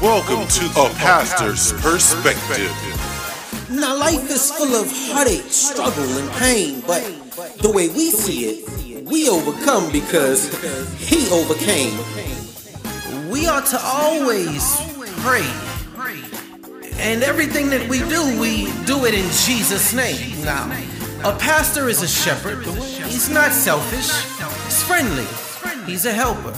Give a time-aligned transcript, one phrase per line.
[0.00, 2.70] Welcome to a pastor's perspective.
[3.68, 7.02] Now, life is full of heartache, struggle, and pain, but
[7.60, 10.54] the way we see it, we overcome because
[11.00, 11.98] He overcame.
[13.28, 14.76] We are to always
[15.24, 15.50] pray.
[17.00, 20.44] And everything that we do, we do it in Jesus' name.
[20.44, 20.70] Now,
[21.24, 22.64] a pastor is a shepherd.
[22.64, 24.12] He's not selfish,
[24.64, 25.26] he's friendly.
[25.88, 26.54] He's a helper.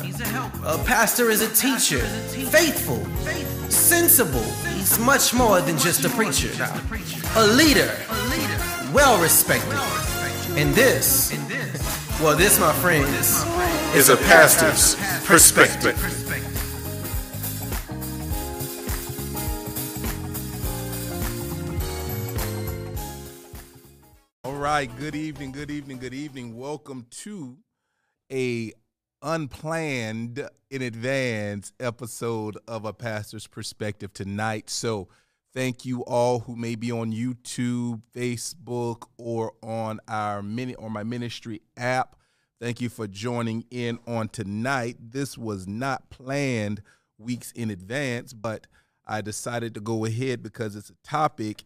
[0.65, 2.01] A pastor is a teacher,
[2.51, 3.05] faithful,
[3.71, 4.43] sensible.
[4.75, 6.51] He's much more than just a preacher.
[7.37, 7.97] A leader,
[8.93, 9.79] well respected.
[10.59, 11.30] And this,
[12.21, 13.45] well, this, my friend, is,
[13.95, 15.97] Is a pastor's perspective.
[24.43, 26.57] All right, good evening, good evening, good evening.
[26.57, 27.59] Welcome to
[28.33, 28.73] a
[29.23, 34.71] unplanned in advance episode of a pastor's perspective tonight.
[34.71, 35.09] So,
[35.52, 41.02] thank you all who may be on YouTube, Facebook, or on our mini or my
[41.02, 42.16] ministry app.
[42.60, 44.96] Thank you for joining in on tonight.
[45.01, 46.82] This was not planned
[47.18, 48.66] weeks in advance, but
[49.07, 51.65] I decided to go ahead because it's a topic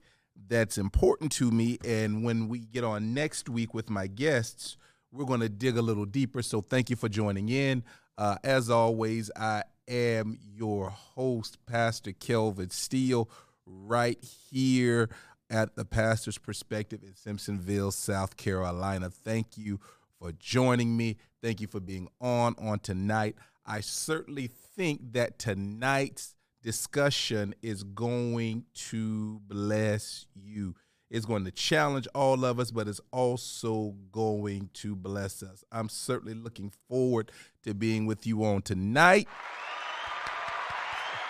[0.49, 1.79] that's important to me.
[1.85, 4.77] And when we get on next week with my guests,
[5.15, 6.43] we're going to dig a little deeper.
[6.43, 7.85] So thank you for joining in.
[8.19, 13.31] Uh, as always, I am your host, Pastor Kelvin Steele,
[13.65, 14.19] right
[14.51, 15.09] here
[15.49, 19.09] at the Pastor's Perspective in Simpsonville, South Carolina.
[19.09, 19.79] Thank you
[20.19, 21.17] for joining me.
[21.41, 23.37] Thank you for being on on tonight.
[23.65, 30.75] I certainly think that tonight's discussion is going to bless you.
[31.15, 35.63] It's going to challenge all of us, but it's also going to bless us.
[35.71, 37.31] I'm certainly looking forward
[37.63, 39.29] to being with you on tonight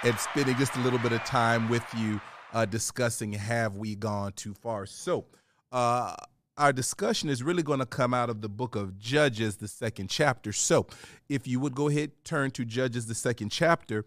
[0.03, 2.21] and spending just a little bit of time with you
[2.53, 4.85] uh, discussing Have We Gone Too Far?
[4.85, 5.25] So,
[5.73, 6.15] uh,
[6.59, 10.11] our discussion is really going to come out of the book of Judges, the second
[10.11, 10.53] chapter.
[10.53, 10.89] So,
[11.31, 14.05] if you would go ahead, turn to Judges, the second chapter,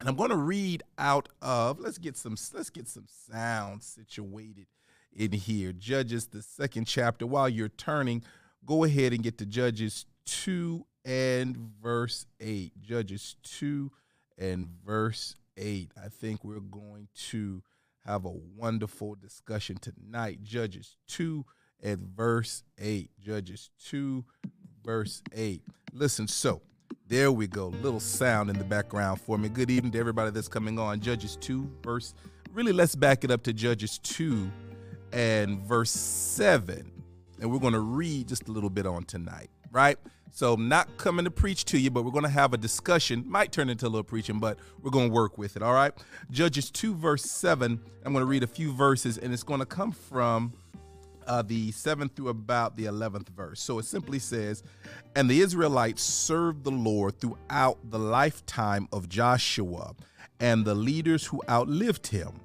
[0.00, 1.78] and I'm going to read out of.
[1.80, 2.36] Let's get some.
[2.54, 4.66] Let's get some sound situated
[5.12, 5.72] in here.
[5.72, 7.26] Judges, the second chapter.
[7.26, 8.22] While you're turning,
[8.64, 12.72] go ahead and get to Judges two and verse eight.
[12.80, 13.90] Judges two
[14.38, 15.92] and verse eight.
[16.02, 17.62] I think we're going to
[18.04, 20.42] have a wonderful discussion tonight.
[20.42, 21.44] Judges two
[21.82, 23.10] at verse 8.
[23.20, 24.24] Judges 2,
[24.84, 25.62] verse 8.
[25.92, 26.62] Listen, so
[27.08, 27.68] there we go.
[27.68, 29.48] Little sound in the background for me.
[29.48, 31.00] Good evening to everybody that's coming on.
[31.00, 32.14] Judges 2, verse.
[32.52, 34.50] Really, let's back it up to Judges 2
[35.12, 36.90] and verse 7.
[37.40, 39.98] And we're going to read just a little bit on tonight, right?
[40.32, 43.24] So, I'm not coming to preach to you, but we're going to have a discussion.
[43.26, 45.92] Might turn into a little preaching, but we're going to work with it, all right?
[46.30, 47.80] Judges 2, verse 7.
[48.04, 50.52] I'm going to read a few verses, and it's going to come from
[51.26, 53.60] uh, the seventh through about the 11th verse.
[53.60, 54.62] So it simply says,
[55.14, 59.94] And the Israelites served the Lord throughout the lifetime of Joshua
[60.40, 62.40] and the leaders who outlived him,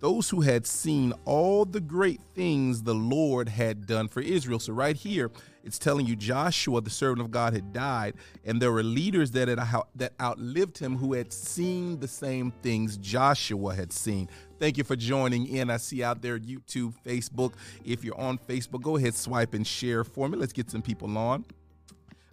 [0.00, 4.58] those who had seen all the great things the Lord had done for Israel.
[4.58, 5.30] So right here,
[5.64, 8.14] it's telling you Joshua, the servant of God, had died,
[8.44, 12.96] and there were leaders that had, that outlived him who had seen the same things
[12.96, 14.28] Joshua had seen.
[14.58, 15.70] Thank you for joining in.
[15.70, 17.54] I see out there YouTube, Facebook.
[17.84, 20.36] If you're on Facebook, go ahead, swipe and share for me.
[20.38, 21.44] Let's get some people on.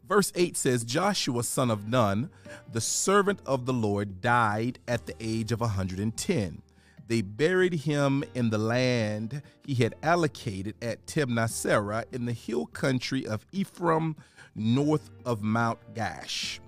[0.07, 2.31] Verse 8 says Joshua, son of Nun,
[2.72, 6.62] the servant of the Lord, died at the age of 110.
[7.09, 13.25] They buried him in the land he had allocated at Timnath in the hill country
[13.25, 14.16] of Ephraim,
[14.56, 16.59] north of Mount Gaash.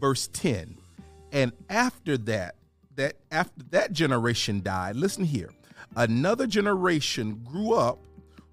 [0.00, 0.78] Verse 10
[1.32, 2.54] And after that,
[2.96, 5.50] that after that generation died, listen here,
[5.94, 7.98] another generation grew up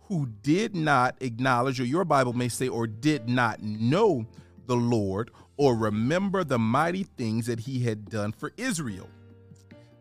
[0.09, 4.25] who did not acknowledge, or your Bible may say, or did not know
[4.65, 9.09] the Lord, or remember the mighty things that he had done for Israel.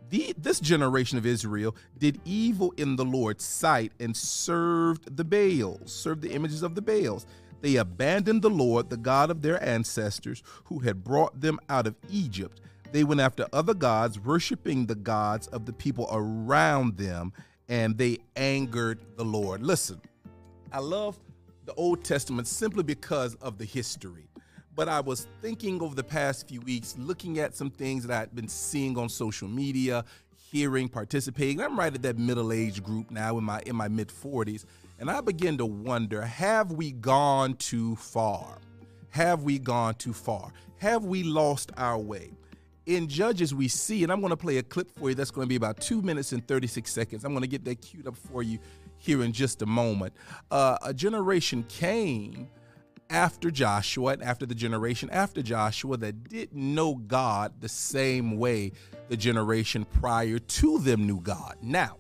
[0.09, 5.93] The, this generation of Israel did evil in the Lord's sight and served the Baals,
[5.93, 7.27] served the images of the Baals.
[7.61, 11.97] They abandoned the Lord, the God of their ancestors, who had brought them out of
[12.09, 12.61] Egypt.
[12.93, 17.33] They went after other gods, worshiping the gods of the people around them,
[17.69, 19.63] and they angered the Lord.
[19.63, 20.01] Listen,
[20.71, 21.19] I love
[21.65, 24.29] the Old Testament simply because of the history.
[24.77, 28.35] But I was thinking over the past few weeks, looking at some things that I'd
[28.35, 30.05] been seeing on social media,
[30.53, 31.63] hearing, participating.
[31.63, 34.67] I'm right at that middle age group now in my in my mid 40s,
[35.01, 38.59] and I begin to wonder, have we gone too far?
[39.09, 40.53] Have we gone too far?
[40.77, 42.33] Have we lost our way?
[42.87, 45.45] in Judges, we see, and I'm going to play a clip for you that's going
[45.45, 47.25] to be about two minutes and 36 seconds.
[47.25, 48.61] I'm going to get that queued up for you
[48.99, 50.15] here in just a moment.
[50.53, 52.49] Uh, a generation came
[53.11, 58.73] after Joshua and after the generation after Joshua that didn't know God the same way
[59.09, 61.57] the generation prior to them knew God.
[61.63, 61.97] Now,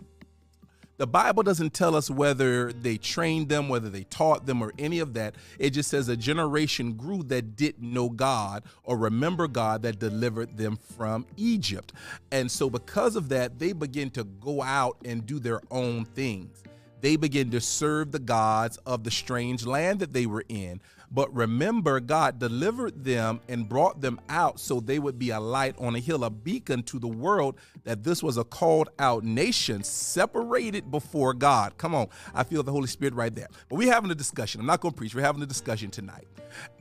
[0.98, 4.98] the Bible doesn't tell us whether they trained them, whether they taught them, or any
[5.00, 5.34] of that.
[5.58, 10.56] It just says a generation grew that didn't know God or remember God that delivered
[10.56, 11.92] them from Egypt.
[12.32, 16.62] And so, because of that, they begin to go out and do their own things.
[17.02, 20.80] They begin to serve the gods of the strange land that they were in.
[21.10, 25.74] But remember, God delivered them and brought them out so they would be a light
[25.78, 29.82] on a hill, a beacon to the world that this was a called out nation
[29.82, 31.78] separated before God.
[31.78, 33.48] Come on, I feel the Holy Spirit right there.
[33.68, 34.60] But we're having a discussion.
[34.60, 36.26] I'm not going to preach, we're having a discussion tonight.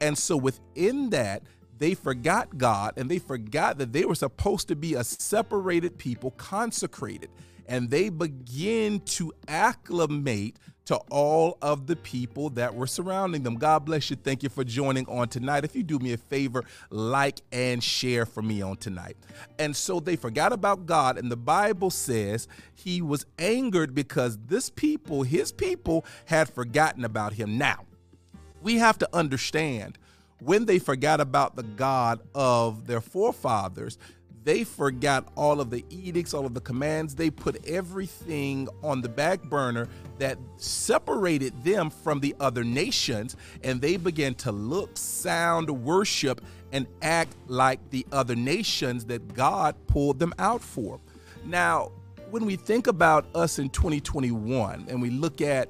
[0.01, 1.43] And so within that,
[1.77, 6.31] they forgot God and they forgot that they were supposed to be a separated people,
[6.31, 7.29] consecrated
[7.67, 13.55] and they begin to acclimate to all of the people that were surrounding them.
[13.55, 14.15] God bless you.
[14.15, 15.65] Thank you for joining on tonight.
[15.65, 19.17] If you do me a favor, like and share for me on tonight.
[19.57, 24.69] And so they forgot about God, and the Bible says he was angered because this
[24.69, 27.57] people, his people, had forgotten about him.
[27.57, 27.85] Now,
[28.61, 29.97] we have to understand
[30.39, 33.97] when they forgot about the God of their forefathers,
[34.45, 37.15] they forgot all of the edicts, all of the commands.
[37.15, 39.89] They put everything on the back burner
[40.19, 46.85] that separated them from the other nations, and they began to look, sound, worship, and
[47.01, 50.99] act like the other nations that God pulled them out for.
[51.43, 51.91] Now,
[52.29, 55.69] when we think about us in 2021 and we look at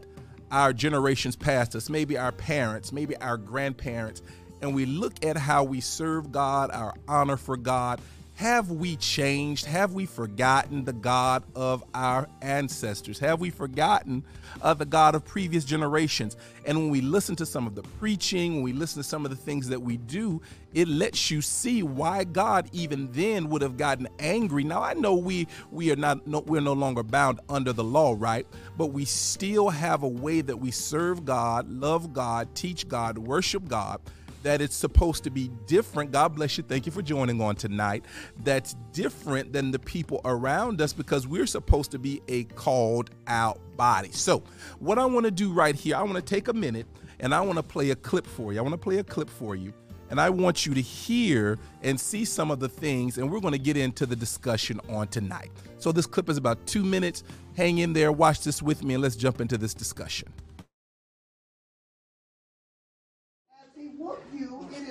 [0.51, 4.21] our generations past us, maybe our parents, maybe our grandparents,
[4.61, 8.01] and we look at how we serve God, our honor for God,
[8.35, 9.65] have we changed?
[9.65, 13.17] Have we forgotten the God of our ancestors?
[13.19, 14.25] Have we forgotten
[14.61, 16.35] uh, the God of previous generations?
[16.65, 19.31] And when we listen to some of the preaching, when we listen to some of
[19.31, 20.41] the things that we do,
[20.73, 24.65] it lets you see why God even then would have gotten angry.
[24.65, 28.15] Now I know we we are not no, we're no longer bound under the law,
[28.17, 28.45] right?
[28.77, 33.69] But we still have a way that we serve God, love God, teach God, worship
[33.69, 34.01] God
[34.45, 36.11] that it's supposed to be different.
[36.11, 36.63] God bless you.
[36.63, 38.05] Thank you for joining on tonight.
[38.43, 43.59] That's different than the people around us because we're supposed to be a called out
[43.75, 44.11] body.
[44.11, 44.43] So,
[44.77, 46.85] what I want to do right here, I want to take a minute
[47.19, 48.59] and I want to play a clip for you.
[48.59, 49.73] I want to play a clip for you.
[50.11, 53.53] And I want you to hear and see some of the things, and we're going
[53.53, 55.49] to get into the discussion on tonight.
[55.79, 57.23] So, this clip is about two minutes.
[57.57, 60.31] Hang in there, watch this with me, and let's jump into this discussion.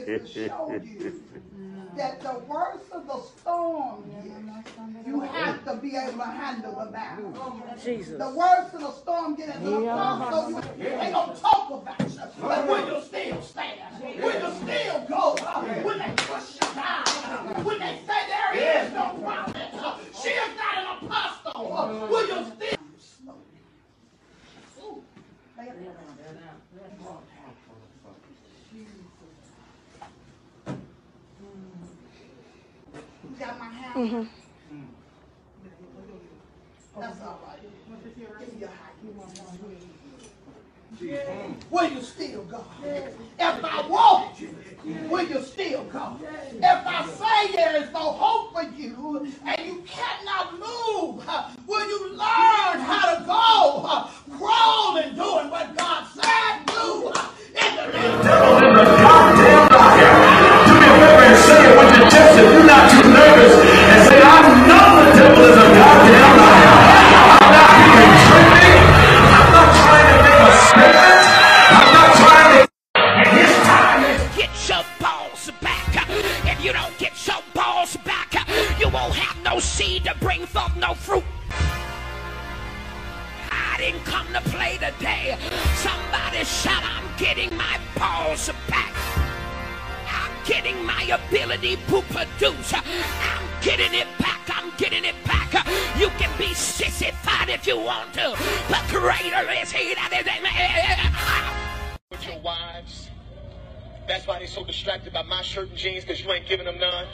[0.05, 1.23] To show you
[1.97, 4.05] that the worst of the storm
[5.07, 7.63] you have to be able to handle the battle.
[7.83, 8.19] Jesus.
[8.19, 10.31] The worst of the storm get into the yeah.
[10.31, 10.49] so
[10.79, 13.81] you ain't gonna talk about you, but will you still stand?
[14.03, 15.35] Will you still go?
[15.85, 17.65] When they push you down?
[17.65, 19.69] When they say there is no prophet?
[20.23, 22.09] She is not an apostle.
[22.09, 22.79] Will you still?
[24.83, 25.03] Ooh.
[33.39, 33.95] Got my hand?
[33.95, 34.25] Mm-hmm.
[37.01, 37.59] That's all right.
[38.21, 38.69] Give me
[41.71, 42.65] Will you still go?
[42.85, 44.37] If I walk,
[45.11, 46.17] will you still go?
[46.23, 51.27] If I say there is no hope for you and you cannot move,
[51.67, 57.13] will you learn how to go crawling doing what God said do
[57.59, 59.45] in the name of
[61.25, 63.04] and say it with your chest if you're not too
[63.53, 66.77] and say, I know the devil is a goddamn liar.
[67.35, 68.81] I'm not being tripping.
[69.37, 71.21] I'm not trying to make a statement.
[71.79, 72.69] I'm not trying.
[72.97, 74.03] And his time
[74.37, 76.09] get your balls back.
[76.47, 78.33] If you don't get your balls back,
[78.79, 81.25] you won't have no seed to bring forth no fruit.
[83.51, 85.37] I didn't come to play today.
[85.77, 89.24] Somebody shout, I'm getting my balls back
[90.45, 92.75] getting my ability to produce.
[92.75, 94.41] I'm getting it back.
[94.49, 95.53] I'm getting it back.
[95.99, 98.37] You can be sissified if you want to,
[98.69, 101.97] but greater is he that is in me.
[102.11, 103.11] With your wives.
[104.07, 106.79] That's why they're so distracted by my shirt and jeans because you ain't giving them
[106.79, 107.07] none.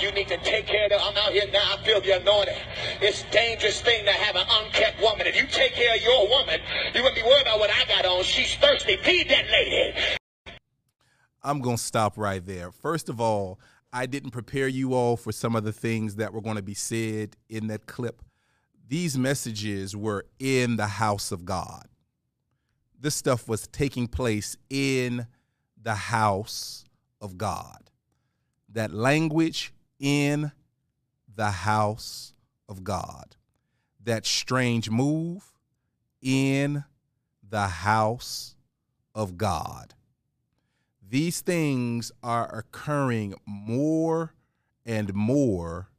[0.00, 1.00] You need to take care of them.
[1.02, 1.74] I'm out here now.
[1.74, 2.56] I feel the anointing.
[3.00, 5.26] It's a dangerous thing to have an unkept woman.
[5.26, 6.60] If you take care of your woman,
[6.94, 8.22] you wouldn't be worried about what I got on.
[8.22, 8.96] She's thirsty.
[8.98, 10.16] Feed that lady.
[11.46, 12.72] I'm going to stop right there.
[12.72, 13.60] First of all,
[13.92, 16.74] I didn't prepare you all for some of the things that were going to be
[16.74, 18.20] said in that clip.
[18.88, 21.86] These messages were in the house of God.
[22.98, 25.28] This stuff was taking place in
[25.80, 26.84] the house
[27.20, 27.90] of God.
[28.72, 30.50] That language in
[31.32, 32.34] the house
[32.68, 33.36] of God.
[34.02, 35.52] That strange move
[36.20, 36.82] in
[37.48, 38.56] the house
[39.14, 39.94] of God.
[41.08, 44.34] These things are occurring more
[44.84, 45.90] and more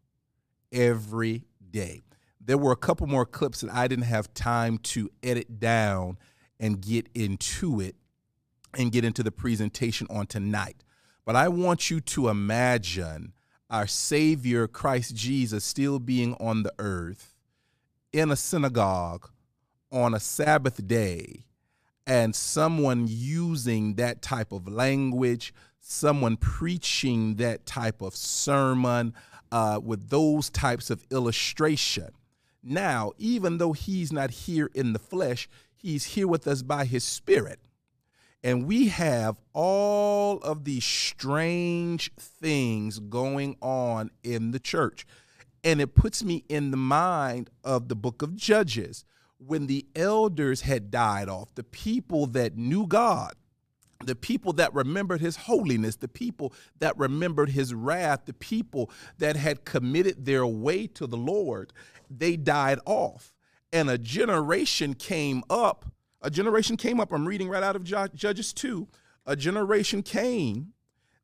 [0.71, 2.01] every day.
[2.41, 6.17] There were a couple more clips that I didn't have time to edit down
[6.59, 7.95] and get into it
[8.73, 10.83] and get into the presentation on tonight.
[11.23, 13.33] But I want you to imagine
[13.69, 17.35] our Savior, Christ Jesus, still being on the earth
[18.11, 19.29] in a synagogue
[19.89, 21.45] on a Sabbath day
[22.07, 29.13] and someone using that type of language, someone preaching that type of sermon
[29.51, 32.09] uh, with those types of illustration.
[32.63, 37.03] Now, even though he's not here in the flesh, he's here with us by his
[37.03, 37.59] spirit.
[38.41, 45.05] And we have all of these strange things going on in the church.
[45.61, 49.03] And it puts me in the mind of the book of Judges
[49.39, 53.34] when the elders had died off, the people that knew God,
[54.03, 59.36] the people that remembered his holiness, the people that remembered his wrath, the people that
[59.36, 61.74] had committed their way to the Lord,
[62.10, 63.34] they died off.
[63.74, 65.86] And a generation came up.
[66.22, 67.12] A generation came up.
[67.12, 68.88] I'm reading right out of Judges 2.
[69.25, 70.74] A generation came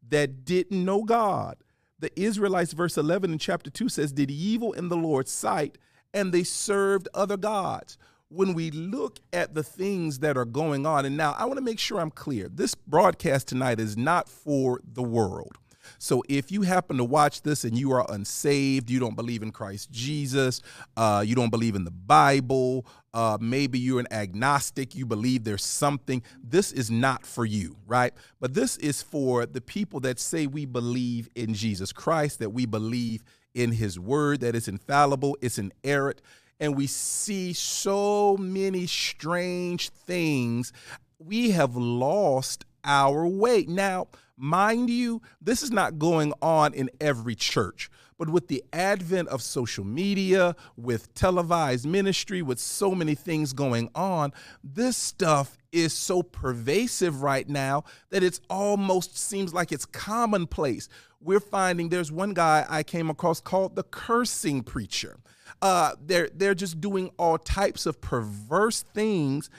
[0.09, 1.57] that didn't know God.
[1.99, 5.77] The Israelites, verse 11 in chapter 2 says, did evil in the Lord's sight
[6.13, 7.97] and they served other gods.
[8.29, 11.63] When we look at the things that are going on, and now I want to
[11.63, 15.57] make sure I'm clear this broadcast tonight is not for the world.
[15.97, 19.51] So if you happen to watch this and you are unsaved, you don't believe in
[19.51, 20.61] Christ Jesus,
[20.97, 25.63] uh, you don't believe in the Bible, uh, maybe you're an agnostic, you believe there's
[25.63, 28.13] something, this is not for you, right?
[28.39, 32.65] But this is for the people that say we believe in Jesus Christ, that we
[32.65, 36.21] believe in his word that is infallible, it's inerrant,
[36.59, 40.71] and we see so many strange things.
[41.19, 43.65] We have lost our way.
[43.67, 44.07] Now,
[44.37, 47.89] mind you, this is not going on in every church.
[48.17, 53.89] But with the advent of social media, with televised ministry, with so many things going
[53.95, 54.31] on,
[54.63, 60.87] this stuff is so pervasive right now that it's almost seems like it's commonplace.
[61.19, 65.17] We're finding there's one guy I came across called the cursing preacher.
[65.61, 69.49] Uh, they're they're just doing all types of perverse things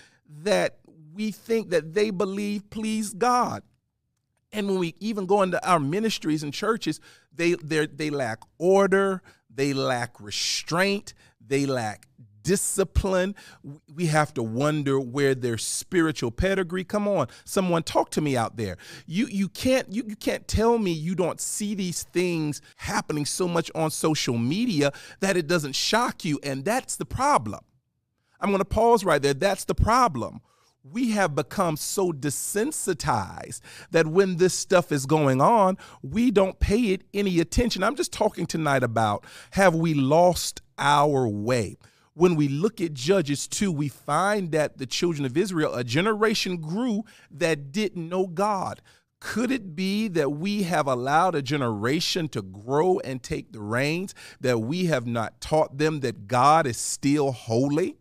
[0.42, 0.78] that
[1.14, 3.62] we think that they believe please God.
[4.52, 7.00] And when we even go into our ministries and churches,
[7.34, 12.06] they they lack order, they lack restraint, they lack
[12.44, 13.34] discipline.
[13.92, 16.84] We have to wonder where their spiritual pedigree.
[16.84, 18.76] Come on, someone talk to me out there.
[19.06, 23.48] You you can't you, you can't tell me you don't see these things happening so
[23.48, 26.38] much on social media that it doesn't shock you.
[26.44, 27.60] And that's the problem.
[28.40, 29.34] I'm going to pause right there.
[29.34, 30.40] That's the problem
[30.84, 33.60] we have become so desensitized
[33.90, 37.82] that when this stuff is going on, we don't pay it any attention.
[37.82, 41.78] I'm just talking tonight about have we lost our way?
[42.16, 46.58] When we look at Judges 2, we find that the children of Israel, a generation
[46.58, 47.02] grew
[47.32, 48.80] that didn't know God.
[49.18, 54.14] Could it be that we have allowed a generation to grow and take the reins,
[54.40, 57.96] that we have not taught them that God is still holy?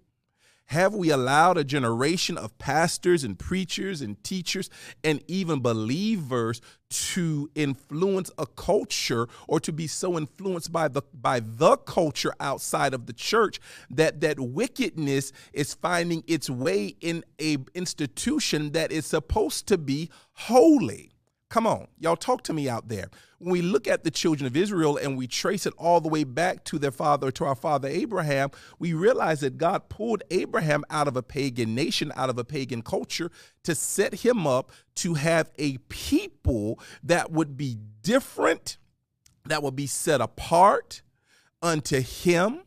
[0.67, 4.70] Have we allowed a generation of pastors and preachers and teachers
[5.03, 11.39] and even believers to influence a culture or to be so influenced by the by
[11.39, 17.58] the culture outside of the church that that wickedness is finding its way in a
[17.74, 21.12] institution that is supposed to be holy?
[21.53, 23.12] Come on, y'all talk to me out there.
[23.38, 26.24] When we look at the children of Israel and we trace it all the way
[26.24, 31.07] back to their father, to our father Abraham, we realize that God pulled Abraham out
[31.07, 33.29] of a pagan nation, out of a pagan culture,
[33.65, 38.77] to set him up to have a people that would be different,
[39.45, 41.03] that would be set apart
[41.62, 42.62] unto him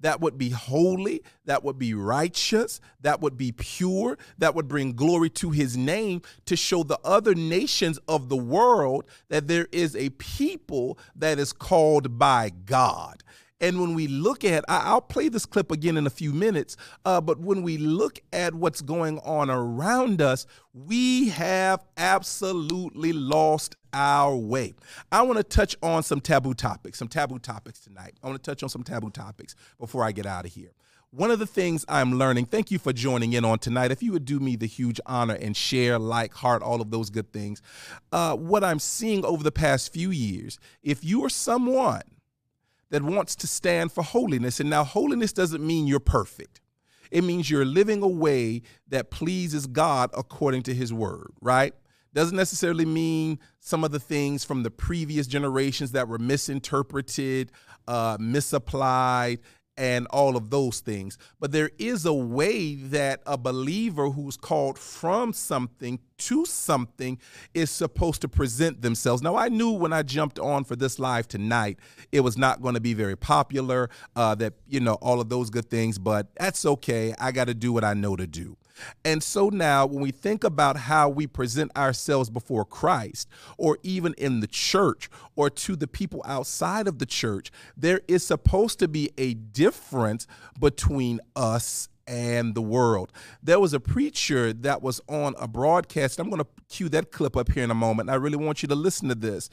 [0.00, 4.94] that would be holy, that would be righteous, that would be pure, that would bring
[4.94, 9.94] glory to his name to show the other nations of the world that there is
[9.94, 13.22] a people that is called by God.
[13.60, 16.76] And when we look at, I, will play this clip again in a few minutes,
[17.04, 23.76] uh, but when we look at what's going on around us, we have absolutely lost
[23.92, 24.74] our way.
[25.12, 28.14] I want to touch on some taboo topics, some taboo topics tonight.
[28.22, 30.70] I want to touch on some taboo topics before I get out of here.
[31.12, 33.90] One of the things I'm learning, thank you for joining in on tonight.
[33.90, 37.10] If you would do me the huge honor and share, like, heart, all of those
[37.10, 37.60] good things.
[38.12, 42.02] Uh, what I'm seeing over the past few years, if you are someone
[42.90, 46.60] that wants to stand for holiness, and now holiness doesn't mean you're perfect.
[47.10, 51.74] It means you're living a way that pleases God according to his word, right?
[52.12, 57.52] Doesn't necessarily mean some of the things from the previous generations that were misinterpreted,
[57.86, 59.40] uh, misapplied,
[59.80, 61.16] and all of those things.
[61.40, 67.18] But there is a way that a believer who's called from something to something
[67.54, 69.22] is supposed to present themselves.
[69.22, 71.78] Now, I knew when I jumped on for this live tonight,
[72.12, 75.48] it was not going to be very popular, uh, that, you know, all of those
[75.48, 77.14] good things, but that's okay.
[77.18, 78.58] I got to do what I know to do.
[79.04, 84.14] And so now, when we think about how we present ourselves before Christ, or even
[84.18, 88.88] in the church, or to the people outside of the church, there is supposed to
[88.88, 90.26] be a difference
[90.58, 93.12] between us and the world.
[93.40, 96.18] There was a preacher that was on a broadcast.
[96.18, 98.10] I'm going to cue that clip up here in a moment.
[98.10, 99.48] I really want you to listen to this.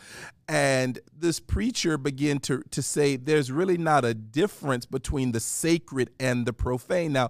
[0.50, 6.10] And this preacher began to, to say there's really not a difference between the sacred
[6.20, 7.14] and the profane.
[7.14, 7.30] Now,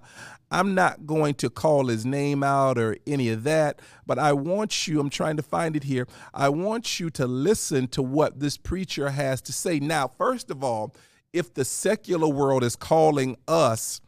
[0.50, 4.88] I'm not going to call his name out or any of that, but I want
[4.88, 6.08] you, I'm trying to find it here.
[6.32, 9.78] I want you to listen to what this preacher has to say.
[9.78, 10.94] Now, first of all,
[11.34, 14.00] if the secular world is calling us,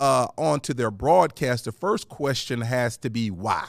[0.00, 3.66] uh, onto their broadcast, the first question has to be why?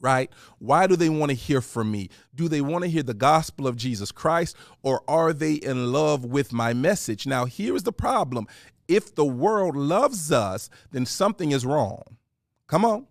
[0.00, 0.30] Right?
[0.58, 2.08] Why do they want to hear from me?
[2.34, 6.24] Do they want to hear the gospel of Jesus Christ or are they in love
[6.24, 7.26] with my message?
[7.26, 8.46] Now, here's the problem.
[8.88, 12.02] If the world loves us, then something is wrong.
[12.66, 13.06] Come on.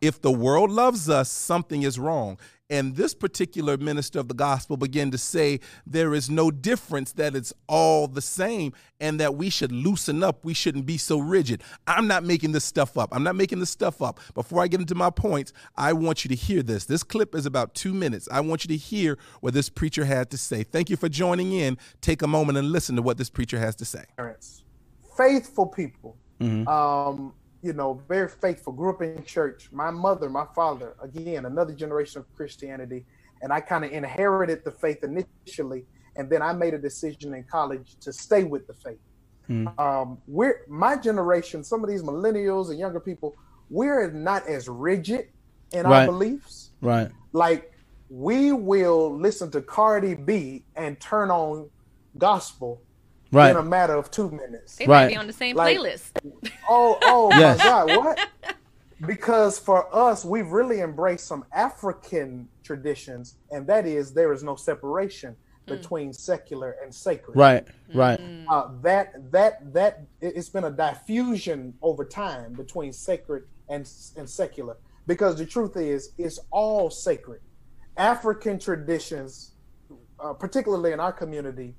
[0.00, 2.38] If the world loves us, something is wrong.
[2.70, 7.36] And this particular minister of the gospel began to say there is no difference, that
[7.36, 10.46] it's all the same, and that we should loosen up.
[10.46, 11.62] We shouldn't be so rigid.
[11.86, 13.10] I'm not making this stuff up.
[13.12, 14.18] I'm not making this stuff up.
[14.34, 16.86] Before I get into my points, I want you to hear this.
[16.86, 18.28] This clip is about two minutes.
[18.32, 20.62] I want you to hear what this preacher had to say.
[20.62, 21.76] Thank you for joining in.
[22.00, 24.04] Take a moment and listen to what this preacher has to say.
[25.18, 26.16] Faithful people.
[26.40, 26.66] Mm-hmm.
[26.66, 29.70] Um, you know, very faithful, grew up in church.
[29.72, 33.06] My mother, my father, again, another generation of Christianity.
[33.40, 35.86] And I kind of inherited the faith initially.
[36.14, 38.98] And then I made a decision in college to stay with the faith.
[39.48, 39.78] Mm.
[39.78, 43.34] Um, we're my generation, some of these millennials and younger people,
[43.70, 45.28] we're not as rigid
[45.72, 46.00] in right.
[46.00, 46.70] our beliefs.
[46.82, 47.10] Right.
[47.32, 47.72] Like
[48.10, 51.70] we will listen to Cardi B and turn on
[52.18, 52.82] gospel
[53.34, 53.50] right.
[53.50, 54.76] in a matter of two minutes.
[54.76, 55.04] They right.
[55.04, 56.12] might be on the same like, playlist.
[56.68, 57.58] Oh, oh yes.
[57.58, 58.28] my God, what?
[59.06, 64.54] Because for us, we've really embraced some African traditions, and that is there is no
[64.54, 65.76] separation mm.
[65.76, 67.36] between secular and sacred.
[67.36, 68.18] Right, right.
[68.18, 68.44] Mm.
[68.48, 74.76] Uh, that that that it's been a diffusion over time between sacred and and secular,
[75.06, 77.40] because the truth is, it's all sacred.
[77.96, 79.52] African traditions,
[80.18, 81.74] uh, particularly in our community,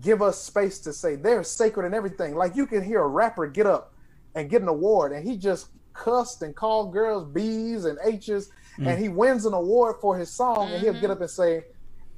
[0.00, 2.34] give us space to say they're sacred and everything.
[2.34, 3.94] Like you can hear a rapper get up
[4.34, 8.86] and get an award, and he just cussed and called girls B's and H's, mm.
[8.86, 10.74] and he wins an award for his song, mm-hmm.
[10.74, 11.10] and he'll get mm-hmm.
[11.12, 11.64] up and say,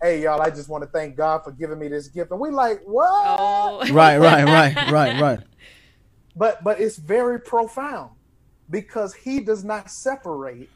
[0.00, 2.50] "Hey y'all, I just want to thank God for giving me this gift." And we
[2.50, 3.10] like, what?
[3.10, 3.78] Oh.
[3.92, 5.40] right, right, right, right, right.
[6.36, 8.10] But but it's very profound
[8.70, 10.70] because he does not separate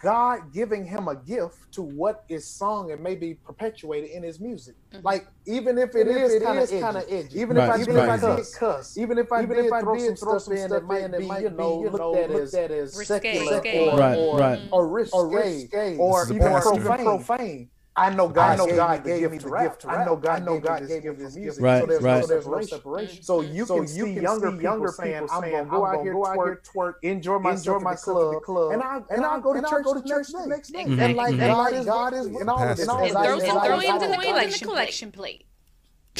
[0.00, 4.74] God giving him a gift to what is sung and maybe perpetuated in his music.
[4.92, 5.04] Mm-hmm.
[5.04, 8.18] Like even if it even is kind of edgy, even right, if I even right,
[8.18, 10.38] if I did cuss, even if I even did if I throw did some throw
[10.38, 14.38] stuff in that might be you know looked at as, as secular or, right, or,
[14.38, 14.60] right.
[14.72, 17.68] or risque or, risque, or even profane.
[17.96, 20.00] I know God, I know God gave, gave me the gift to rap.
[20.00, 21.60] I know God, I know God gave me this gift.
[21.60, 22.20] Right, so there's, right.
[22.20, 23.22] No, there's no separation.
[23.22, 26.14] So you so can see you younger see younger saying, "I'm gonna go out here,
[26.14, 29.94] twerk, twerk, enjoy myself, enjoy myself club, and I and I go to church, go
[29.94, 31.00] to church the next day, mm-hmm.
[31.00, 31.42] and like mm-hmm.
[31.42, 35.44] and God is and all of this, and throw some throw into the collection plate.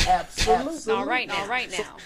[0.07, 0.93] Absolutely.
[0.93, 1.97] All right, all right now.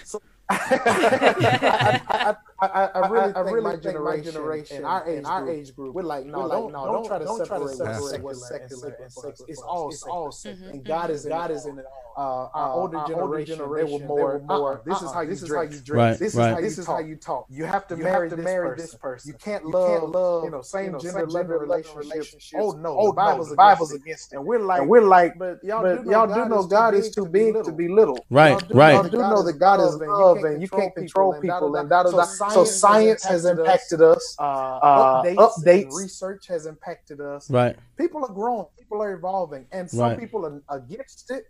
[0.51, 5.23] I, I, I, I really, I, I really think, my generation, generation and our age,
[5.25, 7.77] our age group, we're like, no, we're like, no, don't, don't, try to don't separate,
[7.77, 9.49] try to separate what's secular and secular.
[9.49, 10.71] It's all, it's all secular.
[10.71, 11.85] And God is, God is in it.
[12.17, 14.73] Uh, our older our generation, generation, they were more, more.
[14.73, 15.49] Uh-uh, this is how you this dress.
[15.49, 16.11] Is how you dress.
[16.11, 16.49] Right, this right.
[16.49, 17.45] is how this is how you talk.
[17.49, 18.83] You have to you marry, have to this, marry person.
[18.83, 19.31] this person.
[19.31, 22.51] You can't love, love, you know, same you know, gender, gender relationships.
[22.55, 24.35] Oh no, oh, the Bible's, the Bible's against it.
[24.35, 26.93] And we're like, and we're like, but y'all, but do, know y'all do know God
[26.93, 28.25] is too big to be little.
[28.29, 28.95] Right, right.
[28.95, 32.05] Y'all do know that God is love, and you can't control people, and that.
[32.53, 34.35] So science has impacted us.
[34.39, 37.49] Uh, updates, research has impacted us.
[37.49, 37.75] Right.
[37.97, 38.67] People are growing.
[38.77, 41.45] People are evolving, and some people are against it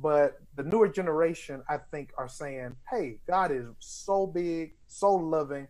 [0.00, 5.66] but the newer generation, I think, are saying, hey, God is so big, so loving.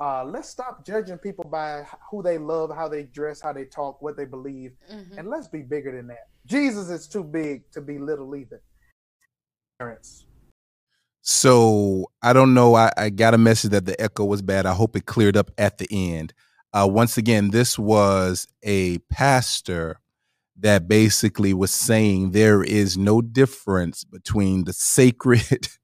[0.00, 4.00] Uh, let's stop judging people by who they love, how they dress, how they talk,
[4.02, 5.18] what they believe, mm-hmm.
[5.18, 6.28] and let's be bigger than that.
[6.46, 8.62] Jesus is too big to be little either.
[9.78, 10.24] Parents.
[11.22, 12.74] So I don't know.
[12.74, 14.66] I, I, got a message that the echo was bad.
[14.66, 16.32] I hope it cleared up at the end.
[16.72, 20.00] Uh, once again, this was a pastor
[20.58, 25.68] that basically was saying there is no difference between the sacred.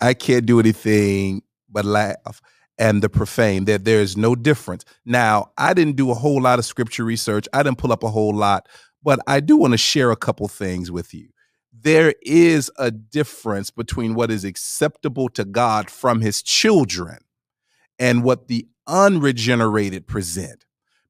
[0.00, 2.40] I can't do anything but laugh
[2.78, 4.84] and the profane that there is no difference.
[5.04, 7.46] Now, I didn't do a whole lot of scripture research.
[7.52, 8.68] I didn't pull up a whole lot,
[9.02, 11.28] but I do want to share a couple things with you.
[11.84, 17.18] There is a difference between what is acceptable to God from his children
[17.98, 20.64] and what the unregenerated present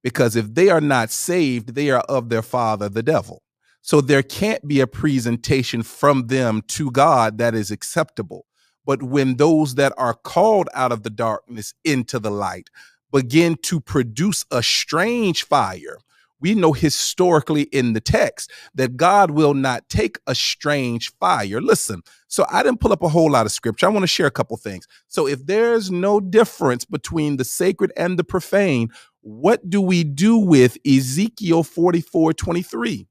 [0.04, 3.42] because if they are not saved, they are of their father, the devil.
[3.80, 8.44] So there can't be a presentation from them to God that is acceptable.
[8.84, 12.68] But when those that are called out of the darkness into the light
[13.10, 15.98] begin to produce a strange fire,
[16.44, 21.59] we know historically in the text that God will not take a strange fire.
[21.59, 23.87] Listen, so I didn't pull up a whole lot of scripture.
[23.87, 24.87] I want to share a couple things.
[25.09, 28.90] So if there's no difference between the sacred and the profane,
[29.22, 33.07] what do we do with Ezekiel 44 23?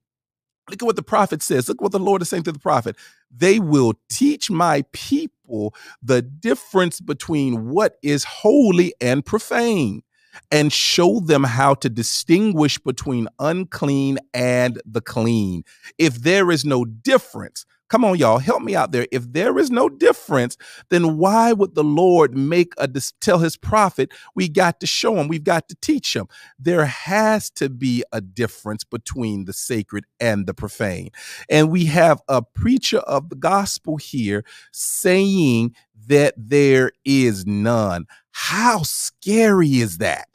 [0.70, 1.68] Look at what the prophet says.
[1.68, 2.94] Look what the Lord is saying to the prophet.
[3.36, 10.03] They will teach my people the difference between what is holy and profane
[10.50, 15.64] and show them how to distinguish between unclean and the clean.
[15.98, 19.06] If there is no difference, Come on, y'all, help me out there.
[19.12, 20.56] If there is no difference,
[20.88, 22.88] then why would the Lord make a
[23.20, 26.26] tell his prophet, we got to show him, we've got to teach him.
[26.58, 31.10] There has to be a difference between the sacred and the profane.
[31.50, 35.76] And we have a preacher of the gospel here saying
[36.08, 38.06] that there is none.
[38.36, 40.26] How scary is that?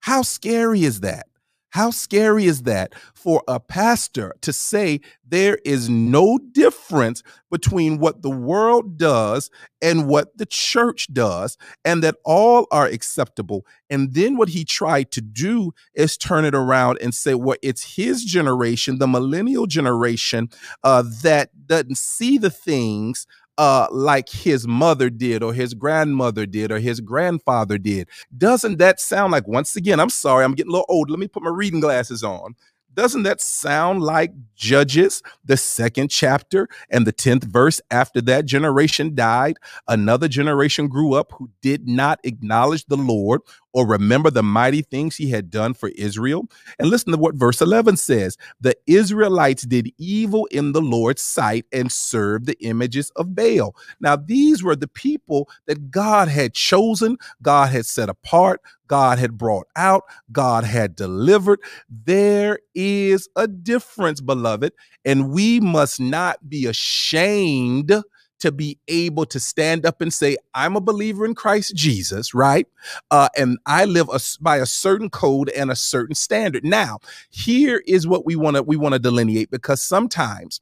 [0.00, 1.28] How scary is that?
[1.70, 8.22] How scary is that for a pastor to say there is no difference between what
[8.22, 13.64] the world does and what the church does, and that all are acceptable?
[13.88, 17.94] And then what he tried to do is turn it around and say, well, it's
[17.94, 20.48] his generation, the millennial generation,
[20.82, 23.26] uh, that doesn't see the things
[23.58, 28.08] uh, like his mother did, or his grandmother did, or his grandfather did.
[28.36, 31.10] Doesn't that sound like, once again, I'm sorry, I'm getting a little old.
[31.10, 32.54] Let me put my reading glasses on.
[32.96, 37.78] Doesn't that sound like Judges, the second chapter and the 10th verse?
[37.90, 43.42] After that generation died, another generation grew up who did not acknowledge the Lord
[43.74, 46.48] or remember the mighty things he had done for Israel.
[46.78, 51.66] And listen to what verse 11 says The Israelites did evil in the Lord's sight
[51.72, 53.76] and served the images of Baal.
[54.00, 59.38] Now, these were the people that God had chosen, God had set apart, God had
[59.38, 61.60] brought out, God had delivered.
[61.88, 64.72] There is a difference, beloved,
[65.04, 68.02] and we must not be ashamed
[68.40, 72.66] to be able to stand up and say, I'm a believer in Christ Jesus, right?
[73.10, 76.64] Uh, and I live a, by a certain code and a certain standard.
[76.64, 76.98] Now,
[77.30, 80.60] here is what we want to we want to delineate because sometimes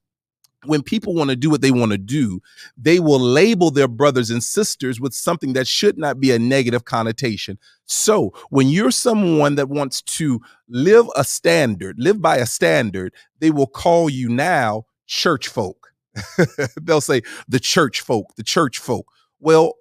[0.66, 2.40] when people want to do what they want to do,
[2.76, 6.84] they will label their brothers and sisters with something that should not be a negative
[6.84, 7.58] connotation.
[7.86, 13.50] So, when you're someone that wants to live a standard, live by a standard, they
[13.50, 15.84] will call you now church folk
[16.80, 19.06] They'll say the church folk, the church folk.
[19.40, 19.74] Well,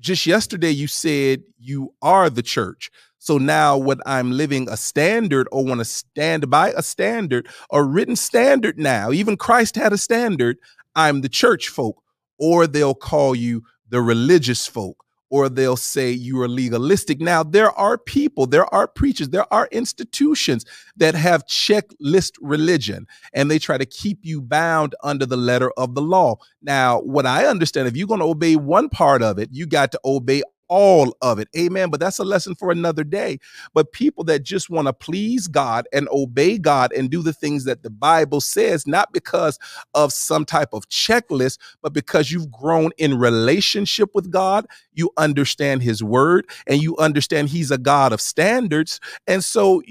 [0.00, 2.90] just yesterday you said you are the church.
[3.24, 7.82] So now when I'm living a standard or want to stand by a standard, a
[7.82, 10.58] written standard now, even Christ had a standard,
[10.94, 12.02] I'm the church folk.
[12.38, 17.18] Or they'll call you the religious folk or they'll say you are legalistic.
[17.18, 23.50] Now, there are people, there are preachers, there are institutions that have checklist religion and
[23.50, 26.36] they try to keep you bound under the letter of the law.
[26.60, 29.92] Now, what I understand, if you're going to obey one part of it, you got
[29.92, 31.48] to obey all of it.
[31.56, 31.90] Amen.
[31.90, 33.38] But that's a lesson for another day.
[33.74, 37.64] But people that just want to please God and obey God and do the things
[37.64, 39.58] that the Bible says, not because
[39.94, 45.82] of some type of checklist, but because you've grown in relationship with God, you understand
[45.82, 49.00] his word and you understand he's a God of standards.
[49.26, 49.82] And so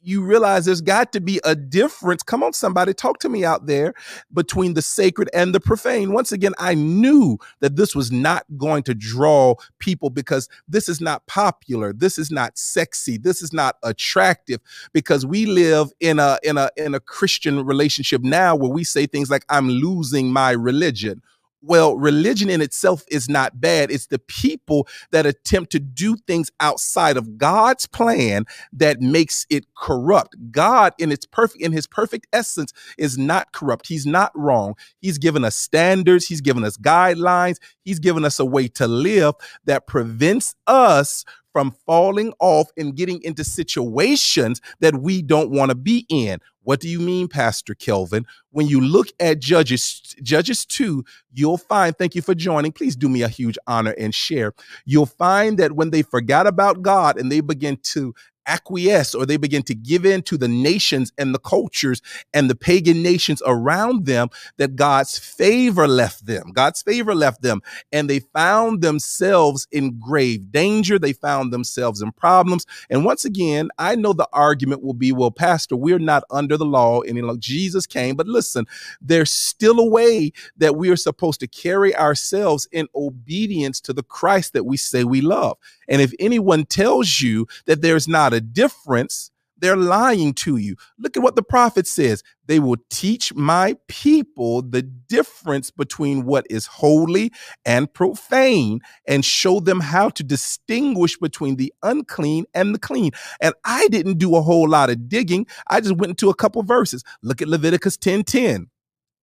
[0.00, 2.22] you realize there's got to be a difference.
[2.22, 3.94] Come on, somebody, talk to me out there
[4.32, 6.12] between the sacred and the profane.
[6.12, 11.00] Once again, I knew that this was not going to draw people because this is
[11.00, 11.92] not popular.
[11.92, 13.18] This is not sexy.
[13.18, 14.60] This is not attractive
[14.92, 19.06] because we live in a in a in a Christian relationship now where we say
[19.06, 21.22] things like I'm losing my religion
[21.60, 23.90] well, religion in itself is not bad.
[23.90, 29.66] It's the people that attempt to do things outside of God's plan that makes it
[29.76, 30.36] corrupt.
[30.50, 33.88] God in its perfect in his perfect essence is not corrupt.
[33.88, 34.74] He's not wrong.
[35.00, 39.34] He's given us standards, he's given us guidelines, he's given us a way to live
[39.64, 45.74] that prevents us from falling off and getting into situations that we don't want to
[45.74, 46.38] be in.
[46.62, 48.26] What do you mean, Pastor Kelvin?
[48.50, 52.72] When you look at Judges, Judges 2, you'll find, thank you for joining.
[52.72, 54.52] Please do me a huge honor and share.
[54.84, 58.14] You'll find that when they forgot about God and they begin to
[58.48, 62.00] acquiesce or they begin to give in to the nations and the cultures
[62.32, 66.50] and the pagan nations around them that God's favor left them.
[66.52, 67.60] God's favor left them
[67.92, 70.98] and they found themselves in grave danger.
[70.98, 72.64] They found themselves in problems.
[72.88, 76.64] And once again, I know the argument will be, well, pastor, we're not under the
[76.66, 78.66] law you know, Jesus came, but listen,
[79.00, 84.02] there's still a way that we are supposed to carry ourselves in obedience to the
[84.04, 85.58] Christ that we say we love.
[85.88, 90.76] And if anyone tells you that there's not a difference, they're lying to you.
[90.98, 92.22] Look at what the prophet says.
[92.46, 97.32] They will teach my people the difference between what is holy
[97.64, 103.10] and profane and show them how to distinguish between the unclean and the clean.
[103.40, 105.46] And I didn't do a whole lot of digging.
[105.68, 107.02] I just went into a couple verses.
[107.22, 108.68] Look at Leviticus 10 10.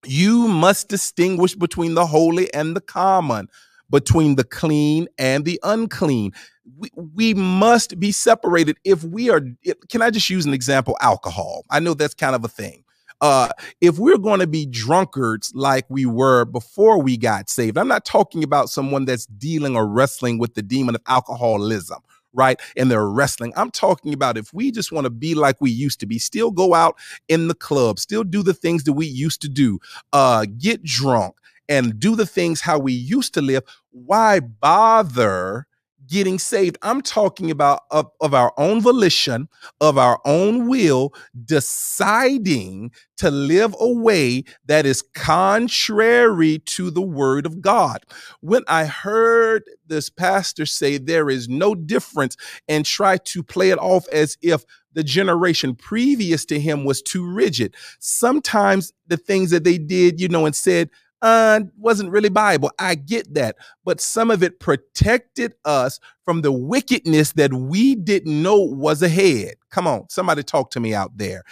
[0.06, 3.47] You must distinguish between the holy and the common,
[3.89, 6.32] between the clean and the unclean
[6.78, 9.41] we, we must be separated if we are
[9.89, 12.84] can i just use an example alcohol i know that's kind of a thing
[13.21, 13.49] uh
[13.82, 18.06] if we're going to be drunkards like we were before we got saved i'm not
[18.06, 21.99] talking about someone that's dealing or wrestling with the demon of alcoholism
[22.38, 22.60] right?
[22.75, 23.54] And they're wrestling.
[23.56, 26.51] I'm talking about if we just want to be like we used to be, still
[26.51, 26.97] go out
[27.28, 29.80] in the club, still do the things that we used to do,
[30.13, 31.36] uh, get drunk
[31.67, 35.65] and do the things how we used to live, why bother
[36.08, 36.78] getting saved.
[36.82, 39.48] I'm talking about of, of, our own volition,
[39.82, 41.13] of our own will,
[41.46, 48.04] deciding to live a way that is contrary to the word of God.
[48.41, 52.36] When I heard this pastor say there is no difference
[52.68, 57.26] and try to play it off as if the generation previous to him was too
[57.26, 57.76] rigid.
[58.00, 60.89] Sometimes the things that they did, you know, and said,
[61.21, 62.71] uh, wasn't really Bible.
[62.80, 63.56] I get that.
[63.86, 69.56] But some of it protected us from the wickedness that we didn't know was ahead.
[69.71, 71.43] Come on, somebody talk to me out there.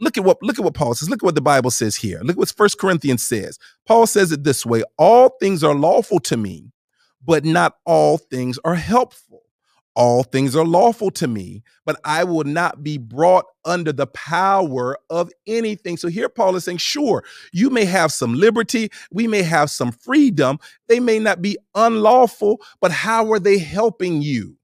[0.00, 1.10] Look at what look at what Paul says.
[1.10, 2.20] Look at what the Bible says here.
[2.22, 3.58] Look what First Corinthians says.
[3.86, 6.72] Paul says it this way: all things are lawful to me,
[7.24, 9.25] but not all things are helpful
[9.96, 14.98] all things are lawful to me, but I will not be brought under the power
[15.08, 15.96] of anything.
[15.96, 19.90] So here Paul is saying, sure, you may have some liberty, we may have some
[19.90, 24.56] freedom, they may not be unlawful, but how are they helping you?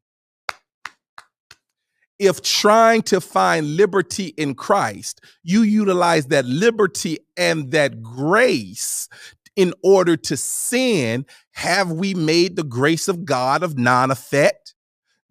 [2.19, 9.09] If trying to find liberty in Christ, you utilize that liberty and that grace
[9.57, 14.72] in order to sin, have we made the grace of God of non effect?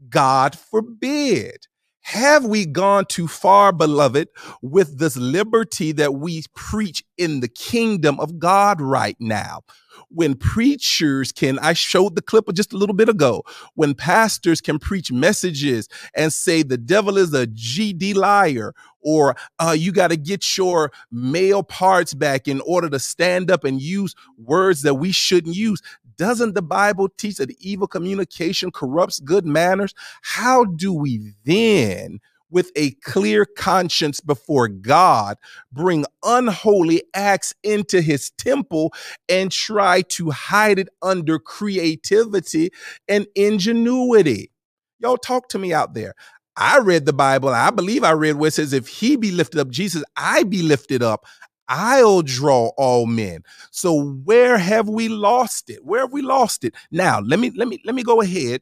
[0.10, 1.68] God forbid.
[2.02, 4.30] Have we gone too far, beloved,
[4.62, 9.62] with this liberty that we preach in the kingdom of God right now?
[10.10, 13.44] When preachers can, I showed the clip just a little bit ago,
[13.76, 19.76] when pastors can preach messages and say the devil is a GD liar, or uh,
[19.78, 24.16] you got to get your male parts back in order to stand up and use
[24.38, 25.82] words that we shouldn't use.
[26.18, 29.94] Doesn't the Bible teach that evil communication corrupts good manners?
[30.22, 32.20] How do we then,
[32.52, 35.38] with a clear conscience before God
[35.72, 38.94] bring unholy acts into his temple
[39.30, 42.70] and try to hide it under creativity
[43.08, 44.52] and ingenuity.
[45.00, 46.14] Y'all talk to me out there.
[46.58, 47.50] I read the Bible.
[47.50, 50.62] I believe I read where it says, if he be lifted up, Jesus, I be
[50.62, 51.26] lifted up.
[51.68, 53.44] I'll draw all men.
[53.72, 55.86] So where have we lost it?
[55.86, 56.76] Where have we lost it?
[56.92, 58.62] Now, let me let me let me go ahead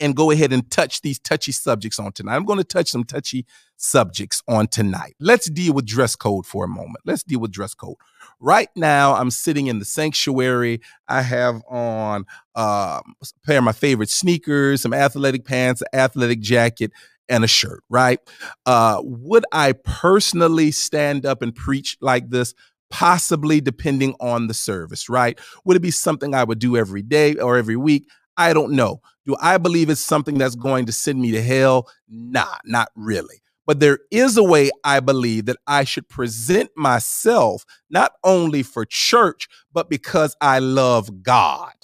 [0.00, 2.34] and go ahead and touch these touchy subjects on tonight.
[2.34, 3.44] I'm going to touch some touchy
[3.76, 5.14] subjects on tonight.
[5.20, 6.98] Let's deal with dress code for a moment.
[7.04, 7.96] Let's deal with dress code.
[8.40, 10.80] Right now, I'm sitting in the sanctuary.
[11.06, 12.24] I have on
[12.56, 16.92] uh, a pair of my favorite sneakers, some athletic pants, an athletic jacket,
[17.30, 18.18] and a shirt, right?
[18.66, 22.52] Uh, would I personally stand up and preach like this?
[22.90, 25.38] Possibly, depending on the service, right?
[25.64, 28.08] Would it be something I would do every day or every week?
[28.36, 29.00] I don't know.
[29.26, 31.88] Do I believe it's something that's going to send me to hell?
[32.08, 33.42] Nah, not really.
[33.66, 38.84] But there is a way I believe that I should present myself not only for
[38.84, 41.74] church, but because I love God.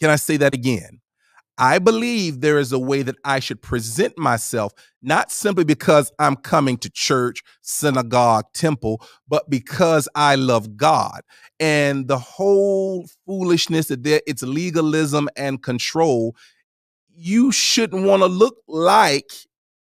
[0.00, 1.00] Can I say that again?
[1.58, 6.36] I believe there is a way that I should present myself, not simply because I'm
[6.36, 11.20] coming to church, synagogue, temple, but because I love God.
[11.60, 16.34] And the whole foolishness that there, it's legalism and control.
[17.14, 19.30] You shouldn't want to look like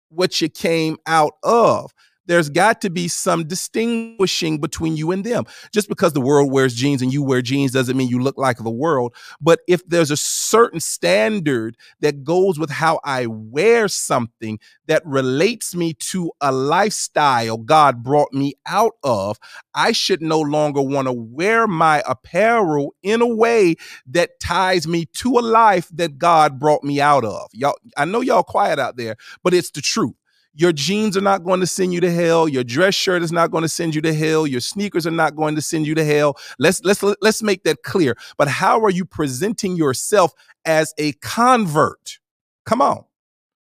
[0.09, 1.93] what you came out of
[2.27, 5.45] there's got to be some distinguishing between you and them.
[5.73, 8.59] Just because the world wears jeans and you wear jeans doesn't mean you look like
[8.59, 9.15] the world.
[9.41, 15.75] But if there's a certain standard that goes with how I wear something that relates
[15.75, 19.39] me to a lifestyle God brought me out of,
[19.75, 25.07] I should no longer want to wear my apparel in a way that ties me
[25.07, 27.49] to a life that God brought me out of.
[27.53, 30.15] Y'all, I know y'all quiet out there, but it's the truth.
[30.55, 32.49] Your jeans are not going to send you to hell.
[32.49, 34.47] Your dress shirt is not going to send you to hell.
[34.47, 36.37] Your sneakers are not going to send you to hell.
[36.59, 38.17] Let's let's let's make that clear.
[38.37, 40.33] But how are you presenting yourself
[40.65, 42.19] as a convert?
[42.67, 43.05] Come on.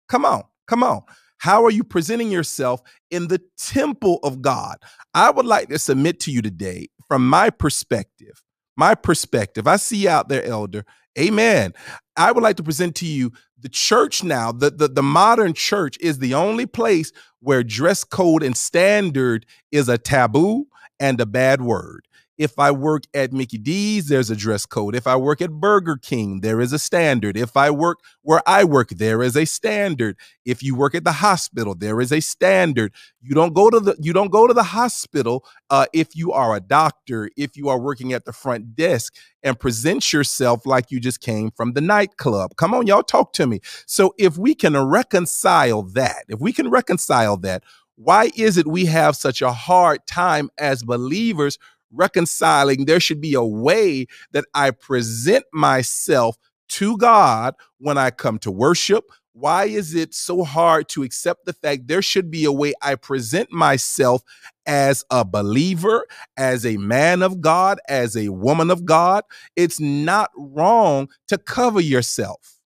[0.09, 0.42] Come on.
[0.66, 1.03] Come on.
[1.38, 4.76] How are you presenting yourself in the temple of God?
[5.14, 8.42] I would like to submit to you today from my perspective.
[8.76, 9.66] My perspective.
[9.66, 10.85] I see out there, elder.
[11.18, 11.72] Amen.
[12.16, 15.96] I would like to present to you the church now, the, the, the modern church
[16.01, 20.66] is the only place where dress code and standard is a taboo
[20.99, 22.07] and a bad word.
[22.40, 24.96] If I work at Mickey D's, there's a dress code.
[24.96, 27.37] If I work at Burger King, there is a standard.
[27.37, 30.16] If I work where I work, there is a standard.
[30.46, 32.94] If you work at the hospital, there is a standard.
[33.20, 36.57] You don't go to the you don't go to the hospital uh, if you are
[36.57, 40.98] a doctor, if you are working at the front desk and present yourself like you
[40.98, 42.57] just came from the nightclub.
[42.57, 43.61] Come on, y'all, talk to me.
[43.85, 47.64] So if we can reconcile that, if we can reconcile that,
[47.96, 51.59] why is it we have such a hard time as believers
[51.92, 56.37] reconciling, there should be a way that I present myself
[56.70, 59.05] to God when I come to worship.
[59.33, 62.96] Why is it so hard to accept the fact there should be a way I
[62.96, 64.22] present myself
[64.66, 69.24] as a believer, as a man of God, as a woman of God?
[69.57, 72.61] It's not wrong to cover yourself.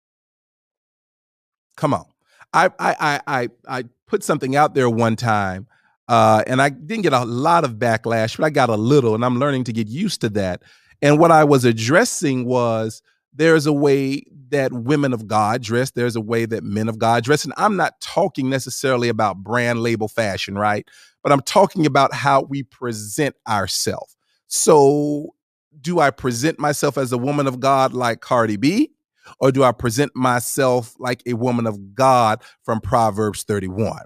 [1.77, 2.05] Come on.
[2.53, 5.67] I I I I, I put something out there one time
[6.11, 9.23] uh, and I didn't get a lot of backlash, but I got a little, and
[9.23, 10.61] I'm learning to get used to that.
[11.01, 13.01] And what I was addressing was
[13.33, 17.23] there's a way that women of God dress, there's a way that men of God
[17.23, 17.45] dress.
[17.45, 20.85] And I'm not talking necessarily about brand label fashion, right?
[21.23, 24.17] But I'm talking about how we present ourselves.
[24.47, 25.33] So,
[25.79, 28.91] do I present myself as a woman of God like Cardi B?
[29.39, 34.01] Or do I present myself like a woman of God from Proverbs 31?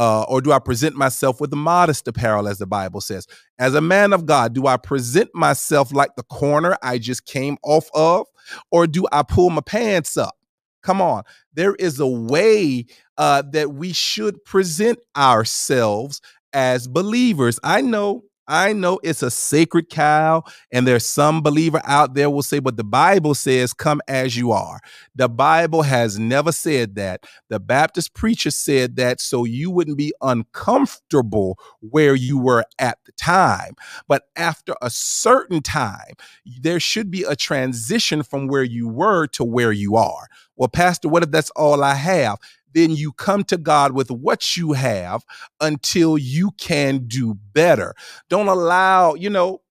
[0.00, 3.26] Uh, or do I present myself with modest apparel, as the Bible says?
[3.58, 7.58] As a man of God, do I present myself like the corner I just came
[7.62, 8.26] off of?
[8.72, 10.34] Or do I pull my pants up?
[10.82, 11.24] Come on.
[11.52, 12.86] There is a way
[13.18, 16.22] uh, that we should present ourselves
[16.54, 17.60] as believers.
[17.62, 22.42] I know I know it's a sacred cow, and there's some believer out there will
[22.42, 24.80] say, but the Bible says, come as you are.
[25.14, 27.24] The Bible has never said that.
[27.48, 33.12] The Baptist preacher said that so you wouldn't be uncomfortable where you were at the
[33.12, 33.74] time.
[34.08, 36.14] But after a certain time,
[36.60, 40.26] there should be a transition from where you were to where you are.
[40.56, 42.38] Well, Pastor, what if that's all I have?
[42.74, 45.24] Then you come to God with what you have
[45.60, 47.94] until you can do better.
[48.28, 49.62] Don't allow, you know,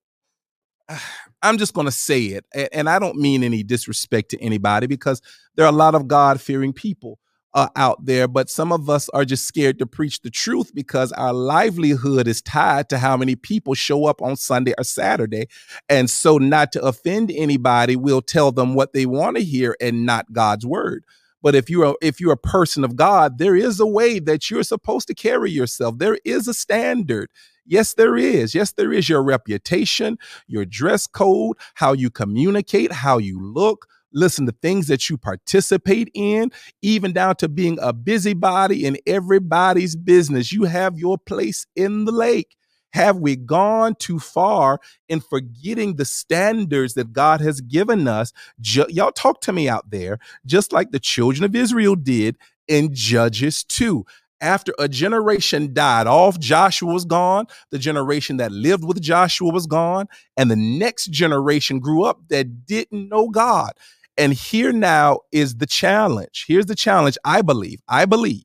[1.43, 2.45] I'm just going to say it.
[2.73, 5.21] And I don't mean any disrespect to anybody because
[5.55, 7.19] there are a lot of God fearing people.
[7.55, 11.11] uh, out there, but some of us are just scared to preach the truth because
[11.13, 15.47] our livelihood is tied to how many people show up on Sunday or Saturday.
[15.89, 20.05] And so, not to offend anybody, we'll tell them what they want to hear and
[20.05, 21.05] not God's word.
[21.41, 24.49] But if you're a, if you're a person of God, there is a way that
[24.49, 25.97] you're supposed to carry yourself.
[25.97, 27.29] There is a standard.
[27.65, 28.55] Yes, there is.
[28.55, 30.17] Yes, there is your reputation,
[30.47, 36.09] your dress code, how you communicate, how you look, listen to things that you participate
[36.15, 40.51] in, even down to being a busybody in everybody's business.
[40.51, 42.55] You have your place in the lake.
[42.93, 48.33] Have we gone too far in forgetting the standards that God has given us?
[48.61, 52.37] Y'all talk to me out there, just like the children of Israel did
[52.67, 54.05] in Judges 2
[54.41, 57.47] after a generation died off, Joshua was gone.
[57.71, 60.07] The generation that lived with Joshua was gone.
[60.37, 63.73] And the next generation grew up that didn't know God.
[64.17, 66.45] And here now is the challenge.
[66.47, 67.81] Here's the challenge I believe.
[67.87, 68.43] I believe.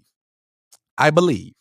[0.99, 1.55] I believe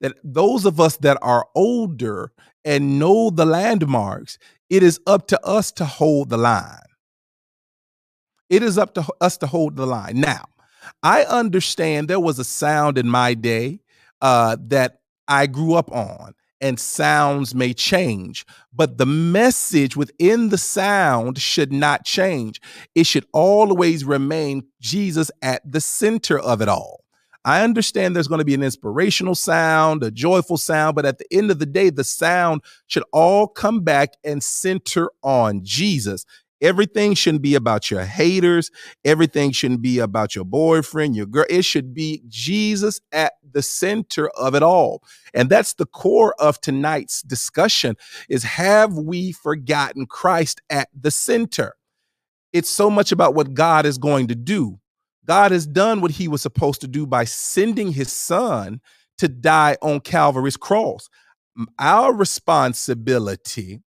[0.00, 2.32] that those of us that are older
[2.64, 4.38] and know the landmarks,
[4.70, 6.78] it is up to us to hold the line.
[8.50, 10.20] It is up to us to hold the line.
[10.20, 10.46] Now,
[11.02, 13.80] I understand there was a sound in my day
[14.20, 20.58] uh, that I grew up on and sounds may change, but the message within the
[20.58, 22.60] sound should not change.
[22.94, 27.04] It should always remain Jesus at the center of it all.
[27.48, 31.24] I understand there's going to be an inspirational sound, a joyful sound, but at the
[31.32, 36.26] end of the day, the sound should all come back and center on Jesus.
[36.60, 38.70] Everything shouldn't be about your haters.
[39.02, 41.46] Everything shouldn't be about your boyfriend, your girl.
[41.48, 45.02] It should be Jesus at the center of it all.
[45.32, 47.96] And that's the core of tonight's discussion
[48.28, 51.76] is have we forgotten Christ at the center?
[52.52, 54.80] It's so much about what God is going to do.
[55.28, 58.80] God has done what he was supposed to do by sending his son
[59.18, 61.10] to die on Calvary's cross.
[61.78, 63.80] Our responsibility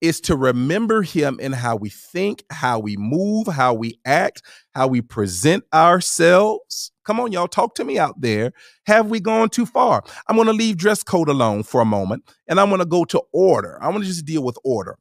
[0.00, 4.42] is to remember him in how we think, how we move, how we act,
[4.74, 6.90] how we present ourselves.
[7.04, 8.52] Come on, y'all, talk to me out there.
[8.86, 10.02] Have we gone too far?
[10.28, 13.04] I'm going to leave dress code alone for a moment and I'm going to go
[13.06, 13.78] to order.
[13.82, 14.98] I want to just deal with order.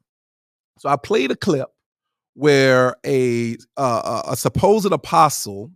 [0.79, 1.69] So I played a clip
[2.33, 5.71] where a uh, a supposed apostle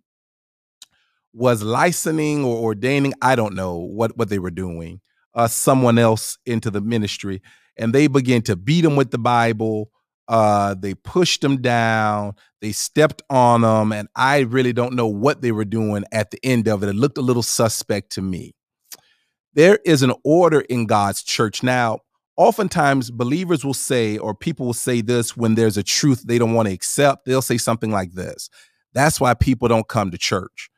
[1.34, 5.02] was licensing or ordaining, I don't know what what they were doing,
[5.34, 7.42] uh, someone else into the ministry
[7.78, 9.92] and they began to beat him with the Bible.
[10.28, 12.34] Uh, they pushed him down.
[12.62, 16.40] They stepped on him, and I really don't know what they were doing at the
[16.44, 16.90] end of it.
[16.90, 18.54] It looked a little suspect to me.
[19.54, 22.00] There is an order in God's church now.
[22.38, 26.54] Oftentimes, believers will say, or people will say this when there's a truth they don't
[26.54, 27.26] want to accept.
[27.26, 28.50] They'll say something like this.
[28.94, 30.71] That's why people don't come to church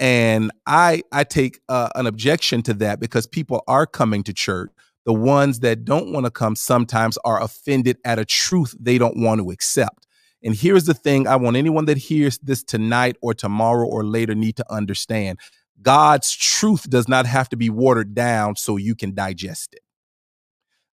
[0.00, 4.70] and i i take uh, an objection to that because people are coming to church
[5.04, 9.18] the ones that don't want to come sometimes are offended at a truth they don't
[9.18, 10.06] want to accept.
[10.42, 14.34] And here's the thing I want anyone that hears this tonight or tomorrow or later
[14.34, 15.38] need to understand
[15.80, 19.80] God's truth does not have to be watered down so you can digest it.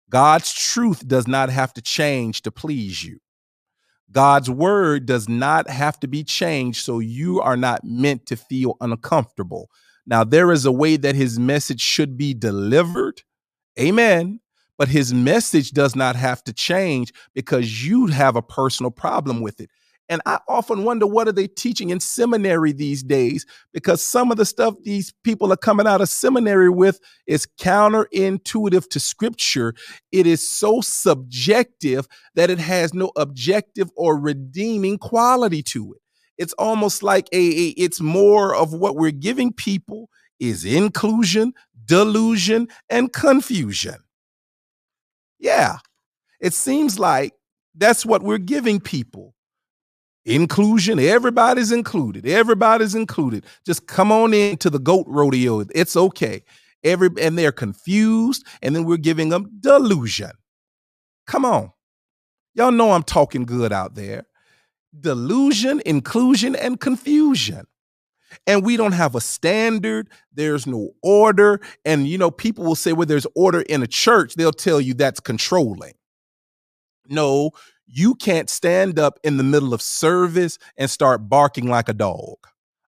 [0.09, 3.19] God's truth does not have to change to please you.
[4.11, 8.77] God's word does not have to be changed so you are not meant to feel
[8.81, 9.69] uncomfortable.
[10.05, 13.21] Now, there is a way that his message should be delivered
[13.79, 14.39] Amen.
[14.77, 19.61] But his message does not have to change because you have a personal problem with
[19.61, 19.69] it.
[20.11, 23.45] And I often wonder what are they teaching in seminary these days?
[23.73, 28.89] Because some of the stuff these people are coming out of seminary with is counterintuitive
[28.89, 29.73] to scripture.
[30.11, 36.01] It is so subjective that it has no objective or redeeming quality to it.
[36.37, 40.09] It's almost like a, a it's more of what we're giving people
[40.41, 41.53] is inclusion,
[41.85, 43.97] delusion, and confusion.
[45.39, 45.77] Yeah,
[46.41, 47.33] it seems like
[47.75, 49.35] that's what we're giving people.
[50.25, 52.27] Inclusion, everybody's included.
[52.27, 53.45] Everybody's included.
[53.65, 55.63] Just come on in to the goat rodeo.
[55.73, 56.43] It's okay.
[56.83, 60.31] Every and they're confused, and then we're giving them delusion.
[61.27, 61.71] Come on.
[62.53, 64.25] Y'all know I'm talking good out there.
[64.99, 67.65] Delusion, inclusion, and confusion
[68.47, 72.93] and we don't have a standard there's no order and you know people will say
[72.93, 75.93] well there's order in a church they'll tell you that's controlling
[77.07, 77.51] no
[77.91, 82.37] you can't stand up in the middle of service and start barking like a dog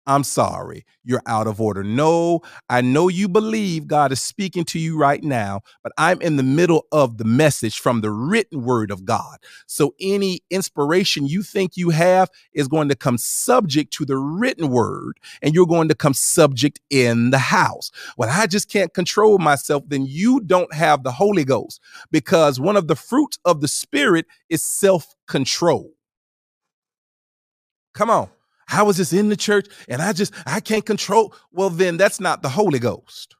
[0.09, 1.83] I'm sorry, you're out of order.
[1.83, 6.35] No, I know you believe God is speaking to you right now, but I'm in
[6.35, 9.37] the middle of the message from the written word of God.
[9.67, 14.71] So any inspiration you think you have is going to come subject to the written
[14.71, 17.91] word, and you're going to come subject in the house.
[18.17, 19.83] Well, I just can't control myself.
[19.87, 21.81] Then you don't have the Holy Ghost
[22.11, 25.91] because one of the fruits of the Spirit is self control.
[27.93, 28.29] Come on.
[28.71, 31.33] I was just in the church and I just, I can't control.
[31.51, 33.35] Well, then that's not the Holy Ghost.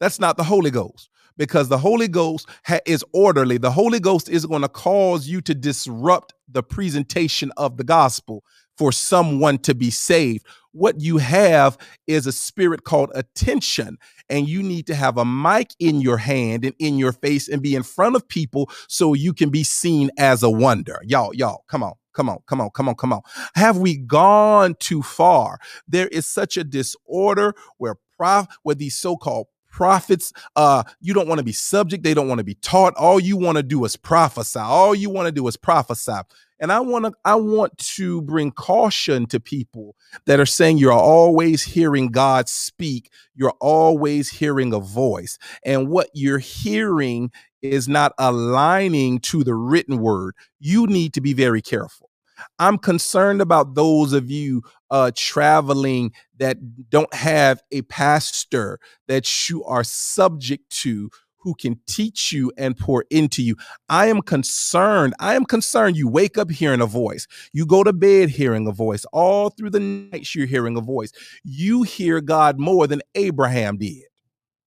[0.00, 3.58] That's not the Holy Ghost because the Holy Ghost ha- is orderly.
[3.58, 8.44] The Holy Ghost is going to cause you to disrupt the presentation of the gospel
[8.76, 10.46] for someone to be saved.
[10.72, 11.76] What you have
[12.06, 16.64] is a spirit called attention, and you need to have a mic in your hand
[16.64, 20.10] and in your face and be in front of people so you can be seen
[20.18, 21.00] as a wonder.
[21.04, 21.94] Y'all, y'all, come on.
[22.14, 23.22] Come on, come on, come on, come on.
[23.56, 25.58] Have we gone too far?
[25.88, 31.38] There is such a disorder where prof where these so-called prophets uh you don't want
[31.38, 33.96] to be subject they don't want to be taught all you want to do is
[33.96, 36.12] prophesy all you want to do is prophesy
[36.60, 39.96] and i want to i want to bring caution to people
[40.26, 46.08] that are saying you're always hearing god speak you're always hearing a voice and what
[46.14, 47.30] you're hearing
[47.62, 52.10] is not aligning to the written word, you need to be very careful.
[52.58, 59.62] I'm concerned about those of you uh, traveling that don't have a pastor that you
[59.64, 63.56] are subject to who can teach you and pour into you.
[63.88, 65.14] I am concerned.
[65.20, 67.26] I am concerned you wake up hearing a voice.
[67.52, 69.04] You go to bed hearing a voice.
[69.12, 71.12] All through the night, you're hearing a voice.
[71.42, 74.04] You hear God more than Abraham did.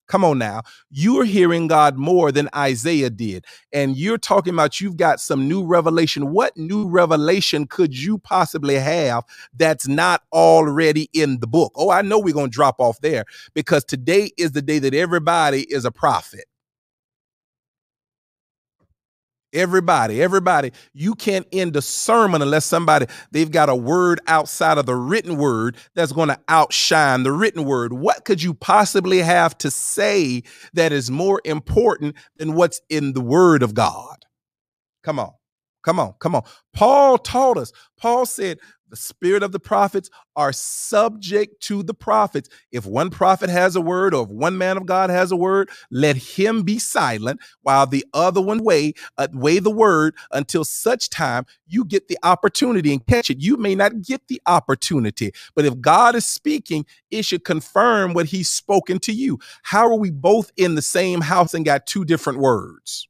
[0.07, 0.61] Come on now.
[0.91, 3.45] You're hearing God more than Isaiah did.
[3.71, 6.31] And you're talking about you've got some new revelation.
[6.31, 9.23] What new revelation could you possibly have
[9.55, 11.71] that's not already in the book?
[11.75, 14.93] Oh, I know we're going to drop off there because today is the day that
[14.93, 16.45] everybody is a prophet.
[19.53, 24.85] Everybody, everybody, you can't end a sermon unless somebody they've got a word outside of
[24.87, 27.93] the written word that's going to outshine the written word.
[27.93, 30.43] What could you possibly have to say
[30.73, 34.25] that is more important than what's in the word of God?
[35.03, 35.31] Come on.
[35.83, 36.43] Come on, come on.
[36.73, 37.71] Paul taught us.
[37.99, 38.57] Paul said,
[38.93, 42.47] the spirit of the prophets are subject to the prophets.
[42.71, 45.71] If one prophet has a word or if one man of God has a word,
[45.89, 51.09] let him be silent while the other one weigh, uh, weigh the word until such
[51.09, 53.41] time you get the opportunity and catch it.
[53.41, 58.27] You may not get the opportunity, but if God is speaking, it should confirm what
[58.27, 59.39] he's spoken to you.
[59.63, 63.07] How are we both in the same house and got two different words?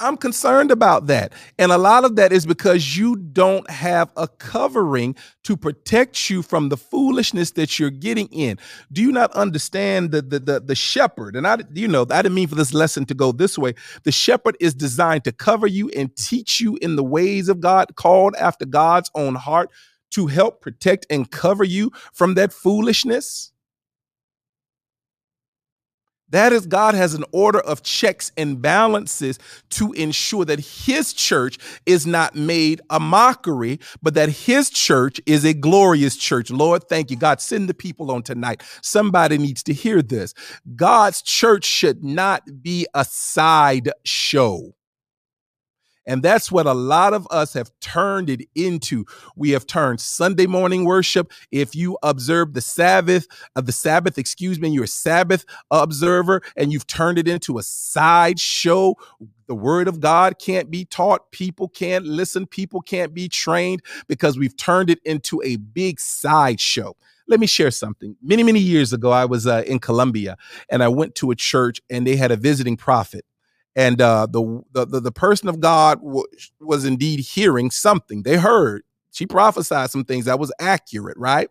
[0.00, 1.32] I'm concerned about that.
[1.58, 6.42] And a lot of that is because you don't have a covering to protect you
[6.42, 8.58] from the foolishness that you're getting in.
[8.92, 11.34] Do you not understand the the the, the shepherd?
[11.36, 13.74] And I you know, I didn't mean for this lesson to go this way.
[14.04, 17.96] The shepherd is designed to cover you and teach you in the ways of God,
[17.96, 19.70] called after God's own heart
[20.12, 23.52] to help protect and cover you from that foolishness.
[26.30, 29.38] That is, God has an order of checks and balances
[29.70, 35.44] to ensure that His church is not made a mockery, but that His church is
[35.44, 36.50] a glorious church.
[36.50, 37.16] Lord, thank you.
[37.16, 38.62] God, send the people on tonight.
[38.82, 40.34] Somebody needs to hear this.
[40.76, 44.74] God's church should not be a side show.
[46.08, 49.04] And that's what a lot of us have turned it into.
[49.36, 51.30] We have turned Sunday morning worship.
[51.52, 56.72] If you observe the Sabbath, uh, the Sabbath, excuse me, you're a Sabbath observer, and
[56.72, 58.94] you've turned it into a sideshow.
[59.48, 61.30] The word of God can't be taught.
[61.30, 62.46] People can't listen.
[62.46, 66.96] People can't be trained because we've turned it into a big sideshow
[67.30, 68.16] let me share something.
[68.22, 70.38] Many, many years ago, I was uh, in Colombia
[70.70, 73.22] and I went to a church and they had a visiting prophet
[73.78, 76.00] and uh, the, the the person of God
[76.60, 78.24] was indeed hearing something.
[78.24, 81.50] They heard she prophesied some things that was accurate, right?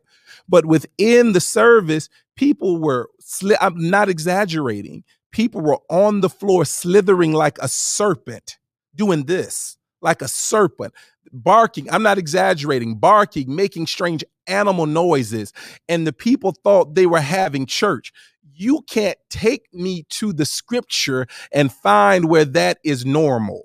[0.50, 3.10] But within the service, people were.
[3.24, 5.06] Sli- I'm not exaggerating.
[5.34, 8.60] People were on the floor slithering like a serpent,
[8.96, 10.94] doing this like a serpent,
[11.34, 11.92] barking.
[11.92, 15.54] I'm not exaggerating, barking, making strange animal noises.
[15.90, 18.14] And the people thought they were having church
[18.58, 23.64] you can't take me to the scripture and find where that is normal.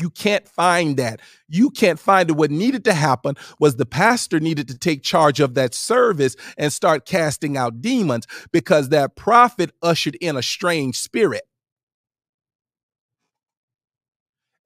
[0.00, 1.20] You can't find that.
[1.48, 2.36] You can't find it.
[2.36, 6.72] What needed to happen was the pastor needed to take charge of that service and
[6.72, 11.47] start casting out demons because that prophet ushered in a strange spirit.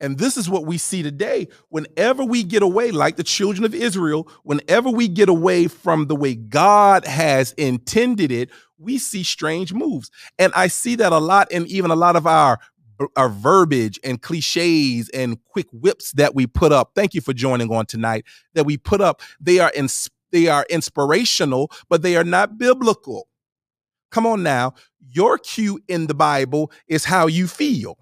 [0.03, 1.47] And this is what we see today.
[1.69, 6.17] Whenever we get away, like the children of Israel, whenever we get away from the
[6.17, 10.11] way God has intended it, we see strange moves.
[10.41, 12.59] And I see that a lot in even a lot of our
[13.17, 16.93] our verbiage and cliches and quick whips that we put up.
[16.95, 18.25] Thank you for joining on tonight.
[18.55, 19.23] That we put up.
[19.41, 19.89] They are in,
[20.31, 23.29] they are inspirational, but they are not biblical.
[24.11, 24.75] Come on now.
[25.11, 27.99] Your cue in the Bible is how you feel.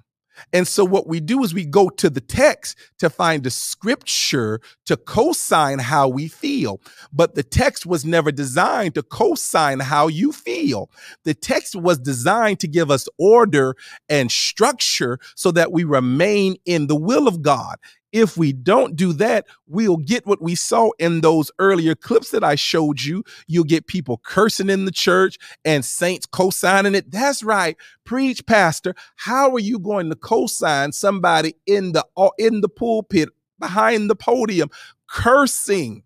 [0.52, 4.60] And so what we do is we go to the text to find a scripture
[4.86, 6.80] to co-sign how we feel.
[7.12, 10.90] But the text was never designed to co-sign how you feel.
[11.24, 13.76] The text was designed to give us order
[14.08, 17.76] and structure so that we remain in the will of God.
[18.12, 22.44] If we don't do that, we'll get what we saw in those earlier clips that
[22.44, 23.24] I showed you.
[23.46, 27.10] You'll get people cursing in the church and saints co signing it.
[27.10, 27.76] That's right.
[28.04, 28.94] Preach, Pastor.
[29.16, 34.10] How are you going to co sign somebody in the, uh, in the pulpit behind
[34.10, 34.70] the podium
[35.08, 36.02] cursing?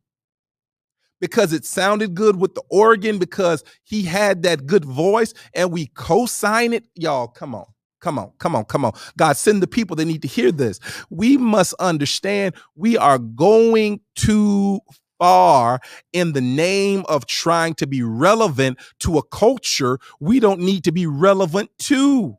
[1.20, 5.86] because it sounded good with the organ, because he had that good voice, and we
[5.88, 6.86] co sign it.
[6.94, 7.66] Y'all, come on.
[8.04, 8.92] Come on, come on, come on.
[9.16, 10.78] God, send the people that need to hear this.
[11.08, 14.80] We must understand we are going too
[15.18, 15.80] far
[16.12, 20.92] in the name of trying to be relevant to a culture we don't need to
[20.92, 22.36] be relevant to.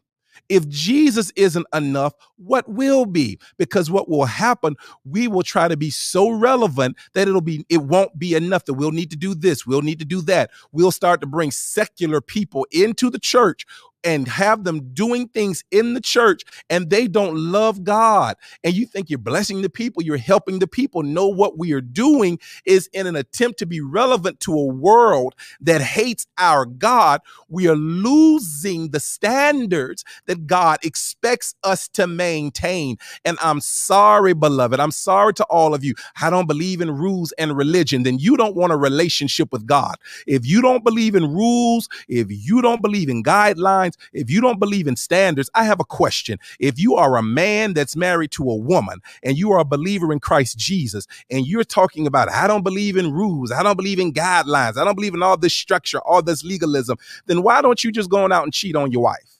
[0.50, 3.40] If Jesus isn't enough, what will be?
[3.58, 7.82] Because what will happen, we will try to be so relevant that it'll be, it
[7.82, 10.52] won't be enough that we'll need to do this, we'll need to do that.
[10.72, 13.66] We'll start to bring secular people into the church
[14.06, 18.38] and have them doing things in the church and they don't love God.
[18.64, 21.04] And you think you're blessing the people, you're helping the people.
[21.04, 25.36] know what we are doing is in an attempt to be relevant to a world
[25.62, 32.98] that hates our God, we are losing the standards that God expects us to maintain.
[33.26, 34.80] And I'm sorry, beloved.
[34.80, 35.96] I'm sorry to all of you.
[36.22, 38.04] I don't believe in rules and religion.
[38.04, 39.96] Then you don't want a relationship with God.
[40.28, 44.60] If you don't believe in rules, if you don't believe in guidelines, if you don't
[44.60, 46.40] believe in standards, I have a question.
[46.60, 50.12] If you are a man that's married to a woman and you are a believer
[50.12, 54.00] in Christ Jesus and you're talking about, I don't believe in rules, I don't believe
[54.00, 57.84] in guidelines, I don't believe in all this structure, all this legalism, then why don't
[57.84, 59.40] you just go out and cheat on your wife?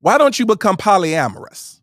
[0.00, 1.80] Why don't you become polyamorous?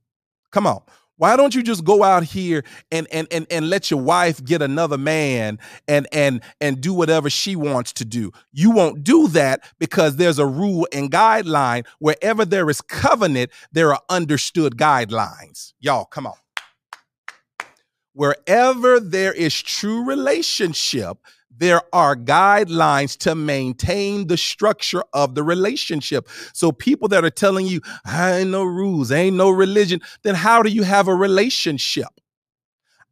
[0.52, 0.82] Come on.
[1.18, 4.62] Why don't you just go out here and and and and let your wife get
[4.62, 8.32] another man and and and do whatever she wants to do?
[8.52, 11.86] You won't do that because there's a rule and guideline.
[12.00, 15.74] Wherever there is covenant, there are understood guidelines.
[15.80, 16.36] Y'all, come on.
[18.14, 21.18] Wherever there is true relationship,
[21.58, 26.28] there are guidelines to maintain the structure of the relationship.
[26.54, 30.62] So people that are telling you, I ain't no rules, ain't no religion, then how
[30.62, 32.08] do you have a relationship?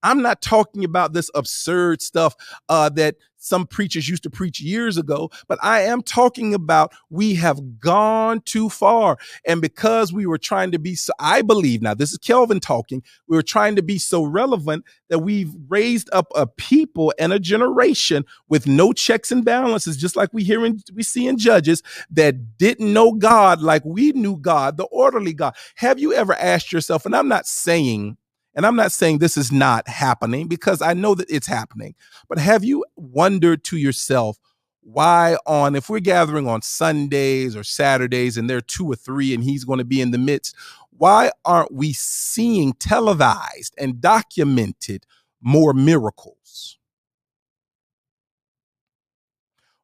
[0.04, 2.36] I'm not talking about this absurd stuff
[2.70, 3.16] uh, that
[3.46, 8.42] some preachers used to preach years ago, but I am talking about we have gone
[8.42, 9.18] too far.
[9.46, 13.04] And because we were trying to be so, I believe now, this is Kelvin talking,
[13.28, 17.40] we were trying to be so relevant that we've raised up a people and a
[17.40, 20.60] generation with no checks and balances, just like we hear
[20.94, 25.56] we see in Judges that didn't know God like we knew God, the orderly God.
[25.76, 28.18] Have you ever asked yourself, and I'm not saying
[28.56, 31.94] and I'm not saying this is not happening because I know that it's happening.
[32.30, 34.38] But have you wondered to yourself
[34.82, 39.34] why on if we're gathering on Sundays or Saturdays and there are two or three
[39.34, 40.56] and he's going to be in the midst,
[40.92, 45.06] why aren't we seeing televised and documented
[45.42, 46.78] more miracles?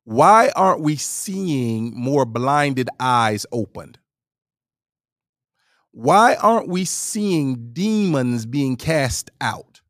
[0.03, 3.99] Why aren't we seeing more blinded eyes opened?
[5.91, 9.81] Why aren't we seeing demons being cast out?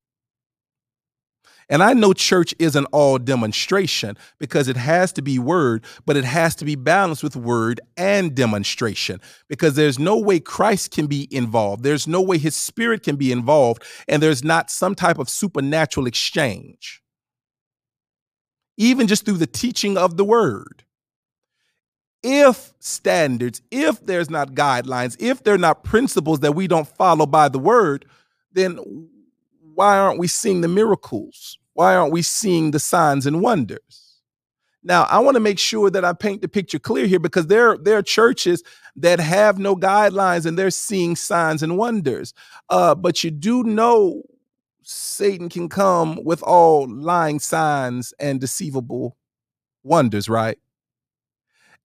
[1.71, 6.25] And I know church isn't all demonstration because it has to be word, but it
[6.25, 11.29] has to be balanced with word and demonstration because there's no way Christ can be
[11.31, 11.83] involved.
[11.83, 16.07] There's no way his spirit can be involved, and there's not some type of supernatural
[16.07, 17.01] exchange,
[18.75, 20.83] even just through the teaching of the word
[22.23, 27.25] if standards, if there's not guidelines, if there are not principles that we don't follow
[27.25, 28.05] by the word,
[28.53, 28.77] then
[29.73, 31.57] why aren't we seeing the miracles?
[31.73, 34.19] Why aren't we seeing the signs and wonders?
[34.83, 37.77] Now, I want to make sure that I paint the picture clear here because there,
[37.77, 38.63] there are churches
[38.95, 42.33] that have no guidelines and they're seeing signs and wonders.
[42.69, 44.23] Uh, but you do know
[44.83, 49.15] Satan can come with all lying signs and deceivable
[49.83, 50.57] wonders, right?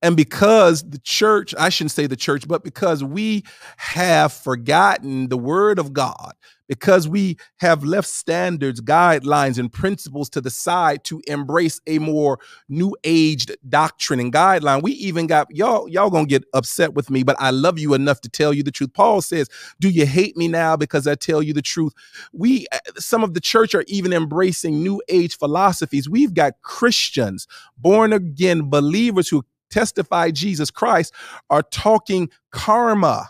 [0.03, 3.45] And because the church, I shouldn't say the church, but because we
[3.79, 6.35] have forgotten the word of God,
[6.69, 12.39] because we have left standards, guidelines, and principles to the side to embrace a more
[12.69, 14.83] new aged doctrine and guideline.
[14.83, 18.21] We even got y'all, y'all gonna get upset with me, but I love you enough
[18.23, 18.93] to tell you the truth.
[18.93, 19.49] Paul says,
[19.81, 21.93] Do you hate me now because I tell you the truth?
[22.33, 26.09] We, uh, some of the church are even embracing new age philosophies.
[26.09, 27.47] We've got Christians,
[27.79, 31.13] born again believers who testify Jesus Christ,
[31.51, 33.29] are talking karma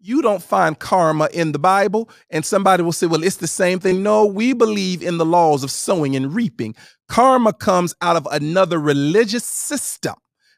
[0.00, 2.08] you don't find karma in the Bible.
[2.30, 4.02] And somebody will say, well, it's the same thing.
[4.02, 6.74] No, we believe in the laws of sowing and reaping.
[7.08, 10.14] Karma comes out of another religious system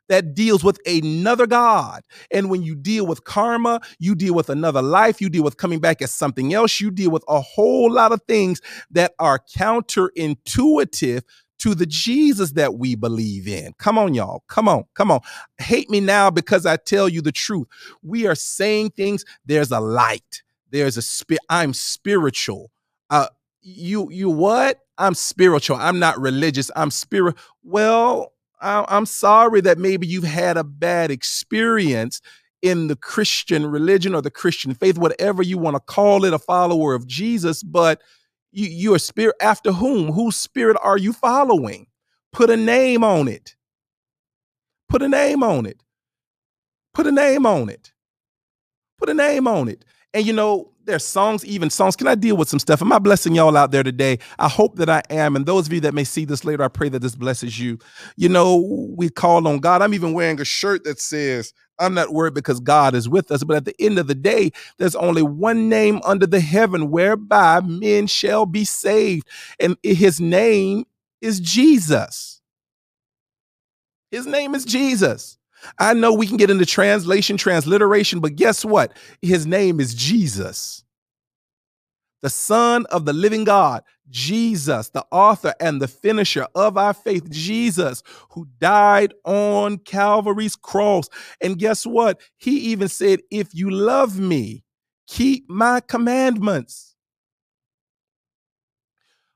[0.08, 2.02] that deals with another God.
[2.32, 5.78] And when you deal with karma, you deal with another life, you deal with coming
[5.78, 8.60] back as something else, you deal with a whole lot of things
[8.90, 11.22] that are counterintuitive
[11.60, 13.74] to the Jesus that we believe in.
[13.78, 14.42] Come on, y'all.
[14.48, 14.84] Come on.
[14.94, 15.20] Come on.
[15.58, 17.68] Hate me now because I tell you the truth.
[18.02, 19.24] We are saying things.
[19.44, 20.42] There's a light.
[20.70, 21.42] There's a spirit.
[21.48, 22.70] I'm spiritual.
[23.10, 23.28] Uh,
[23.62, 24.80] you, you what?
[24.96, 25.76] I'm spiritual.
[25.76, 26.70] I'm not religious.
[26.76, 27.36] I'm spirit.
[27.62, 32.20] Well, I, I'm sorry that maybe you've had a bad experience
[32.62, 36.38] in the Christian religion or the Christian faith, whatever you want to call it, a
[36.38, 38.00] follower of Jesus, but
[38.52, 40.12] you, you're spirit after whom?
[40.12, 41.86] Whose spirit are you following?
[42.32, 43.56] Put a name on it.
[44.88, 45.82] Put a name on it.
[46.94, 47.92] Put a name on it.
[48.98, 49.84] Put a name on it.
[50.12, 51.94] And you know, there's songs, even songs.
[51.94, 52.82] Can I deal with some stuff?
[52.82, 54.18] Am I blessing y'all out there today?
[54.38, 55.36] I hope that I am.
[55.36, 57.78] And those of you that may see this later, I pray that this blesses you.
[58.16, 59.82] You know, we call on God.
[59.82, 63.44] I'm even wearing a shirt that says, I'm not worried because God is with us.
[63.44, 67.60] But at the end of the day, there's only one name under the heaven whereby
[67.60, 69.28] men shall be saved.
[69.58, 70.84] And his name
[71.22, 72.40] is Jesus.
[74.10, 75.38] His name is Jesus.
[75.78, 78.92] I know we can get into translation, transliteration, but guess what?
[79.22, 80.84] His name is Jesus
[82.22, 87.30] the Son of the living God, Jesus, the author and the finisher of our faith,
[87.30, 91.08] Jesus, who died on Calvary's cross.
[91.40, 92.20] And guess what?
[92.36, 94.64] He even said, If you love me,
[95.06, 96.94] keep my commandments.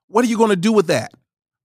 [0.08, 1.12] What are you going to do with that?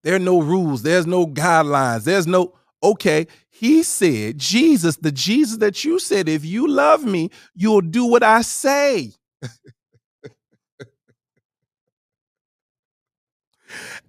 [0.04, 3.28] There are no rules, there's no guidelines, there's no, okay.
[3.50, 8.24] He said, Jesus, the Jesus that you said, if you love me, you'll do what
[8.24, 9.12] I say.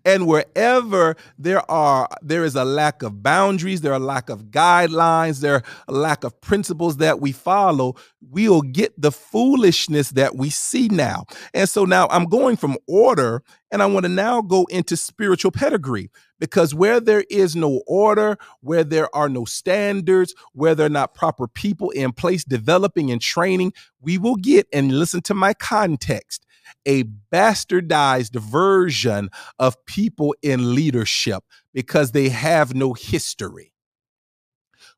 [0.04, 4.44] And wherever there are there is a lack of boundaries, there are a lack of
[4.44, 10.36] guidelines, there are a lack of principles that we follow, we'll get the foolishness that
[10.36, 11.24] we see now.
[11.54, 15.52] And so now I'm going from order and I want to now go into spiritual
[15.52, 20.90] pedigree because where there is no order, where there are no standards, where there are
[20.90, 25.54] not proper people in place developing and training, we will get and listen to my
[25.54, 26.46] context
[26.86, 33.72] a bastardized version of people in leadership because they have no history.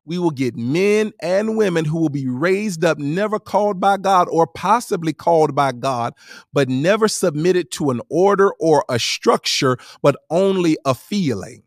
[0.04, 4.28] We will get men and women who will be raised up, never called by God
[4.30, 6.14] or possibly called by God,
[6.52, 11.62] but never submitted to an order or a structure, but only a feeling.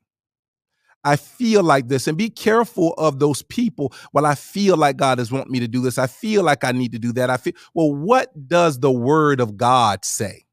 [1.06, 3.94] I feel like this and be careful of those people.
[4.12, 5.98] Well, I feel like God is wanting me to do this.
[5.98, 7.30] I feel like I need to do that.
[7.30, 10.46] I feel, well, what does the word of God say?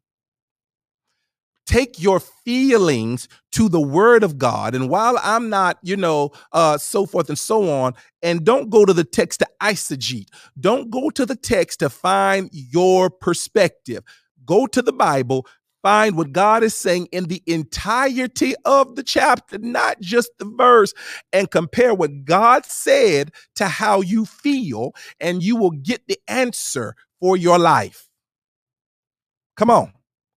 [1.72, 4.74] take your feelings to the word of God.
[4.74, 8.84] And while I'm not, you know, uh, so forth and so on, and don't go
[8.84, 10.28] to the text to eisegete,
[10.61, 14.03] don't go to the text to find your perspective.
[14.44, 15.46] Go to the Bible,
[15.83, 20.95] find what God is saying in the entirety of the chapter, not just the verse,
[21.33, 26.95] and compare what God said to how you feel, and you will get the answer
[27.20, 28.09] for your life.
[29.57, 29.93] Come on.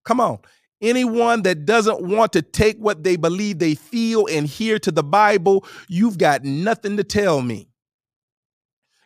[0.05, 0.39] Come on.
[0.81, 5.03] Anyone that doesn't want to take what they believe they feel and hear to the
[5.03, 7.69] Bible, you've got nothing to tell me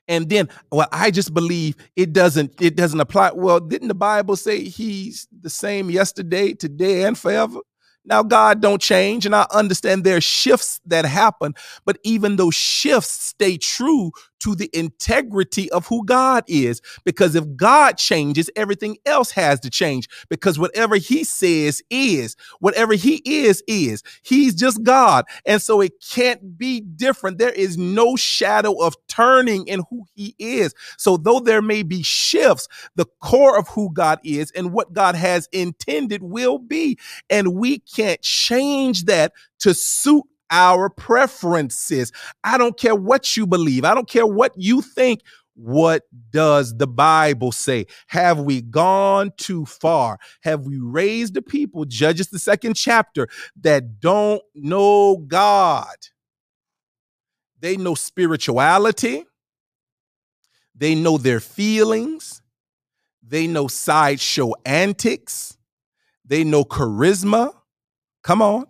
[0.09, 3.31] and then well i just believe it doesn't it doesn't apply.
[3.31, 7.59] Well didn't the bible say he's the same yesterday today and forever?
[8.05, 11.53] Now, God don't change, and I understand there are shifts that happen,
[11.85, 16.81] but even those shifts stay true to the integrity of who God is.
[17.03, 20.07] Because if God changes, everything else has to change.
[20.29, 24.03] Because whatever He says is, whatever He is, is.
[24.23, 25.25] He's just God.
[25.45, 27.37] And so it can't be different.
[27.37, 30.73] There is no shadow of turning in who He is.
[30.97, 35.15] So though there may be shifts, the core of who God is and what God
[35.15, 36.97] has intended will be.
[37.29, 42.11] And we can't change that to suit our preferences.
[42.43, 43.85] I don't care what you believe.
[43.85, 45.21] I don't care what you think.
[45.55, 47.87] What does the Bible say?
[48.07, 50.17] Have we gone too far?
[50.41, 53.27] Have we raised the people, Judges the second chapter,
[53.59, 55.95] that don't know God?
[57.59, 59.25] They know spirituality,
[60.73, 62.41] they know their feelings,
[63.21, 65.57] they know sideshow antics,
[66.23, 67.53] they know charisma.
[68.23, 68.65] Come on.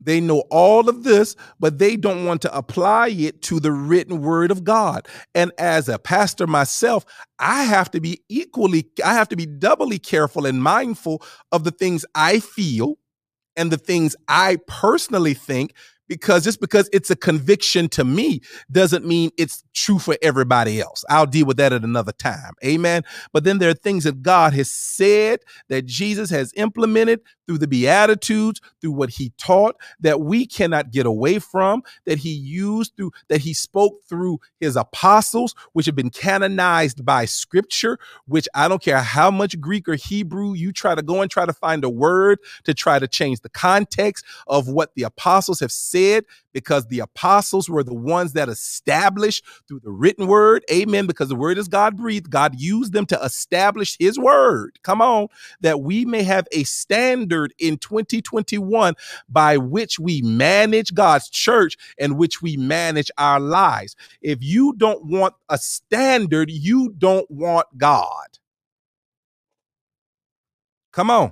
[0.00, 4.22] They know all of this, but they don't want to apply it to the written
[4.22, 5.08] word of God.
[5.34, 7.04] And as a pastor myself,
[7.38, 11.22] I have to be equally, I have to be doubly careful and mindful
[11.52, 12.98] of the things I feel
[13.56, 15.74] and the things I personally think
[16.08, 18.40] because just because it's a conviction to me
[18.70, 21.04] doesn't mean it's true for everybody else.
[21.10, 22.52] I'll deal with that at another time.
[22.64, 23.02] Amen.
[23.32, 27.66] But then there are things that God has said that Jesus has implemented through the
[27.66, 33.10] Beatitudes, through what he taught, that we cannot get away from, that he used through,
[33.28, 38.82] that he spoke through his apostles, which have been canonized by scripture, which I don't
[38.82, 41.88] care how much Greek or Hebrew you try to go and try to find a
[41.88, 46.24] word to try to change the context of what the apostles have said
[46.58, 50.64] because the apostles were the ones that established through the written word.
[50.72, 51.06] Amen.
[51.06, 52.30] Because the word is God breathed.
[52.30, 54.80] God used them to establish his word.
[54.82, 55.28] Come on.
[55.60, 58.94] That we may have a standard in 2021
[59.28, 63.94] by which we manage God's church and which we manage our lives.
[64.20, 68.26] If you don't want a standard, you don't want God.
[70.92, 71.30] Come on.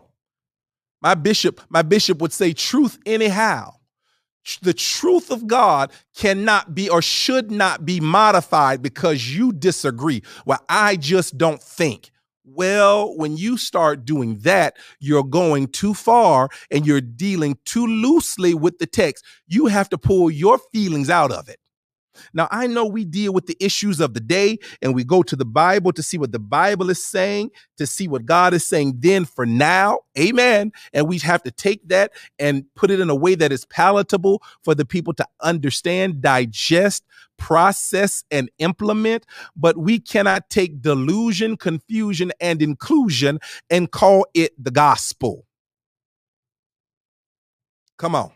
[1.03, 3.72] My bishop, my bishop would say truth anyhow
[4.63, 10.23] the truth of God cannot be or should not be modified because you disagree.
[10.45, 12.11] Well, I just don't think.
[12.45, 18.55] Well, when you start doing that, you're going too far and you're dealing too loosely
[18.55, 19.25] with the text.
[19.49, 21.59] You have to pull your feelings out of it.
[22.33, 25.37] Now, I know we deal with the issues of the day and we go to
[25.37, 28.97] the Bible to see what the Bible is saying, to see what God is saying
[28.99, 30.01] then for now.
[30.19, 30.73] Amen.
[30.93, 34.43] And we have to take that and put it in a way that is palatable
[34.62, 37.05] for the people to understand, digest,
[37.37, 39.27] process, and implement.
[39.57, 43.39] But we cannot take delusion, confusion, and inclusion
[43.71, 45.47] and call it the gospel.
[47.99, 48.33] Come on.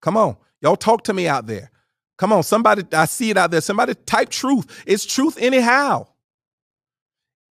[0.00, 0.36] Come on.
[0.60, 1.70] Y'all talk to me out there.
[2.16, 3.60] Come on, somebody, I see it out there.
[3.60, 4.82] Somebody type truth.
[4.86, 6.06] It's truth anyhow.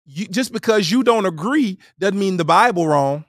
[0.04, 3.24] You, just because you don't agree doesn't mean the Bible wrong.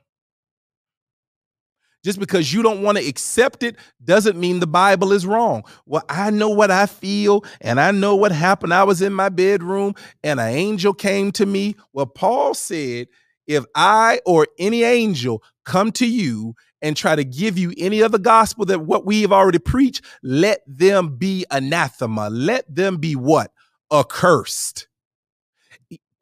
[2.03, 5.63] Just because you don't want to accept it doesn't mean the Bible is wrong.
[5.85, 8.73] Well, I know what I feel and I know what happened.
[8.73, 11.75] I was in my bedroom and an angel came to me.
[11.93, 13.07] Well, Paul said,
[13.47, 18.19] if I or any angel come to you and try to give you any other
[18.19, 22.29] gospel that what we have already preached, let them be anathema.
[22.29, 23.51] Let them be what?
[23.91, 24.87] Accursed.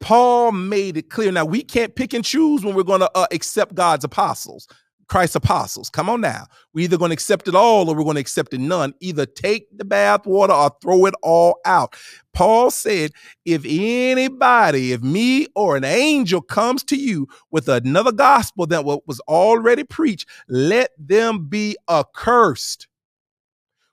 [0.00, 1.30] Paul made it clear.
[1.30, 4.68] Now, we can't pick and choose when we're going to uh, accept God's apostles.
[5.12, 5.90] Christ's apostles.
[5.90, 6.46] Come on now.
[6.72, 8.94] We're either going to accept it all or we're going to accept it none.
[9.00, 11.94] Either take the bath water or throw it all out.
[12.32, 13.10] Paul said,
[13.44, 19.20] if anybody, if me or an angel comes to you with another gospel that was
[19.28, 22.88] already preached, let them be accursed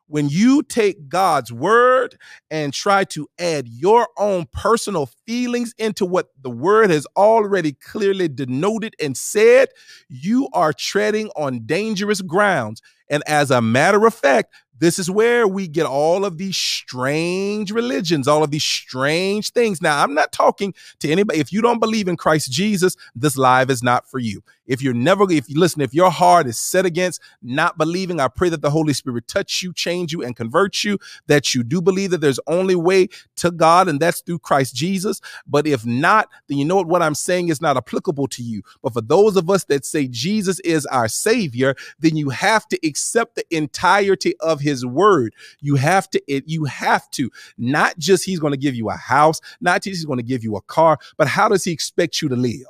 [0.10, 2.18] when you take God's word
[2.52, 8.28] and try to add your own personal feelings into what the word has already clearly
[8.28, 9.70] denoted and said,
[10.10, 12.82] you are treading on dangerous grounds.
[13.10, 17.70] And as a matter of fact, this is where we get all of these strange
[17.72, 19.82] religions, all of these strange things.
[19.82, 21.40] Now, I'm not talking to anybody.
[21.40, 24.42] If you don't believe in Christ Jesus, this live is not for you.
[24.70, 28.28] If you're never, if you listen, if your heart is set against not believing, I
[28.28, 31.82] pray that the Holy Spirit touch you, change you, and convert you, that you do
[31.82, 33.08] believe that there's only way
[33.38, 35.22] to God, and that's through Christ Jesus.
[35.48, 38.62] But if not, then you know what, what I'm saying is not applicable to you.
[38.84, 42.80] But for those of us that say Jesus is our Savior, then you have to
[42.86, 45.34] accept the entirety of His word.
[45.62, 48.96] You have to, it, you have to, not just He's going to give you a
[48.96, 52.22] house, not just He's going to give you a car, but how does He expect
[52.22, 52.68] you to live?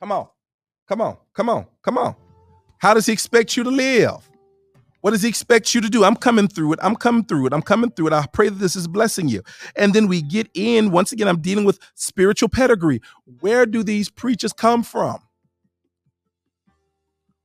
[0.00, 0.28] Come on.
[0.88, 1.16] Come on.
[1.34, 1.66] Come on.
[1.82, 2.16] Come on.
[2.78, 4.28] How does he expect you to live?
[5.02, 6.04] What does he expect you to do?
[6.04, 6.78] I'm coming through it.
[6.82, 7.52] I'm coming through it.
[7.52, 8.12] I'm coming through it.
[8.12, 9.42] I pray that this is blessing you.
[9.76, 13.00] And then we get in, once again, I'm dealing with spiritual pedigree.
[13.40, 15.20] Where do these preachers come from?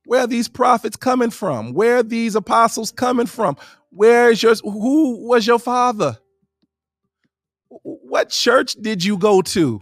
[0.04, 1.72] Where are these prophets coming from?
[1.72, 3.56] Where are these apostles coming from?
[3.90, 6.18] Where is your who was your father?
[7.68, 9.80] What church did you go to?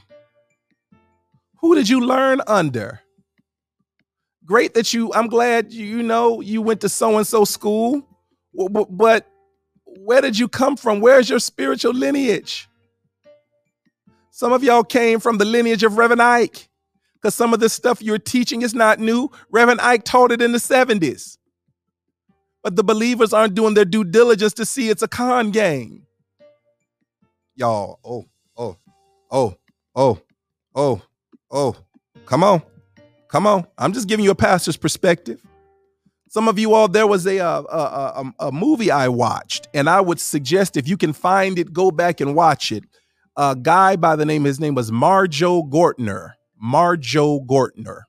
[1.65, 3.01] Who did you learn under?
[4.45, 8.07] Great that you, I'm glad you know you went to so and so school.
[8.53, 9.27] But
[9.87, 11.01] where did you come from?
[11.01, 12.69] Where's your spiritual lineage?
[14.31, 16.69] Some of y'all came from the lineage of Reverend Ike
[17.15, 19.31] because some of the stuff you're teaching is not new.
[19.51, 21.39] Reverend Ike taught it in the 70s.
[22.62, 26.07] But the believers aren't doing their due diligence to see it's a con game.
[27.57, 28.77] Y'all, oh, oh,
[29.31, 29.57] oh,
[29.97, 30.21] oh,
[30.75, 31.03] oh,
[31.55, 31.77] oh,
[32.27, 32.63] come on.
[33.29, 33.67] Come on.
[33.79, 35.41] I'm just giving you a pastor's perspective.
[36.29, 37.79] Some of you all, there was a, uh, a,
[38.41, 41.93] a, a, movie I watched, and I would suggest if you can find it, go
[41.93, 42.83] back and watch it.
[43.37, 46.33] A guy by the name, his name was Marjoe Gortner.
[46.61, 48.03] Marjoe Gortner.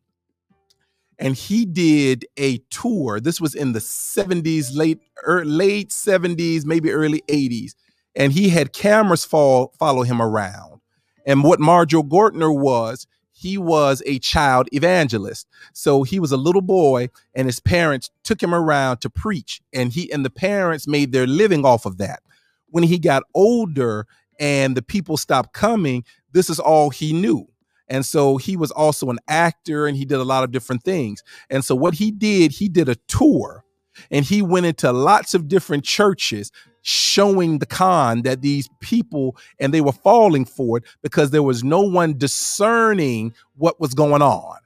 [1.19, 3.19] And he did a tour.
[3.19, 7.73] This was in the 70s, late, er, late 70s, maybe early 80s.
[8.15, 10.81] And he had cameras fall, follow him around.
[11.25, 13.07] And what Marjoe Gortner was,
[13.37, 15.45] he was a child evangelist.
[15.73, 19.91] So he was a little boy and his parents took him around to preach and
[19.91, 22.21] he and the parents made their living off of that.
[22.67, 24.07] When he got older
[24.39, 27.47] and the people stopped coming, this is all he knew.
[27.89, 31.21] And so he was also an actor and he did a lot of different things.
[31.49, 33.65] And so what he did, he did a tour
[34.09, 36.51] and he went into lots of different churches
[36.87, 41.63] showing the con that these people and they were falling for it because there was
[41.63, 44.57] no one discerning what was going on.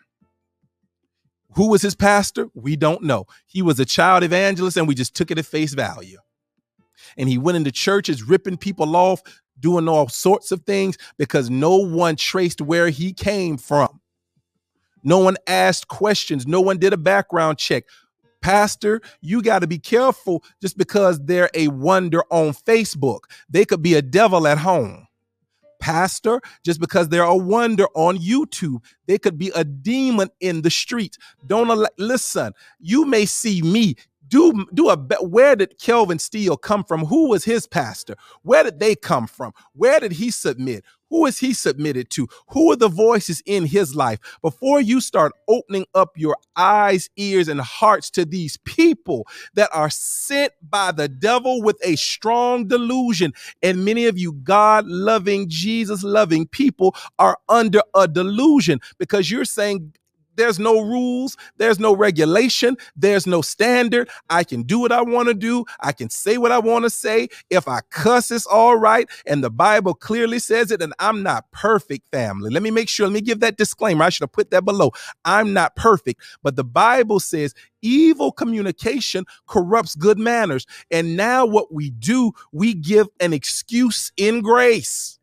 [1.54, 2.50] Who was his pastor?
[2.54, 3.26] We don't know.
[3.46, 6.18] He was a child evangelist and we just took it at face value.
[7.18, 9.22] And he went into churches ripping people off,
[9.58, 14.02] doing all sorts of things because no one traced where he came from.
[15.06, 16.46] No one asked questions.
[16.46, 17.86] No one did a background check.
[18.42, 23.22] Pastor, you got to be careful just because they're a wonder on Facebook.
[23.50, 25.08] They could be a devil at home.
[25.80, 30.70] Pastor, just because they're a wonder on YouTube, they could be a demon in the
[30.70, 31.18] street.
[31.48, 32.54] Don't listen.
[32.80, 33.96] You may see me
[34.30, 37.06] do do a where did Kelvin Steele come from?
[37.06, 38.16] Who was his pastor?
[38.44, 39.54] Where did they come from?
[39.74, 40.86] Where did he submit?
[41.10, 42.28] Who is he submitted to?
[42.50, 44.20] Who are the voices in his life?
[44.42, 49.90] Before you start opening up your eyes, ears, and hearts to these people that are
[49.90, 56.04] sent by the devil with a strong delusion, and many of you God loving, Jesus
[56.04, 59.94] loving people are under a delusion because you're saying
[60.40, 64.10] there's no rules, there's no regulation, there's no standard.
[64.30, 66.90] I can do what I want to do, I can say what I want to
[66.90, 67.28] say.
[67.50, 69.10] If I cuss, it's all right.
[69.28, 72.50] And the Bible clearly says it, and I'm not perfect, family.
[72.50, 74.06] Let me make sure, let me give that disclaimer.
[74.06, 74.92] I should have put that below.
[75.26, 80.66] I'm not perfect, but the Bible says evil communication corrupts good manners.
[80.90, 85.19] And now what we do, we give an excuse in grace.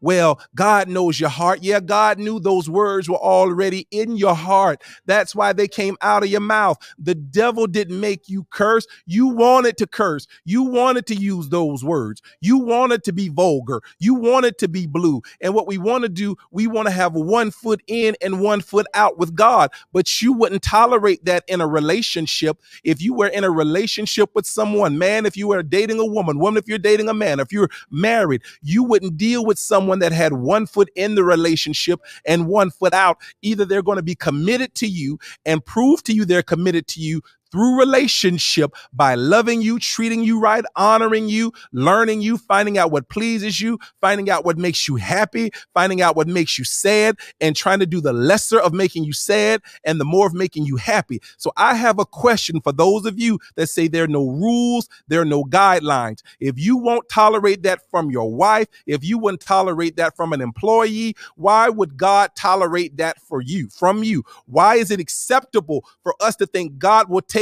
[0.00, 1.60] Well, God knows your heart.
[1.62, 4.82] Yeah, God knew those words were already in your heart.
[5.06, 6.78] That's why they came out of your mouth.
[6.98, 8.86] The devil didn't make you curse.
[9.06, 10.26] You wanted to curse.
[10.44, 12.22] You wanted to use those words.
[12.40, 13.82] You wanted to be vulgar.
[13.98, 15.22] You wanted to be blue.
[15.40, 18.60] And what we want to do, we want to have one foot in and one
[18.60, 19.70] foot out with God.
[19.92, 22.58] But you wouldn't tolerate that in a relationship.
[22.84, 26.38] If you were in a relationship with someone, man, if you were dating a woman,
[26.38, 29.98] woman, if you're dating a man, if you're married, you wouldn't deal with someone someone
[29.98, 33.18] that had one foot in the relationship and one foot out.
[33.42, 37.00] Either they're going to be committed to you and prove to you they're committed to
[37.00, 37.20] you
[37.50, 43.08] through relationship by loving you, treating you right, honoring you, learning you, finding out what
[43.08, 47.56] pleases you, finding out what makes you happy, finding out what makes you sad, and
[47.56, 50.76] trying to do the lesser of making you sad and the more of making you
[50.76, 51.20] happy.
[51.36, 54.88] So I have a question for those of you that say there are no rules,
[55.08, 56.22] there are no guidelines.
[56.38, 60.40] If you won't tolerate that from your wife, if you wouldn't tolerate that from an
[60.40, 64.24] employee, why would God tolerate that for you, from you?
[64.46, 67.39] Why is it acceptable for us to think God will take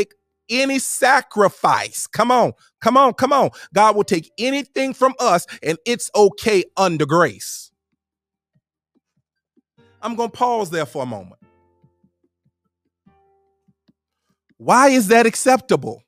[0.51, 2.07] any sacrifice.
[2.07, 3.51] Come on, come on, come on.
[3.75, 7.71] God will take anything from us and it's okay under grace.
[10.03, 11.41] I'm going to pause there for a moment.
[14.59, 16.03] Why is that acceptable?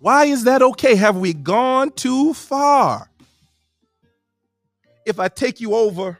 [0.00, 0.94] Why is that okay?
[0.94, 3.10] Have we gone too far?
[5.04, 6.18] If I take you over,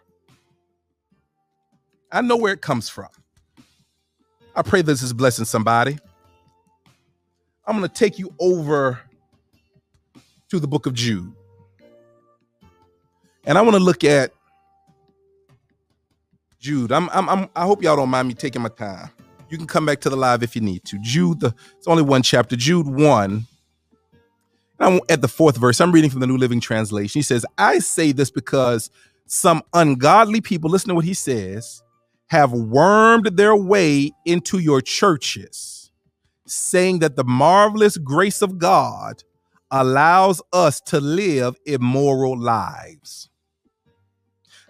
[2.10, 3.08] I know where it comes from.
[4.58, 5.96] I pray this is blessing somebody.
[7.64, 8.98] I'm going to take you over
[10.50, 11.32] to the book of Jude.
[13.44, 14.32] And I want to look at
[16.58, 16.90] Jude.
[16.90, 19.10] I'm, I'm, I'm, i hope y'all don't mind me taking my time.
[19.48, 20.98] You can come back to the live if you need to.
[21.02, 22.56] Jude, the, it's only one chapter.
[22.56, 23.46] Jude 1.
[24.80, 25.80] I'm at the fourth verse.
[25.80, 27.16] I'm reading from the New Living Translation.
[27.16, 28.90] He says, I say this because
[29.26, 31.84] some ungodly people, listen to what he says,
[32.28, 35.90] have wormed their way into your churches,
[36.46, 39.22] saying that the marvelous grace of God
[39.70, 43.28] allows us to live immoral lives.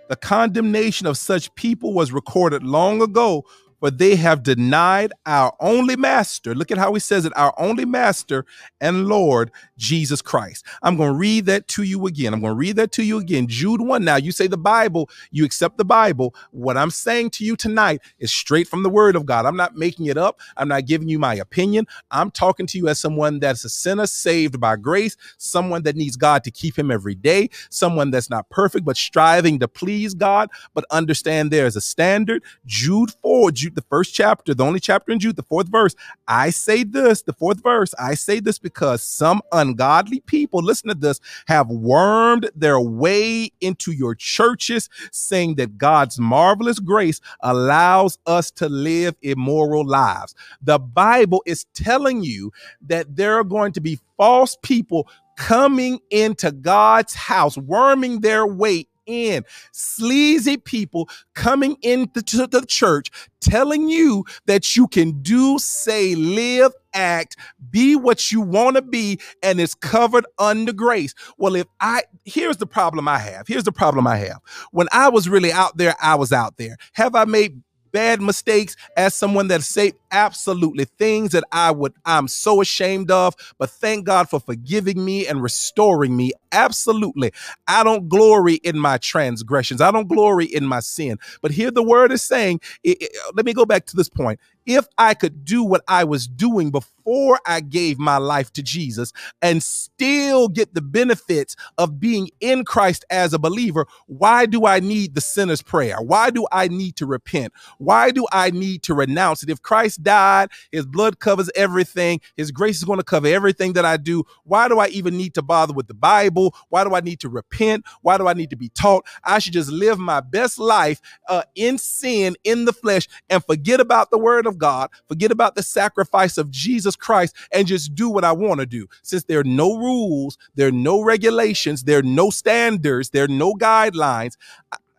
[0.09, 3.45] The condemnation of such people was recorded long ago
[3.81, 6.55] for they have denied our only master.
[6.55, 8.45] Look at how he says it our only master
[8.81, 10.65] and Lord, Jesus Christ.
[10.83, 12.35] I'm going to read that to you again.
[12.35, 13.47] I'm going to read that to you again.
[13.47, 14.05] Jude 1.
[14.05, 16.35] Now, you say the Bible, you accept the Bible.
[16.51, 19.47] What I'm saying to you tonight is straight from the word of God.
[19.47, 20.41] I'm not making it up.
[20.57, 21.87] I'm not giving you my opinion.
[22.11, 26.17] I'm talking to you as someone that's a sinner saved by grace, someone that needs
[26.17, 30.51] God to keep him every day, someone that's not perfect, but striving to please God,
[30.75, 32.43] but understand there is a standard.
[32.67, 35.95] Jude 4, Jude Jude, the first chapter, the only chapter in Jude, the fourth verse.
[36.27, 40.95] I say this, the fourth verse, I say this because some ungodly people, listen to
[40.95, 48.51] this, have wormed their way into your churches, saying that God's marvelous grace allows us
[48.53, 50.35] to live immoral lives.
[50.63, 56.51] The Bible is telling you that there are going to be false people coming into
[56.51, 59.45] God's house, worming their way in.
[59.73, 67.37] Sleazy people coming into the church telling you that you can do, say, live, act,
[67.71, 71.15] be what you want to be, and it's covered under grace.
[71.39, 73.47] Well, if I, here's the problem I have.
[73.47, 74.41] Here's the problem I have.
[74.73, 76.77] When I was really out there, I was out there.
[76.95, 77.63] Have I made
[77.93, 83.35] bad mistakes as someone that say absolutely things that I would I'm so ashamed of
[83.59, 86.33] but thank God for forgiving me and restoring me.
[86.53, 87.33] Absolutely.
[87.67, 89.81] I don't glory in my transgressions.
[89.81, 91.19] I don't glory in my sin.
[91.43, 94.41] But here the word is saying it, it, let me go back to this point
[94.69, 99.15] if I could do what I was doing before I gave my life to Jesus
[99.41, 104.81] and still get the benefits of being in Christ as a believer, why do I
[104.81, 105.97] need the sinner's prayer?
[106.03, 107.55] Why do I need to repent?
[107.79, 109.49] Why do I need to renounce it?
[109.49, 113.87] If Christ died, his blood covers everything, his grace is going to cover everything that
[113.87, 114.25] I do.
[114.45, 116.55] Why do I even need to bother with the Bible?
[116.69, 117.87] Why do I need to repent?
[118.03, 119.07] Why do I need to be taught?
[119.25, 123.81] I should just live my best life uh, in sin, in the flesh, and forget
[123.81, 128.09] about the word of God, forget about the sacrifice of Jesus Christ, and just do
[128.11, 128.87] what I want to do.
[129.03, 133.29] Since there are no rules, there are no regulations, there are no standards, there are
[133.29, 134.37] no guidelines.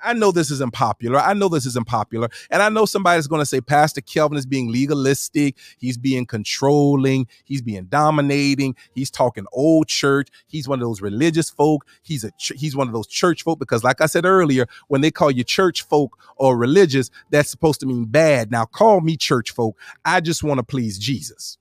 [0.03, 1.19] I know this isn't popular.
[1.19, 2.29] I know this isn't popular.
[2.49, 5.57] And I know somebody's going to say Pastor Kelvin is being legalistic.
[5.77, 7.27] He's being controlling.
[7.45, 8.75] He's being dominating.
[8.93, 10.29] He's talking old church.
[10.47, 11.85] He's one of those religious folk.
[12.01, 15.11] He's a he's one of those church folk because like I said earlier, when they
[15.11, 18.51] call you church folk or religious, that's supposed to mean bad.
[18.51, 19.77] Now call me church folk.
[20.05, 21.57] I just want to please Jesus.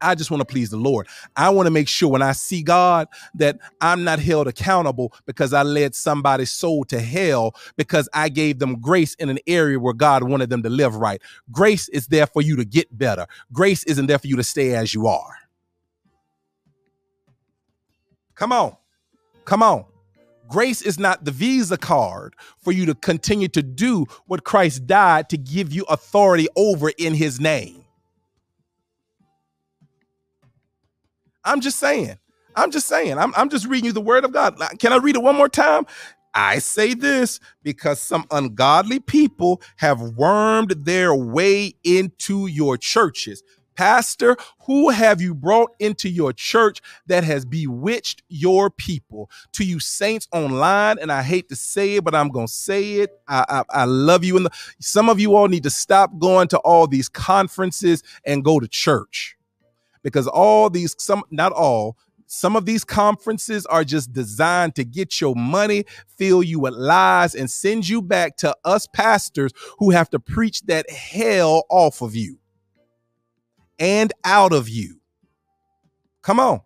[0.00, 1.08] I just want to please the Lord.
[1.36, 5.52] I want to make sure when I see God that I'm not held accountable because
[5.52, 9.94] I led somebody's soul to hell because I gave them grace in an area where
[9.94, 11.20] God wanted them to live right.
[11.50, 13.26] Grace is there for you to get better.
[13.52, 15.34] Grace isn't there for you to stay as you are.
[18.34, 18.76] Come on.
[19.44, 19.84] Come on.
[20.48, 25.28] Grace is not the visa card for you to continue to do what Christ died
[25.30, 27.79] to give you authority over in his name.
[31.44, 32.18] I'm just saying.
[32.56, 33.18] I'm just saying.
[33.18, 34.56] I'm, I'm just reading you the word of God.
[34.78, 35.86] Can I read it one more time?
[36.34, 43.42] I say this because some ungodly people have wormed their way into your churches.
[43.76, 44.36] Pastor,
[44.66, 49.30] who have you brought into your church that has bewitched your people?
[49.54, 52.96] To you saints online, and I hate to say it, but I'm going to say
[52.96, 53.10] it.
[53.26, 54.36] I, I, I love you.
[54.36, 54.48] And
[54.80, 58.68] some of you all need to stop going to all these conferences and go to
[58.68, 59.38] church
[60.02, 61.96] because all these some not all
[62.32, 65.84] some of these conferences are just designed to get your money,
[66.16, 70.60] fill you with lies, and send you back to us pastors who have to preach
[70.62, 72.38] that hell off of you
[73.80, 75.00] and out of you.
[76.22, 76.60] Come on.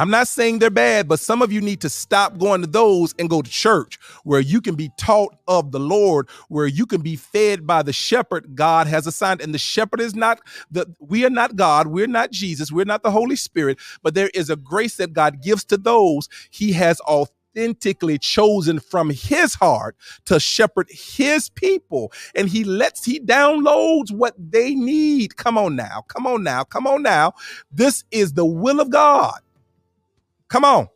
[0.00, 3.14] I'm not saying they're bad, but some of you need to stop going to those
[3.18, 7.02] and go to church where you can be taught of the Lord, where you can
[7.02, 9.42] be fed by the shepherd God has assigned.
[9.42, 10.40] And the shepherd is not
[10.70, 14.30] the we are not God, we're not Jesus, we're not the Holy Spirit, but there
[14.32, 19.96] is a grace that God gives to those he has authentically chosen from his heart
[20.24, 22.10] to shepherd his people.
[22.34, 25.36] And he lets he downloads what they need.
[25.36, 26.06] Come on now.
[26.08, 26.64] Come on now.
[26.64, 27.34] Come on now.
[27.70, 29.40] This is the will of god
[30.50, 30.88] Come on.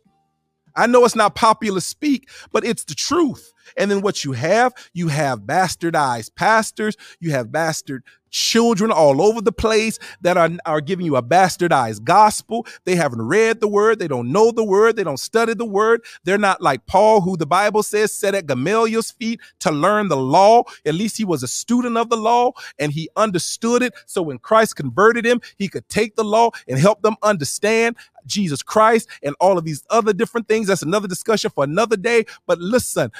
[0.75, 3.53] I know it's not popular speak, but it's the truth.
[3.77, 8.03] And then what you have, you have bastardized pastors, you have bastard
[8.35, 12.67] children all over the place that are, are giving you a bastardized gospel.
[12.83, 13.99] They haven't read the word.
[13.99, 14.97] They don't know the word.
[14.97, 16.03] They don't study the word.
[16.25, 20.17] They're not like Paul, who the Bible says sat at Gamaliel's feet to learn the
[20.17, 20.63] law.
[20.85, 23.93] At least he was a student of the law and he understood it.
[24.05, 27.95] So when Christ converted him, he could take the law and help them understand
[28.25, 30.67] Jesus Christ and all of these other different things.
[30.67, 32.25] That's another discussion for another day.
[32.47, 33.11] But listen,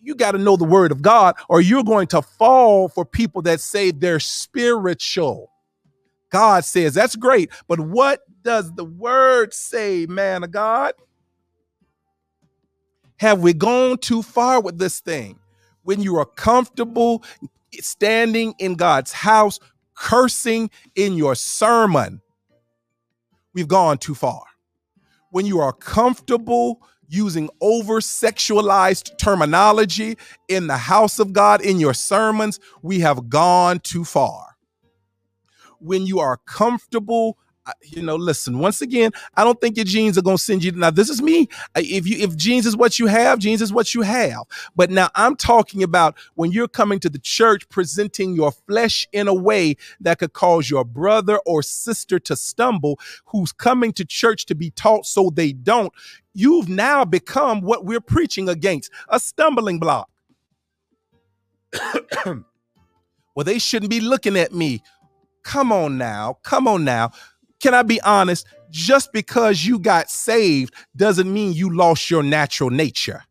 [0.00, 3.42] you got to know the word of God, or you're going to fall for people
[3.42, 5.50] that say they're spiritual.
[6.30, 10.94] God says that's great, but what does the word say, man of God?
[13.16, 15.38] Have we gone too far with this thing?
[15.82, 17.24] When you are comfortable
[17.72, 19.58] standing in God's house,
[19.94, 22.20] cursing in your sermon,
[23.54, 24.42] we've gone too far.
[25.30, 30.16] When you are comfortable using over sexualized terminology
[30.48, 34.56] in the house of God in your sermons, we have gone too far.
[35.80, 37.38] When you are comfortable
[37.82, 40.72] you know, listen, once again, I don't think your jeans are going to send you.
[40.72, 41.48] Now, this is me.
[41.76, 44.42] If you, if jeans is what you have, jeans is what you have.
[44.76, 49.28] But now I'm talking about when you're coming to the church, presenting your flesh in
[49.28, 54.46] a way that could cause your brother or sister to stumble, who's coming to church
[54.46, 55.92] to be taught so they don't.
[56.38, 60.08] You've now become what we're preaching against a stumbling block.
[62.24, 64.82] well, they shouldn't be looking at me.
[65.42, 66.38] Come on now.
[66.44, 67.10] Come on now
[67.60, 68.46] can I be honest?
[68.70, 73.24] Just because you got saved doesn't mean you lost your natural nature.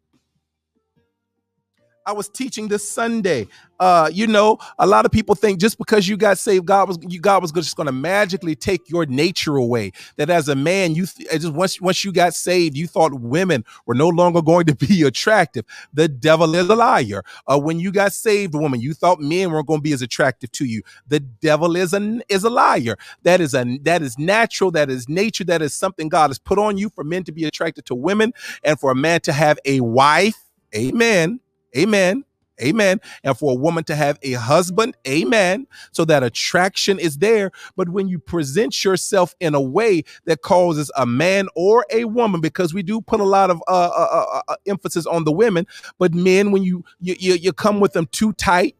[2.08, 3.48] I was teaching this Sunday.
[3.82, 6.98] Uh, you know, a lot of people think just because you got saved, God was
[7.02, 9.92] you God was just going to magically take your nature away.
[10.16, 13.66] That as a man, you th- just once once you got saved, you thought women
[13.86, 15.66] were no longer going to be attractive.
[15.94, 17.24] The devil is a liar.
[17.46, 20.52] Uh, when you got saved, woman, you thought men weren't going to be as attractive
[20.54, 20.82] to you.
[21.10, 22.98] The devil is a is a liar.
[23.24, 24.72] That is a that is natural.
[24.72, 25.44] That is nature.
[25.44, 28.34] That is something God has put on you for men to be attracted to women
[28.64, 30.38] and for a man to have a wife.
[30.74, 31.42] Amen
[31.78, 32.24] Amen.
[32.62, 33.00] Amen.
[33.24, 35.68] And for a woman to have a husband, amen.
[35.92, 37.52] So that attraction is there.
[37.76, 42.42] But when you present yourself in a way that causes a man or a woman,
[42.42, 45.68] because we do put a lot of uh, uh, uh, uh emphasis on the women,
[46.00, 48.76] but men, when you, you you come with them too tight,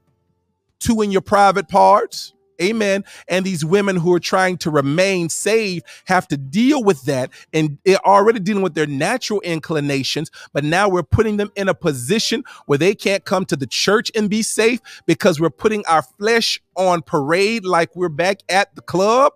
[0.80, 3.04] too in your private parts, Amen.
[3.28, 7.32] And these women who are trying to remain saved have to deal with that.
[7.54, 10.32] And they're already dealing with their natural inclinations.
[10.54, 14.12] But now we're putting them in a position where they can't come to the church
[14.16, 18.82] and be safe because we're putting our flesh on parade like we're back at the
[18.82, 19.34] club.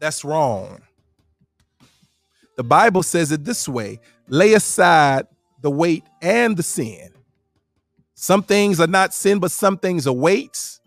[0.00, 0.82] That's wrong.
[2.56, 5.26] The Bible says it this way lay aside
[5.62, 7.10] the weight and the sin
[8.20, 10.80] some things are not sin, but some things are.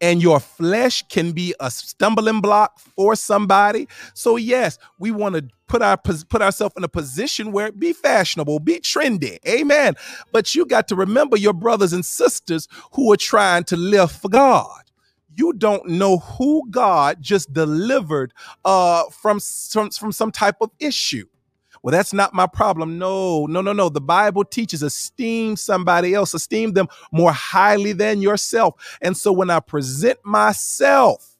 [0.00, 3.88] And your flesh can be a stumbling block for somebody.
[4.14, 8.60] So yes, we want to put our put ourselves in a position where be fashionable,
[8.60, 9.38] be trendy.
[9.46, 9.96] Amen.
[10.32, 14.30] But you got to remember your brothers and sisters who are trying to live for
[14.30, 14.80] God
[15.36, 18.32] you don't know who God just delivered
[18.64, 21.26] uh, from, from, from some type of issue.
[21.88, 22.98] Well, that's not my problem.
[22.98, 23.88] No, no, no, no.
[23.88, 28.74] The Bible teaches esteem somebody else, esteem them more highly than yourself.
[29.00, 31.37] And so when I present myself,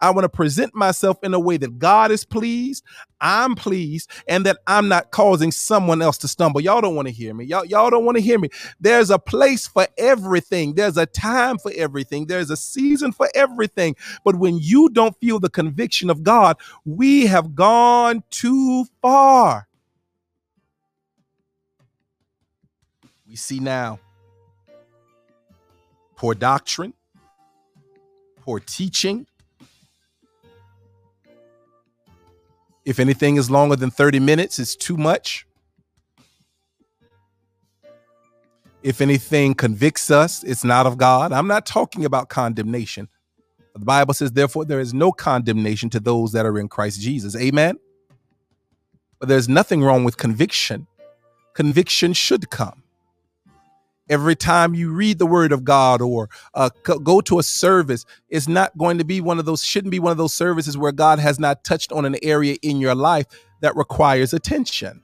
[0.00, 2.84] I want to present myself in a way that God is pleased,
[3.20, 6.60] I'm pleased, and that I'm not causing someone else to stumble.
[6.60, 7.44] Y'all don't want to hear me.
[7.46, 8.50] Y'all, y'all don't want to hear me.
[8.78, 10.74] There's a place for everything.
[10.74, 12.26] There's a time for everything.
[12.26, 13.96] There's a season for everything.
[14.24, 19.66] But when you don't feel the conviction of God, we have gone too far.
[23.26, 23.98] We see now
[26.16, 26.94] poor doctrine,
[28.40, 29.26] poor teaching,
[32.86, 35.44] If anything is longer than 30 minutes, it's too much.
[38.82, 41.32] If anything convicts us, it's not of God.
[41.32, 43.08] I'm not talking about condemnation.
[43.74, 47.34] The Bible says, therefore, there is no condemnation to those that are in Christ Jesus.
[47.34, 47.76] Amen.
[49.18, 50.86] But there's nothing wrong with conviction.
[51.54, 52.84] Conviction should come
[54.08, 58.48] every time you read the word of God or uh, go to a service, it's
[58.48, 61.18] not going to be one of those, shouldn't be one of those services where God
[61.18, 63.26] has not touched on an area in your life
[63.60, 65.02] that requires attention.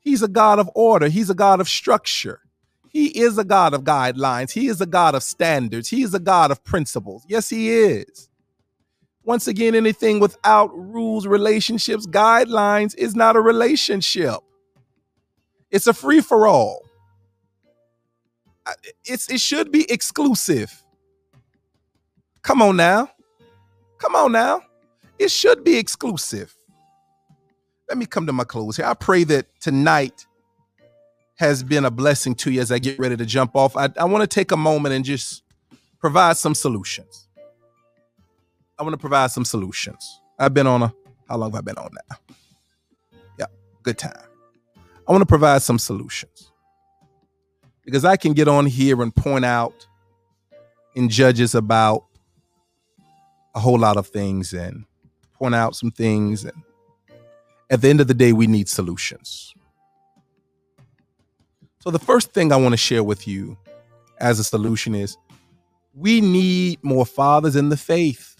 [0.00, 2.40] He's a God of order, He's a God of structure.
[2.88, 4.50] He is a God of guidelines.
[4.50, 5.88] He is a God of standards.
[5.88, 7.24] He is a God of principles.
[7.26, 8.28] Yes, He is.
[9.24, 14.40] Once again, anything without rules, relationships, guidelines is not a relationship.
[15.70, 16.82] It's a free for all.
[19.04, 20.82] It's it should be exclusive.
[22.42, 23.10] Come on now.
[23.98, 24.62] Come on now.
[25.18, 26.54] It should be exclusive.
[27.88, 28.86] Let me come to my close here.
[28.86, 30.26] I pray that tonight
[31.36, 33.76] has been a blessing to you as I get ready to jump off.
[33.76, 35.42] I, I want to take a moment and just
[36.00, 37.28] provide some solutions.
[38.78, 40.20] I want to provide some solutions.
[40.38, 40.94] I've been on a,
[41.28, 42.16] how long have I been on now?
[43.38, 43.46] Yeah,
[43.82, 44.12] good time.
[44.76, 46.51] I want to provide some solutions
[47.84, 49.86] because I can get on here and point out
[50.94, 52.04] in judges about
[53.54, 54.84] a whole lot of things and
[55.32, 56.44] point out some things.
[56.44, 56.62] And
[57.70, 59.54] at the end of the day, we need solutions.
[61.80, 63.58] So, the first thing I want to share with you
[64.20, 65.16] as a solution is
[65.94, 68.36] we need more fathers in the faith.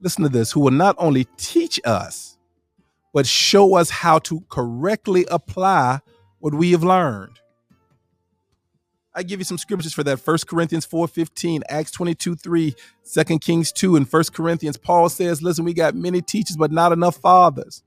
[0.00, 2.38] Listen to this, who will not only teach us,
[3.12, 5.98] but show us how to correctly apply
[6.38, 7.39] what we have learned.
[9.14, 10.24] I give you some scriptures for that.
[10.24, 12.74] 1 Corinthians 4:15, Acts 22, 3,
[13.12, 14.76] 2 Kings 2, and 1 Corinthians.
[14.76, 17.82] Paul says, listen, we got many teachers, but not enough fathers.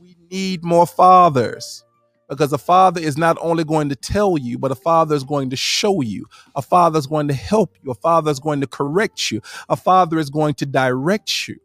[0.00, 1.84] We need more fathers
[2.28, 5.50] because a father is not only going to tell you, but a father is going
[5.50, 6.26] to show you.
[6.54, 7.90] A father is going to help you.
[7.90, 9.40] A father is going to correct you.
[9.68, 11.56] A father is going to direct you.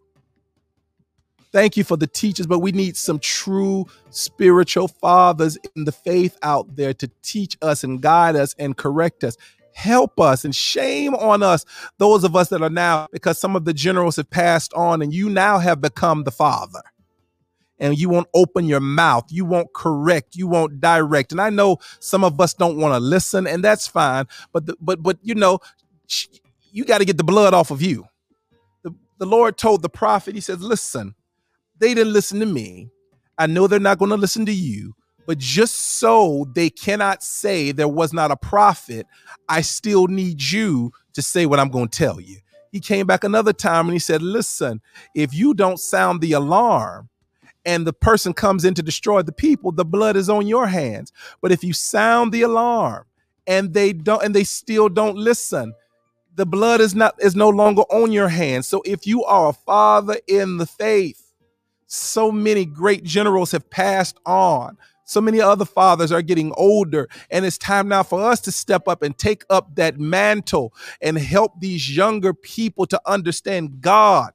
[1.55, 6.37] Thank you for the teachers, but we need some true spiritual fathers in the faith
[6.43, 9.37] out there to teach us and guide us and correct us.
[9.73, 11.63] Help us and shame on us,
[11.97, 15.13] those of us that are now, because some of the generals have passed on and
[15.13, 16.81] you now have become the father
[17.79, 19.23] and you won't open your mouth.
[19.29, 20.35] You won't correct.
[20.35, 21.31] You won't direct.
[21.31, 24.27] And I know some of us don't want to listen, and that's fine.
[24.51, 25.59] But the, but but you know,
[26.73, 28.07] you got to get the blood off of you.
[28.83, 31.15] The, the Lord told the prophet, He says, "Listen,
[31.79, 32.89] they didn't listen to me.
[33.37, 34.95] I know they're not going to listen to you,
[35.27, 39.07] but just so they cannot say there was not a prophet,
[39.49, 42.37] I still need you to say what I'm going to tell you.
[42.71, 44.81] He came back another time and he said, Listen,
[45.13, 47.09] if you don't sound the alarm,
[47.65, 51.11] and the person comes in to destroy the people, the blood is on your hands.
[51.41, 53.05] But if you sound the alarm
[53.47, 55.73] and they don't and they still don't listen,
[56.35, 58.67] the blood is not is no longer on your hands.
[58.67, 61.24] So if you are a father in the faith,
[61.87, 64.77] so many great generals have passed on.
[65.05, 68.87] So many other fathers are getting older, and it's time now for us to step
[68.87, 74.33] up and take up that mantle and help these younger people to understand God.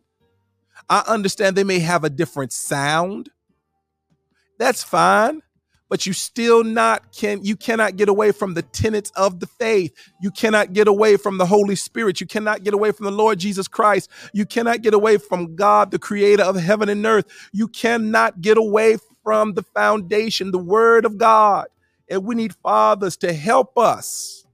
[0.89, 3.31] I understand they may have a different sound.
[4.59, 5.43] That's fine
[5.91, 9.93] but you still not can you cannot get away from the tenets of the faith.
[10.23, 12.21] You cannot get away from the holy spirit.
[12.21, 14.09] You cannot get away from the lord jesus christ.
[14.33, 17.27] You cannot get away from god the creator of heaven and earth.
[17.53, 21.67] You cannot get away from the foundation the word of god.
[22.09, 24.47] And we need fathers to help us.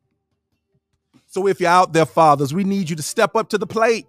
[1.29, 4.07] So if you're out there fathers we need you to step up to the plate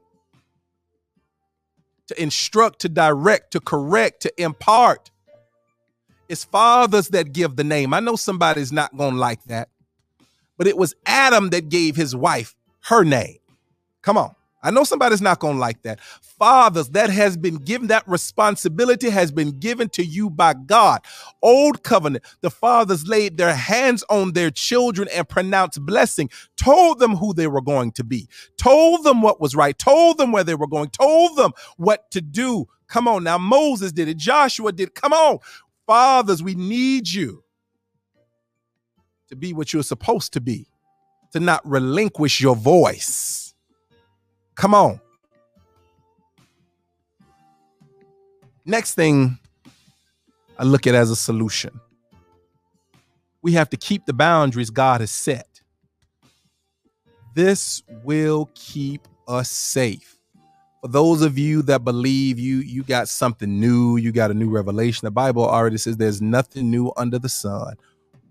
[2.07, 5.11] to instruct to direct to correct to impart
[6.29, 7.93] it's fathers that give the name.
[7.93, 9.69] I know somebody's not going to like that,
[10.57, 12.55] but it was Adam that gave his wife
[12.85, 13.37] her name.
[14.01, 14.33] Come on.
[14.63, 15.99] I know somebody's not going to like that.
[16.01, 21.01] Fathers, that has been given, that responsibility has been given to you by God.
[21.41, 27.15] Old covenant, the fathers laid their hands on their children and pronounced blessing, told them
[27.15, 28.27] who they were going to be,
[28.57, 32.19] told them what was right, told them where they were going, told them what to
[32.19, 32.67] do.
[32.87, 33.37] Come on now.
[33.37, 34.17] Moses did it.
[34.17, 34.95] Joshua did it.
[34.95, 35.39] Come on.
[35.87, 37.43] Fathers, we need you
[39.29, 40.67] to be what you're supposed to be,
[41.31, 43.55] to not relinquish your voice.
[44.55, 44.99] Come on.
[48.65, 49.39] Next thing
[50.59, 51.79] I look at as a solution
[53.47, 55.61] we have to keep the boundaries God has set.
[57.33, 60.16] This will keep us safe
[60.81, 64.49] for those of you that believe you you got something new, you got a new
[64.49, 65.05] revelation.
[65.05, 67.75] The Bible already says there's nothing new under the sun.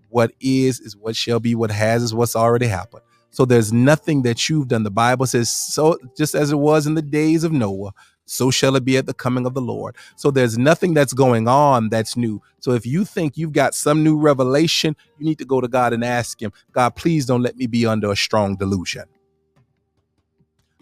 [0.09, 3.03] What is is what shall be, what has is what's already happened.
[3.29, 4.83] So there's nothing that you've done.
[4.83, 7.91] The Bible says, so just as it was in the days of Noah,
[8.25, 9.95] so shall it be at the coming of the Lord.
[10.15, 12.41] So there's nothing that's going on that's new.
[12.59, 15.93] So if you think you've got some new revelation, you need to go to God
[15.93, 19.03] and ask Him, God, please don't let me be under a strong delusion.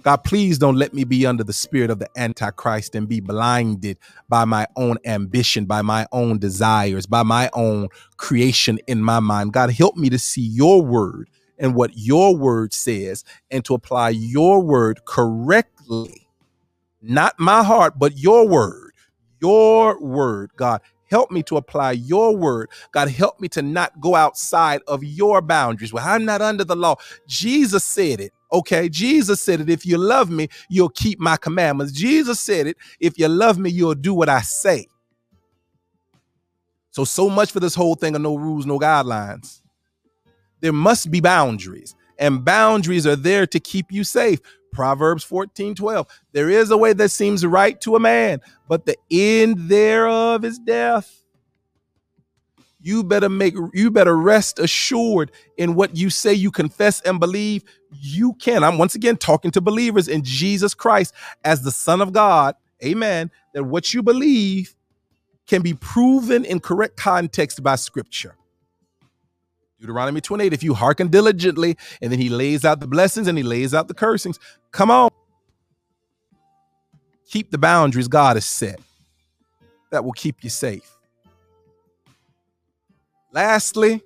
[0.06, 3.98] God, please don't let me be under the spirit of the Antichrist and be blinded
[4.30, 7.88] by my own ambition, by my own desires, by my own
[8.18, 9.52] creation in my mind.
[9.54, 11.28] God, help me to see your word
[11.58, 16.28] and what your word says and to apply your word correctly.
[17.02, 18.92] Not my heart, but your word.
[19.42, 22.70] Your word, God, help me to apply your word.
[22.92, 25.92] God, help me to not go outside of your boundaries.
[25.92, 26.98] Well, I'm not under the law.
[27.28, 28.34] Jesus said it.
[28.56, 29.70] Okay, Jesus said it.
[29.70, 31.92] If you love me, you'll keep my commandments.
[31.92, 32.78] Jesus said it.
[33.02, 34.88] If you love me, you'll do what I say.
[36.92, 39.62] So, so much for this whole thing of no rules, no guidelines.
[40.62, 44.40] There must be boundaries, and boundaries are there to keep you safe.
[44.72, 46.08] Proverbs 14 12.
[46.32, 50.58] There is a way that seems right to a man, but the end thereof is
[50.60, 51.26] death.
[52.82, 57.64] You better make you better rest assured in what you say you confess and believe.
[58.02, 58.64] You can.
[58.64, 61.14] I'm once again talking to believers in Jesus Christ
[61.44, 62.56] as the Son of God.
[62.84, 63.32] Amen.
[63.54, 64.76] That what you believe
[65.48, 68.36] can be proven in correct context by scripture.
[69.80, 73.44] Deuteronomy 28, if you hearken diligently, and then he lays out the blessings and he
[73.44, 74.40] lays out the cursings.
[74.72, 75.10] Come on.
[77.30, 78.80] Keep the boundaries God has set.
[79.92, 80.90] That will keep you safe.
[83.32, 84.02] Lastly,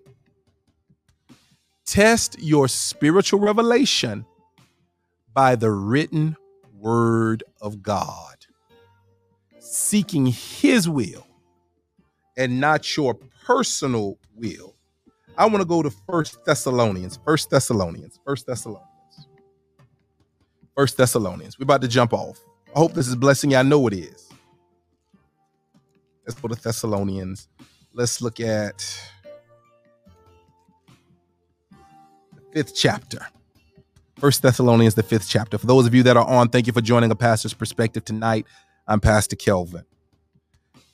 [1.89, 4.23] test your spiritual revelation
[5.33, 6.35] by the written
[6.77, 8.35] word of God,
[9.57, 11.25] seeking his will
[12.37, 14.75] and not your personal will.
[15.35, 17.17] I want to go to First Thessalonians.
[17.25, 18.19] First Thessalonians.
[18.23, 19.27] First Thessalonians.
[20.75, 21.57] First Thessalonians.
[21.57, 22.39] We're about to jump off.
[22.75, 23.57] I hope this is blessing you.
[23.57, 24.29] I know it is.
[26.27, 27.47] Let's go to Thessalonians.
[27.93, 28.85] Let's look at
[32.53, 33.27] fifth chapter.
[34.19, 35.57] First Thessalonians, the fifth chapter.
[35.57, 38.45] For those of you that are on, thank you for joining a pastor's perspective tonight.
[38.87, 39.85] I'm Pastor Kelvin.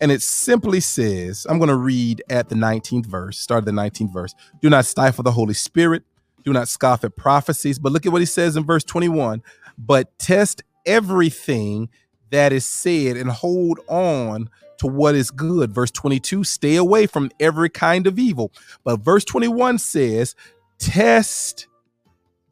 [0.02, 3.72] And it simply says, I'm going to read at the 19th verse, start of the
[3.72, 4.36] 19th verse.
[4.62, 6.04] Do not stifle the Holy Spirit.
[6.44, 7.80] Do not scoff at prophecies.
[7.80, 9.42] But look at what he says in verse 21
[9.78, 11.90] but test everything
[12.32, 15.74] that is said and hold on to what is good.
[15.74, 18.52] Verse 22 stay away from every kind of evil.
[18.84, 20.36] But verse 21 says,
[20.80, 21.68] test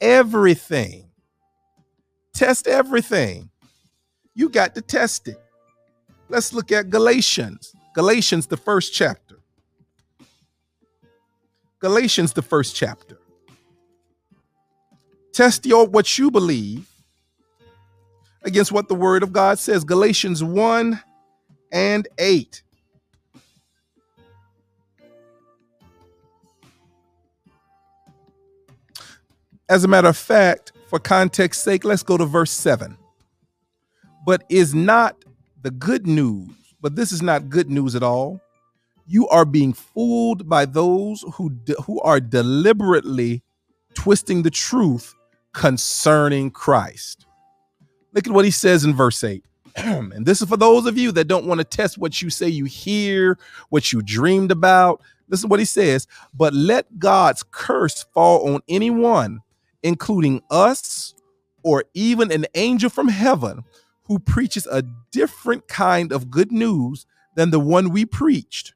[0.01, 1.09] everything.
[2.33, 3.49] Test everything.
[4.35, 5.37] You got to test it.
[6.29, 7.75] Let's look at Galatians.
[7.93, 9.39] Galatians, the first chapter.
[11.79, 13.19] Galatians, the first chapter.
[15.33, 16.87] Test your what you believe
[18.43, 19.83] against what the word of God says.
[19.83, 20.99] Galatians 1
[21.71, 22.63] and 8.
[29.69, 32.97] As a matter of fact, for context sake, let's go to verse 7.
[34.25, 35.23] But is not
[35.61, 38.41] the good news, but this is not good news at all.
[39.05, 43.41] You are being fooled by those who de- who are deliberately
[43.95, 45.13] twisting the truth
[45.53, 47.25] concerning Christ.
[48.13, 49.43] Look at what he says in verse 8.
[49.75, 52.47] and this is for those of you that don't want to test what you say
[52.47, 53.37] you hear,
[53.69, 55.01] what you dreamed about.
[55.29, 56.07] Listen what he says.
[56.33, 59.41] But let God's curse fall on anyone,
[59.83, 61.13] including us
[61.63, 63.63] or even an angel from heaven
[64.05, 67.05] who preaches a different kind of good news
[67.35, 68.73] than the one we preached.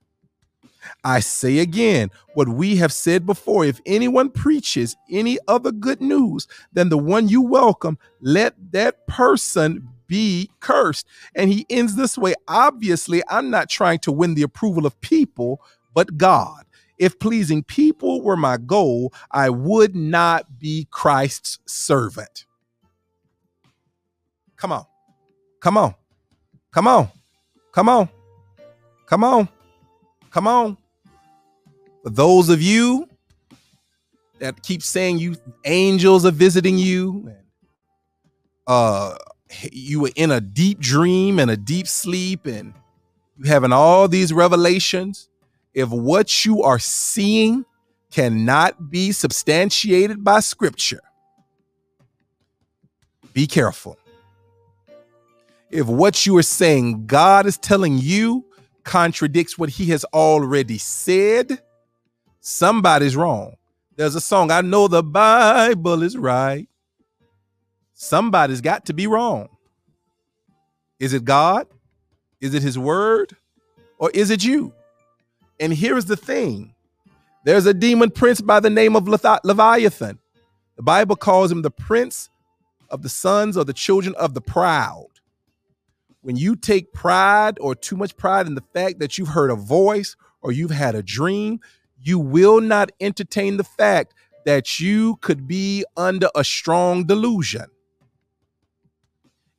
[1.03, 6.47] I say again what we have said before if anyone preaches any other good news
[6.71, 11.05] than the one you welcome, let that person be cursed.
[11.35, 15.61] And he ends this way obviously, I'm not trying to win the approval of people,
[15.93, 16.65] but God.
[16.97, 22.45] If pleasing people were my goal, I would not be Christ's servant.
[24.55, 24.85] Come on.
[25.59, 25.95] Come on.
[26.71, 27.09] Come on.
[27.71, 28.09] Come on.
[29.05, 29.49] Come on.
[30.31, 30.77] Come on.
[32.03, 33.07] For those of you
[34.39, 37.31] that keep saying you angels are visiting you,
[38.65, 39.15] uh
[39.71, 42.73] you were in a deep dream and a deep sleep and
[43.37, 45.29] you having all these revelations.
[45.77, 47.63] If what you are seeing
[48.09, 51.01] cannot be substantiated by scripture,
[53.31, 53.99] be careful
[55.69, 58.45] if what you are saying God is telling you
[58.83, 61.61] contradicts what he has already said,
[62.39, 63.55] somebody's wrong.
[63.95, 66.67] There's a song, I know the Bible is right.
[67.93, 69.49] Somebody's got to be wrong.
[70.99, 71.67] Is it God?
[72.39, 73.35] Is it his word?
[73.97, 74.73] Or is it you?
[75.59, 76.73] And here's the thing
[77.45, 80.19] there's a demon prince by the name of Leviathan.
[80.75, 82.29] The Bible calls him the prince
[82.89, 85.07] of the sons or the children of the proud
[86.27, 89.55] when you take pride or too much pride in the fact that you've heard a
[89.55, 91.61] voice or you've had a dream,
[92.01, 94.13] you will not entertain the fact
[94.45, 97.67] that you could be under a strong delusion.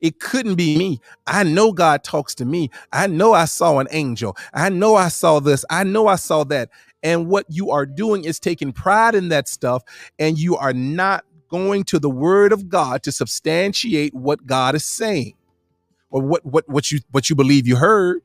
[0.01, 1.01] It couldn't be me.
[1.27, 2.69] I know God talks to me.
[2.91, 4.37] I know I saw an angel.
[4.53, 5.65] I know I saw this.
[5.69, 6.69] I know I saw that.
[7.03, 9.83] And what you are doing is taking pride in that stuff,
[10.19, 14.85] and you are not going to the word of God to substantiate what God is
[14.85, 15.33] saying
[16.09, 18.21] or what what what you what you believe you heard.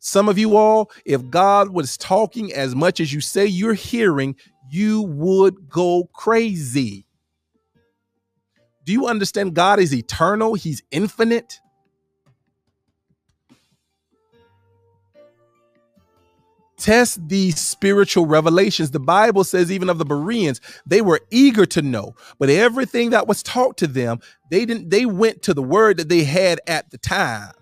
[0.00, 4.36] Some of you all, if God was talking as much as you say you're hearing,
[4.70, 7.06] you would go crazy.
[8.84, 10.54] Do you understand God is eternal?
[10.54, 11.60] He's infinite.
[16.76, 18.90] Test these spiritual revelations.
[18.90, 23.26] The Bible says, even of the Bereans, they were eager to know, but everything that
[23.26, 24.20] was taught to them,
[24.50, 27.52] they didn't, they went to the word that they had at the time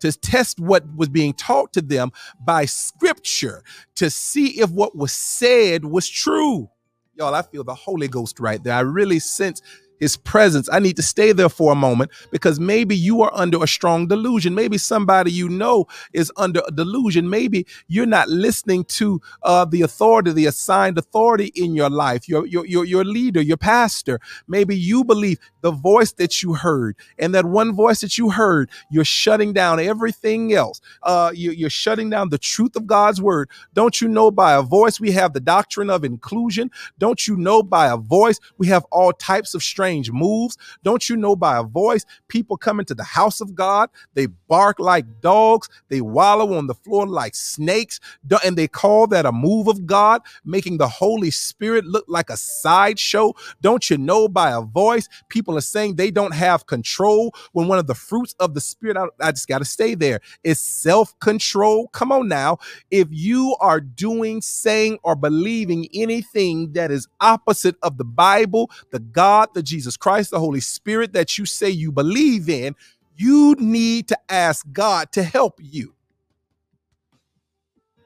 [0.00, 2.10] to test what was being taught to them
[2.44, 3.62] by scripture
[3.94, 6.68] to see if what was said was true.
[7.14, 8.74] Y'all, I feel the Holy Ghost right there.
[8.74, 9.62] I really sense
[10.02, 10.68] his presence.
[10.72, 14.08] I need to stay there for a moment because maybe you are under a strong
[14.08, 14.52] delusion.
[14.52, 17.30] Maybe somebody you know is under a delusion.
[17.30, 22.44] Maybe you're not listening to uh, the authority, the assigned authority in your life, your,
[22.46, 24.18] your, your, your leader, your pastor.
[24.48, 28.70] Maybe you believe the voice that you heard and that one voice that you heard,
[28.90, 30.80] you're shutting down everything else.
[31.04, 33.48] Uh, you, you're shutting down the truth of God's word.
[33.72, 36.72] Don't you know by a voice we have the doctrine of inclusion?
[36.98, 40.56] Don't you know by a voice we have all types of strange moves.
[40.82, 44.78] Don't you know by a voice, people come into the house of God, they bark
[44.78, 48.00] like dogs, they wallow on the floor like snakes,
[48.44, 52.36] and they call that a move of God, making the Holy Spirit look like a
[52.36, 53.34] sideshow.
[53.60, 57.78] Don't you know by a voice, people are saying they don't have control when one
[57.78, 61.18] of the fruits of the Spirit, I, I just got to stay there, is self
[61.20, 61.88] control.
[61.88, 62.58] Come on now.
[62.90, 69.00] If you are doing, saying, or believing anything that is opposite of the Bible, the
[69.00, 72.76] God, the Jesus Jesus Christ, the Holy Spirit that you say you believe in,
[73.16, 75.92] you need to ask God to help you.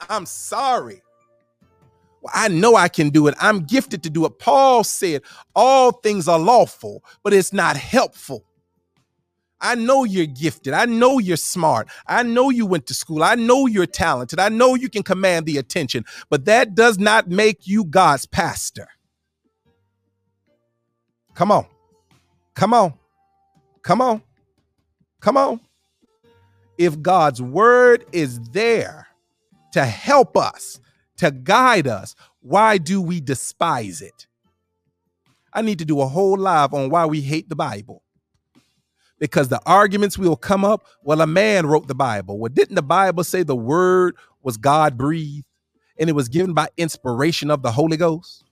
[0.09, 1.03] I'm sorry.
[2.23, 3.35] Well, I know I can do it.
[3.39, 4.39] I'm gifted to do it.
[4.39, 5.21] Paul said,
[5.55, 8.43] All things are lawful, but it's not helpful.
[9.61, 10.73] I know you're gifted.
[10.73, 11.89] I know you're smart.
[12.07, 13.23] I know you went to school.
[13.23, 14.41] I know you're talented.
[14.41, 18.89] I know you can command the attention, but that does not make you God's pastor.
[21.37, 21.67] Come on.
[22.55, 22.95] Come on.
[23.83, 24.23] Come on.
[25.21, 25.61] Come on.
[26.79, 29.09] If God's word is there
[29.75, 30.81] to help us,
[31.19, 34.27] to guide us, why do we despise it?
[35.53, 38.03] I need to do a whole live on why we hate the Bible.
[39.19, 42.39] Because the arguments will come up, well, a man wrote the Bible.
[42.39, 45.47] Well, didn't the Bible say the word was God breathed
[45.99, 48.46] and it was given by inspiration of the Holy Ghost?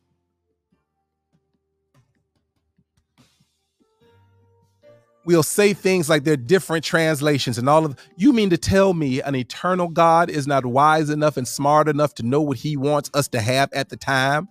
[5.24, 9.20] We'll say things like they're different translations and all of you mean to tell me
[9.22, 13.10] an eternal God is not wise enough and smart enough to know what he wants
[13.14, 14.48] us to have at the time?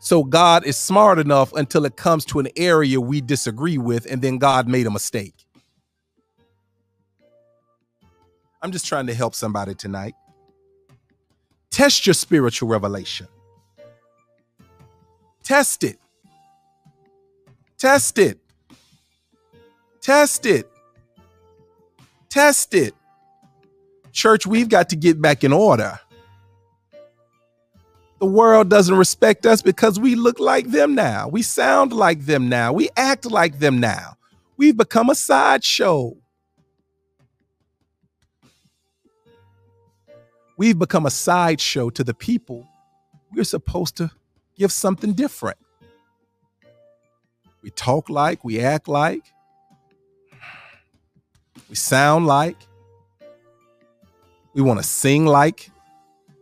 [0.00, 4.22] So God is smart enough until it comes to an area we disagree with and
[4.22, 5.34] then God made a mistake.
[8.62, 10.14] I'm just trying to help somebody tonight.
[11.70, 13.28] Test your spiritual revelation.
[15.42, 15.98] Test it.
[17.78, 18.38] Test it.
[20.00, 20.68] Test it.
[22.28, 22.94] Test it.
[24.12, 26.00] Church, we've got to get back in order.
[28.18, 31.28] The world doesn't respect us because we look like them now.
[31.28, 32.72] We sound like them now.
[32.72, 34.16] We act like them now.
[34.56, 36.16] We've become a sideshow.
[40.56, 42.66] We've become a sideshow to the people
[43.32, 44.10] we're supposed to
[44.56, 45.58] give something different.
[47.62, 49.22] We talk like, we act like,
[51.68, 52.56] we sound like,
[54.54, 55.70] we want to sing like.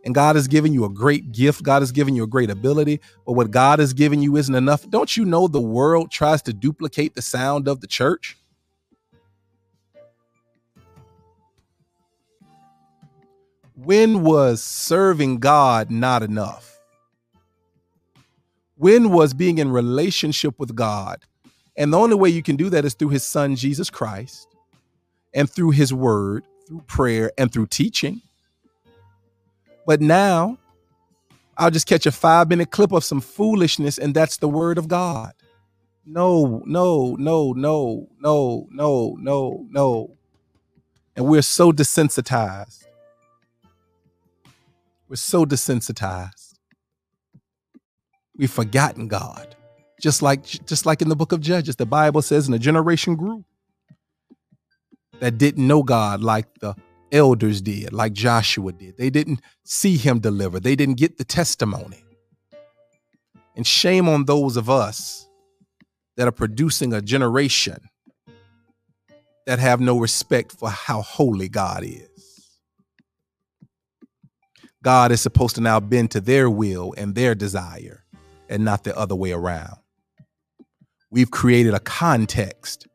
[0.05, 1.63] And God has given you a great gift.
[1.63, 3.01] God has given you a great ability.
[3.25, 4.89] But what God has given you isn't enough.
[4.89, 8.37] Don't you know the world tries to duplicate the sound of the church?
[13.75, 16.76] When was serving God not enough?
[18.77, 21.19] When was being in relationship with God?
[21.75, 24.47] And the only way you can do that is through his son, Jesus Christ,
[25.33, 28.21] and through his word, through prayer, and through teaching.
[29.85, 30.57] But now,
[31.57, 34.87] I'll just catch a five minute clip of some foolishness, and that's the word of
[34.87, 35.33] God.
[36.05, 40.17] No, no, no, no, no, no, no, no.
[41.15, 42.85] And we're so desensitized.
[45.09, 46.46] We're so desensitized.
[48.37, 49.55] We've forgotten God.
[49.99, 53.15] Just like just like in the book of Judges, the Bible says, and a generation
[53.15, 53.43] grew
[55.19, 56.75] that didn't know God like the
[57.11, 58.97] elders did, like Joshua did.
[58.97, 60.59] They didn't see him deliver.
[60.59, 62.03] They didn't get the testimony.
[63.55, 65.27] And shame on those of us
[66.15, 67.89] that are producing a generation
[69.47, 72.07] that have no respect for how holy God is.
[74.83, 78.03] God is supposed to now bend to their will and their desire
[78.49, 79.77] and not the other way around.
[81.09, 82.87] We've created a context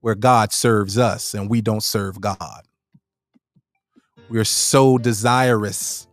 [0.00, 2.62] where God serves us and we don't serve God.
[4.28, 6.06] We're so desirous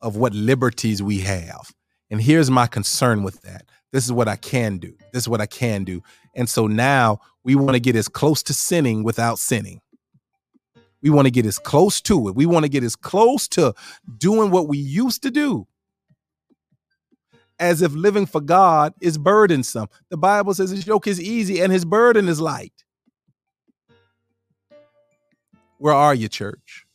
[0.00, 1.72] of what liberties we have.
[2.10, 3.66] And here's my concern with that.
[3.92, 4.94] This is what I can do.
[5.12, 6.02] This is what I can do.
[6.34, 9.80] And so now we want to get as close to sinning without sinning.
[11.02, 12.34] We want to get as close to it.
[12.34, 13.74] We want to get as close to
[14.18, 15.66] doing what we used to do
[17.58, 19.88] as if living for God is burdensome.
[20.10, 22.72] The Bible says his yoke is easy and his burden is light.
[25.78, 26.86] Where are you, church?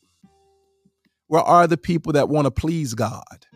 [1.28, 3.46] Where are the people that want to please God?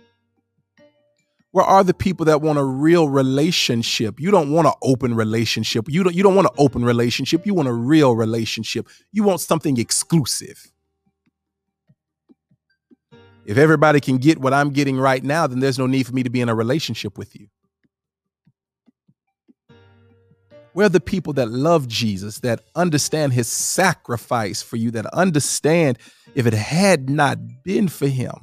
[1.51, 4.21] Where are the people that want a real relationship?
[4.21, 5.87] You don't want an open relationship.
[5.89, 7.47] You don't you don't want an open relationship.
[7.47, 8.89] You want a real relationship.
[9.13, 10.71] You want something exclusive.
[13.47, 16.25] If everybody can get what I'm getting right now, then there's no need for me
[16.25, 17.47] to be in a relationship with you.
[20.75, 25.99] We're the people that love Jesus, that understand his sacrifice for you, that understand
[26.35, 28.35] if it had not been for him,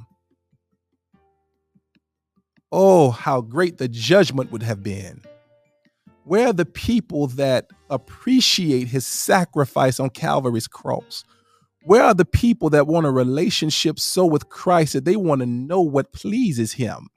[2.72, 5.20] oh, how great the judgment would have been.
[6.24, 11.24] We're the people that appreciate his sacrifice on Calvary's cross.
[11.84, 15.46] Where are the people that want a relationship so with Christ that they want to
[15.46, 17.08] know what pleases him,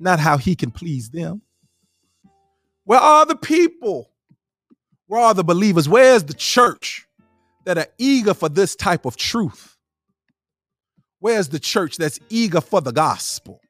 [0.00, 1.42] not how he can please them?
[2.84, 4.10] Where are the people?
[5.06, 5.88] Where are the believers?
[5.88, 7.06] Where's the church
[7.64, 9.76] that are eager for this type of truth?
[11.20, 13.60] Where's the church that's eager for the gospel?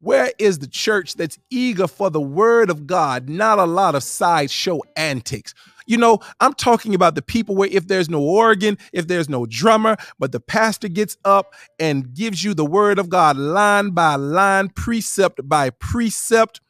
[0.00, 4.02] Where is the church that's eager for the word of God, not a lot of
[4.02, 5.54] sideshow antics?
[5.90, 9.44] You know, I'm talking about the people where if there's no organ, if there's no
[9.44, 14.14] drummer, but the pastor gets up and gives you the word of God line by
[14.14, 16.60] line, precept by precept,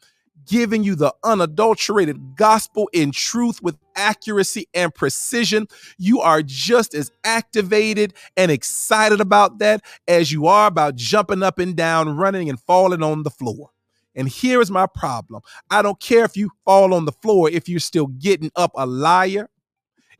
[0.46, 5.66] giving you the unadulterated gospel in truth with accuracy and precision.
[5.98, 11.58] You are just as activated and excited about that as you are about jumping up
[11.58, 13.68] and down, running and falling on the floor.
[14.14, 17.68] And here is my problem I don't care if you fall on the floor, if
[17.68, 19.48] you're still getting up a liar,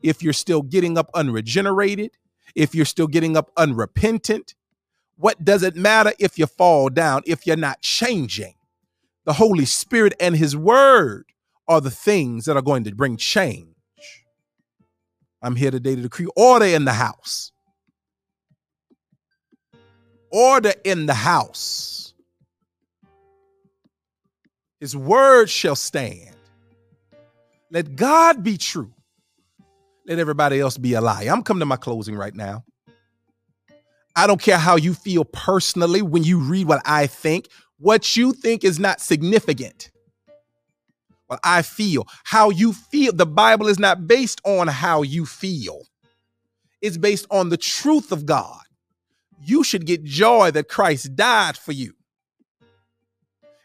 [0.01, 2.11] if you're still getting up unregenerated,
[2.55, 4.55] if you're still getting up unrepentant.
[5.17, 8.55] What does it matter if you fall down if you're not changing?
[9.25, 11.25] The Holy Spirit and His Word
[11.67, 13.67] are the things that are going to bring change.
[15.43, 17.51] I'm here today to decree order in the house.
[20.31, 22.00] Order in the house
[24.81, 26.35] his word shall stand.
[27.69, 28.91] Let God be true.
[30.07, 31.29] Let everybody else be a lie.
[31.31, 32.65] I'm coming to my closing right now.
[34.15, 37.47] I don't care how you feel personally when you read what I think.
[37.77, 39.91] What you think is not significant.
[41.27, 43.13] What I feel, how you feel.
[43.13, 45.83] The Bible is not based on how you feel,
[46.81, 48.59] it's based on the truth of God.
[49.43, 51.93] You should get joy that Christ died for you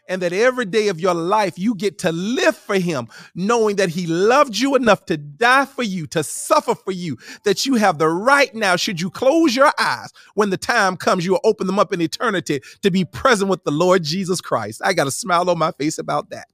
[0.07, 3.89] and that every day of your life you get to live for him, knowing that
[3.89, 7.97] he loved you enough to die for you, to suffer for you, that you have
[7.97, 11.67] the right now, should you close your eyes when the time comes, you will open
[11.67, 14.81] them up in eternity to be present with the Lord Jesus Christ.
[14.83, 16.47] I got a smile on my face about that.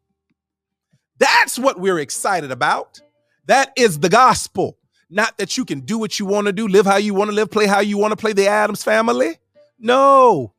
[1.20, 3.02] That's what we're excited about.
[3.46, 4.78] That is the gospel.
[5.10, 7.36] Not that you can do what you want to do, live how you want to
[7.36, 9.38] live, play how you want to play the Adams family.
[9.78, 10.53] No,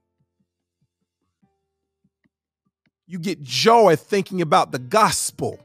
[3.14, 5.60] you get joy thinking about the gospel,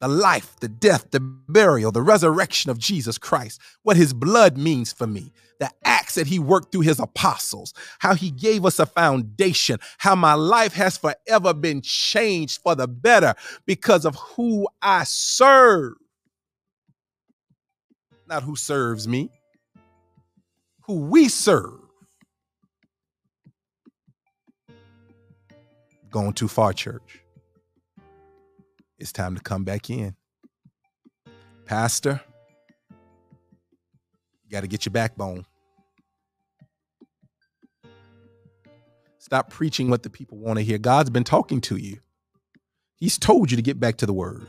[0.00, 4.90] the life, the death, the burial, the resurrection of Jesus Christ, what his blood means
[4.90, 8.86] for me, the acts that he worked through his apostles, how he gave us a
[8.86, 13.34] foundation, how my life has forever been changed for the better
[13.66, 15.92] because of who I serve.
[18.26, 19.28] Not who serves me,
[20.86, 21.79] who we serve.
[26.10, 27.22] Going too far, church.
[28.98, 30.16] It's time to come back in.
[31.64, 32.20] Pastor,
[32.90, 35.46] you got to get your backbone.
[39.18, 40.78] Stop preaching what the people want to hear.
[40.78, 41.98] God's been talking to you.
[42.96, 44.46] He's told you to get back to the word.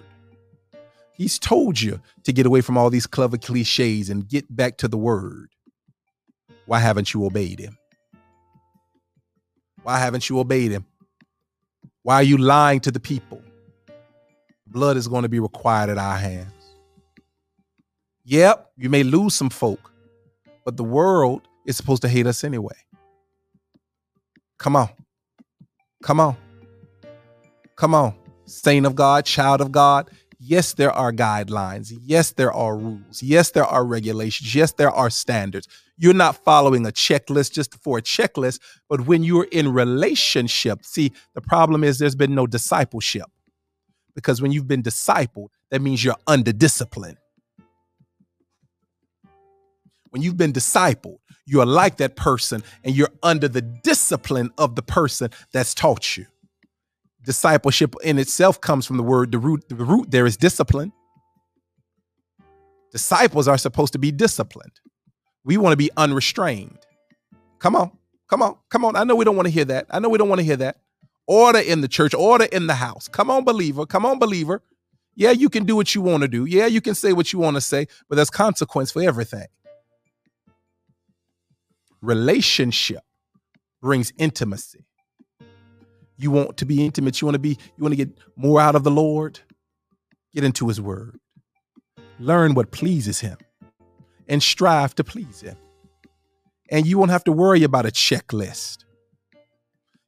[1.13, 4.87] He's told you to get away from all these clever cliches and get back to
[4.87, 5.49] the word.
[6.65, 7.77] Why haven't you obeyed him?
[9.83, 10.85] Why haven't you obeyed him?
[12.03, 13.41] Why are you lying to the people?
[14.67, 16.51] Blood is going to be required at our hands.
[18.23, 19.91] Yep, you may lose some folk,
[20.63, 22.75] but the world is supposed to hate us anyway.
[24.57, 24.89] Come on.
[26.03, 26.37] Come on.
[27.75, 28.15] Come on.
[28.45, 30.09] Saint of God, child of God.
[30.39, 31.91] Yes, there are guidelines.
[32.01, 33.21] Yes, there are rules.
[33.21, 34.55] Yes, there are regulations.
[34.55, 35.67] Yes, there are standards.
[36.01, 38.59] You're not following a checklist just for a checklist,
[38.89, 43.27] but when you're in relationship, see, the problem is there's been no discipleship.
[44.15, 47.19] Because when you've been discipled, that means you're under discipline.
[50.09, 54.81] When you've been discipled, you're like that person and you're under the discipline of the
[54.81, 56.25] person that's taught you.
[57.23, 60.93] Discipleship in itself comes from the word, the root, the root there is discipline.
[62.91, 64.81] Disciples are supposed to be disciplined.
[65.43, 66.77] We want to be unrestrained.
[67.59, 67.91] Come on,
[68.29, 68.95] come on, come on.
[68.95, 69.87] I know we don't want to hear that.
[69.89, 70.77] I know we don't want to hear that.
[71.27, 73.07] Order in the church, order in the house.
[73.07, 73.85] Come on, believer.
[73.85, 74.61] Come on, believer.
[75.15, 76.45] Yeah, you can do what you want to do.
[76.45, 79.47] Yeah, you can say what you want to say, but there's consequence for everything
[82.01, 83.03] relationship
[83.81, 84.85] brings intimacy.
[86.17, 88.75] You want to be intimate, you want to be you want to get more out
[88.75, 89.39] of the Lord,
[90.33, 91.19] get into his word.
[92.19, 93.37] Learn what pleases him
[94.31, 95.57] and strive to please him.
[96.69, 98.85] And you won't have to worry about a checklist.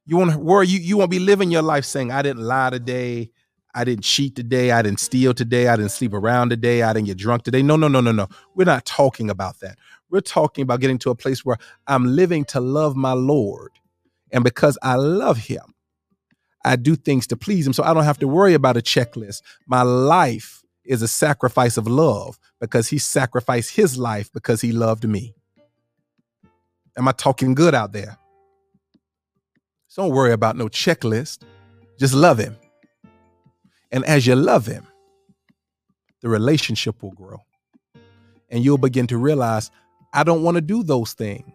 [0.06, 3.30] You won't worry you you won't be living your life saying I didn't lie today,
[3.74, 7.06] I didn't cheat today, I didn't steal today, I didn't sleep around today, I didn't
[7.06, 7.62] get drunk today.
[7.62, 8.28] No, no, no, no, no.
[8.54, 9.78] We're not talking about that.
[10.10, 13.72] We're talking about getting to a place where I'm living to love my Lord.
[14.32, 15.74] And because I love him,
[16.64, 17.74] I do things to please him.
[17.74, 19.42] So I don't have to worry about a checklist.
[19.66, 25.08] My life is a sacrifice of love because he sacrificed his life because he loved
[25.08, 25.34] me.
[26.96, 28.18] Am I talking good out there?
[29.88, 31.42] So don't worry about no checklist.
[31.98, 32.56] Just love him.
[33.90, 34.86] And as you love him,
[36.20, 37.38] the relationship will grow.
[38.48, 39.70] And you'll begin to realize
[40.12, 41.52] I don't want to do those things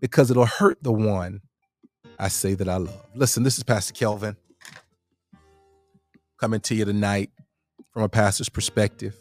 [0.00, 1.40] because it'll hurt the one
[2.18, 3.06] I say that I love.
[3.14, 4.36] Listen, this is Pastor Kelvin
[6.38, 7.30] coming to you tonight
[7.96, 9.16] from a pastor's perspective.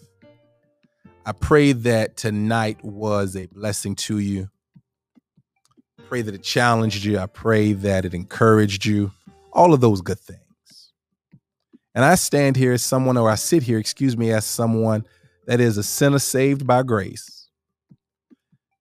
[1.26, 4.50] I pray that tonight was a blessing to you.
[6.10, 7.18] Pray that it challenged you.
[7.18, 9.14] I pray that it encouraged you.
[9.54, 10.92] All of those good things.
[11.94, 15.08] And I stand here as someone, or I sit here, excuse me, as someone
[15.48, 17.48] that is a sinner saved by grace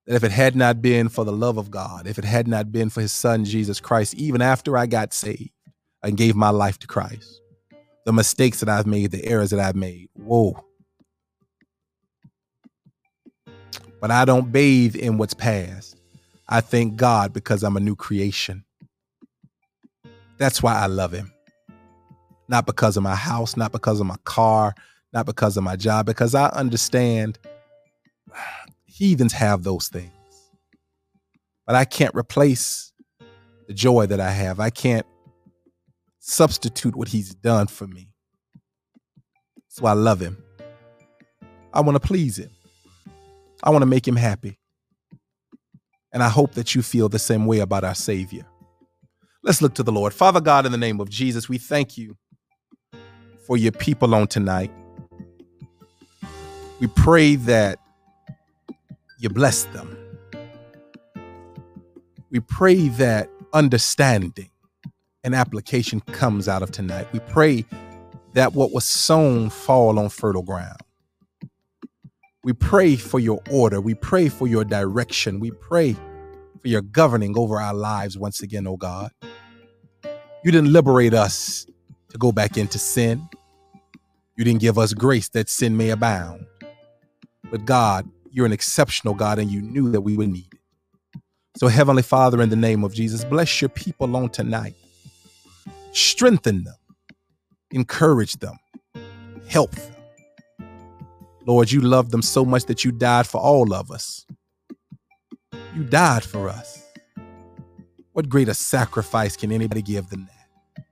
[0.08, 2.72] that if it had not been for the love of God, if it had not
[2.72, 5.52] been for his son Jesus Christ, even after I got saved
[6.02, 7.40] and gave my life to Christ,
[8.04, 10.62] the mistakes that I've made, the errors that I've made, whoa.
[14.00, 15.96] But I don't bathe in what's past.
[16.48, 18.64] I thank God because I'm a new creation.
[20.36, 21.32] That's why I love him.
[22.48, 24.74] Not because of my house, not because of my car,
[25.12, 27.38] not because of my job, because I understand
[28.84, 30.10] Heathens have those things.
[31.66, 32.92] But I can't replace
[33.66, 34.60] the joy that I have.
[34.60, 35.06] I can't
[36.26, 38.08] substitute what he's done for me.
[39.68, 40.42] So I love him.
[41.70, 42.50] I want to please him.
[43.62, 44.58] I want to make him happy.
[46.14, 48.46] And I hope that you feel the same way about our Savior.
[49.42, 50.14] Let's look to the Lord.
[50.14, 52.16] Father God, in the name of Jesus, we thank you
[53.46, 54.70] for your people on tonight.
[56.80, 57.78] We pray that
[59.18, 59.94] you bless them.
[62.30, 64.48] We pray that understanding
[65.24, 67.08] and application comes out of tonight.
[67.12, 67.64] We pray
[68.34, 70.80] that what was sown fall on fertile ground.
[72.44, 73.80] We pray for your order.
[73.80, 75.40] We pray for your direction.
[75.40, 79.10] We pray for your governing over our lives once again, oh God.
[80.44, 81.66] You didn't liberate us
[82.10, 83.26] to go back into sin.
[84.36, 86.44] You didn't give us grace that sin may abound.
[87.50, 91.20] But God, you're an exceptional God and you knew that we would need it.
[91.56, 94.74] So, Heavenly Father, in the name of Jesus, bless your people on tonight.
[95.94, 96.74] Strengthen them,
[97.70, 98.56] encourage them,
[99.48, 99.94] help them.
[101.46, 104.26] Lord, you love them so much that you died for all of us.
[105.72, 106.84] You died for us.
[108.12, 110.84] What greater sacrifice can anybody give than that?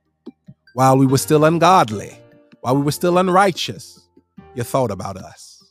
[0.73, 2.17] While we were still ungodly,
[2.61, 4.07] while we were still unrighteous,
[4.55, 5.61] you thought about us.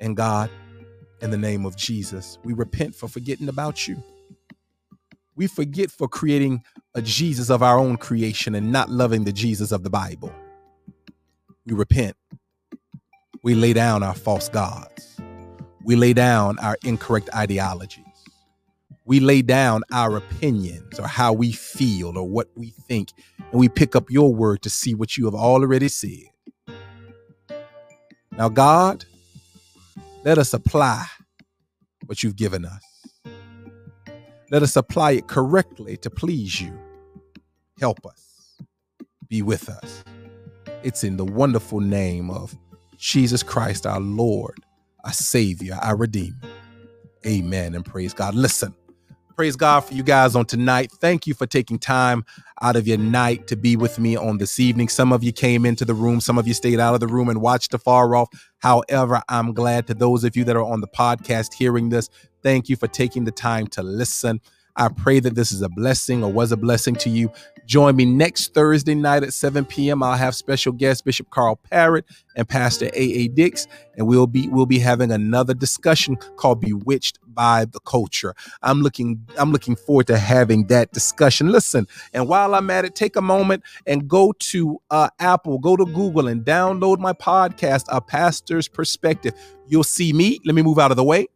[0.00, 0.50] And God,
[1.20, 4.02] in the name of Jesus, we repent for forgetting about you.
[5.36, 6.62] We forget for creating
[6.94, 10.32] a Jesus of our own creation and not loving the Jesus of the Bible.
[11.66, 12.16] We repent.
[13.42, 15.20] We lay down our false gods.
[15.84, 18.02] We lay down our incorrect ideologies.
[19.04, 23.68] We lay down our opinions or how we feel or what we think, and we
[23.68, 26.24] pick up your word to see what you have already said.
[28.32, 29.04] Now, God,
[30.24, 31.06] let us apply
[32.06, 32.95] what you've given us.
[34.50, 36.78] Let us apply it correctly to please you.
[37.80, 38.60] Help us.
[39.28, 40.04] Be with us.
[40.84, 42.56] It's in the wonderful name of
[42.96, 44.60] Jesus Christ, our Lord,
[45.02, 46.36] our Savior, our Redeemer.
[47.26, 48.36] Amen and praise God.
[48.36, 48.72] Listen,
[49.34, 50.92] praise God for you guys on tonight.
[50.92, 52.24] Thank you for taking time
[52.62, 54.88] out of your night to be with me on this evening.
[54.88, 57.28] Some of you came into the room, some of you stayed out of the room
[57.28, 58.28] and watched afar off.
[58.58, 62.08] However, I'm glad to those of you that are on the podcast hearing this,
[62.46, 64.40] thank you for taking the time to listen.
[64.76, 67.32] I pray that this is a blessing or was a blessing to you.
[67.66, 70.00] Join me next Thursday night at 7 p.m.
[70.00, 72.04] I'll have special guest Bishop Carl Parrott
[72.36, 73.26] and Pastor A.A.
[73.26, 73.66] Dix,
[73.96, 78.32] and we'll be we'll be having another discussion called Bewitched by the Culture.
[78.62, 81.50] I'm looking I'm looking forward to having that discussion.
[81.50, 85.76] Listen, and while I'm at it, take a moment and go to uh, Apple, go
[85.76, 89.34] to Google, and download my podcast, A Pastor's Perspective.
[89.66, 90.38] You'll see me.
[90.44, 91.26] Let me move out of the way.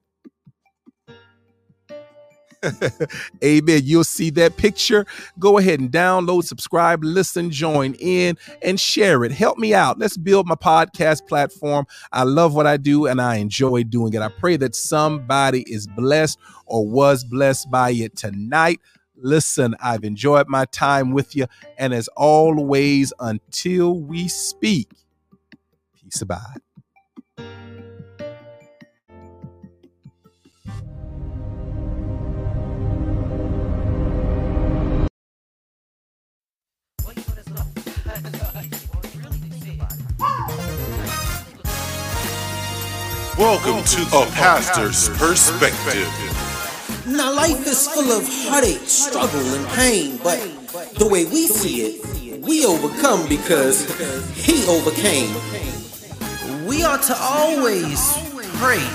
[3.45, 3.81] Amen.
[3.85, 5.07] You'll see that picture.
[5.39, 9.33] Go ahead and download, subscribe, listen, join in, and share it.
[9.33, 9.99] Help me out.
[9.99, 11.87] Let's build my podcast platform.
[12.13, 14.23] I love what I do and I enjoy doing it.
[14.23, 18.81] I pray that somebody is blessed or was blessed by it tonight.
[19.17, 21.47] Listen, I've enjoyed my time with you.
[21.79, 24.91] And as always, until we speak,
[25.95, 26.61] peace abide.
[43.41, 46.07] Welcome to A Pastor's Perspective.
[47.07, 50.39] Now, life is full of heartache, struggle, and pain, but
[50.99, 53.89] the way we see it, we overcome because
[54.37, 55.35] He overcame.
[56.67, 58.13] We are to always
[58.59, 58.87] pray.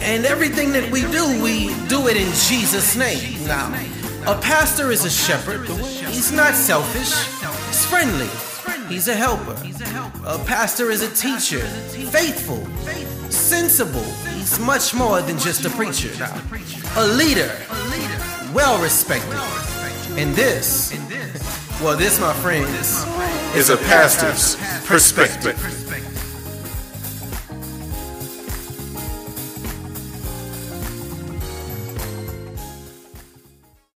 [0.00, 3.46] And everything that we do, we do it in Jesus' name.
[3.46, 3.68] Now,
[4.26, 5.68] a pastor is a shepherd.
[6.08, 7.14] He's not selfish,
[7.68, 8.55] he's friendly.
[8.88, 9.56] He's a helper.
[10.24, 11.60] A pastor is a teacher,
[12.10, 12.64] faithful,
[13.30, 14.04] sensible.
[14.34, 16.10] He's much more than just a preacher.
[16.96, 17.50] A leader,
[18.52, 19.38] well respected.
[20.18, 20.92] And this,
[21.82, 23.04] well, this, my friends,
[23.56, 24.56] is a pastor's
[24.86, 25.56] perspective.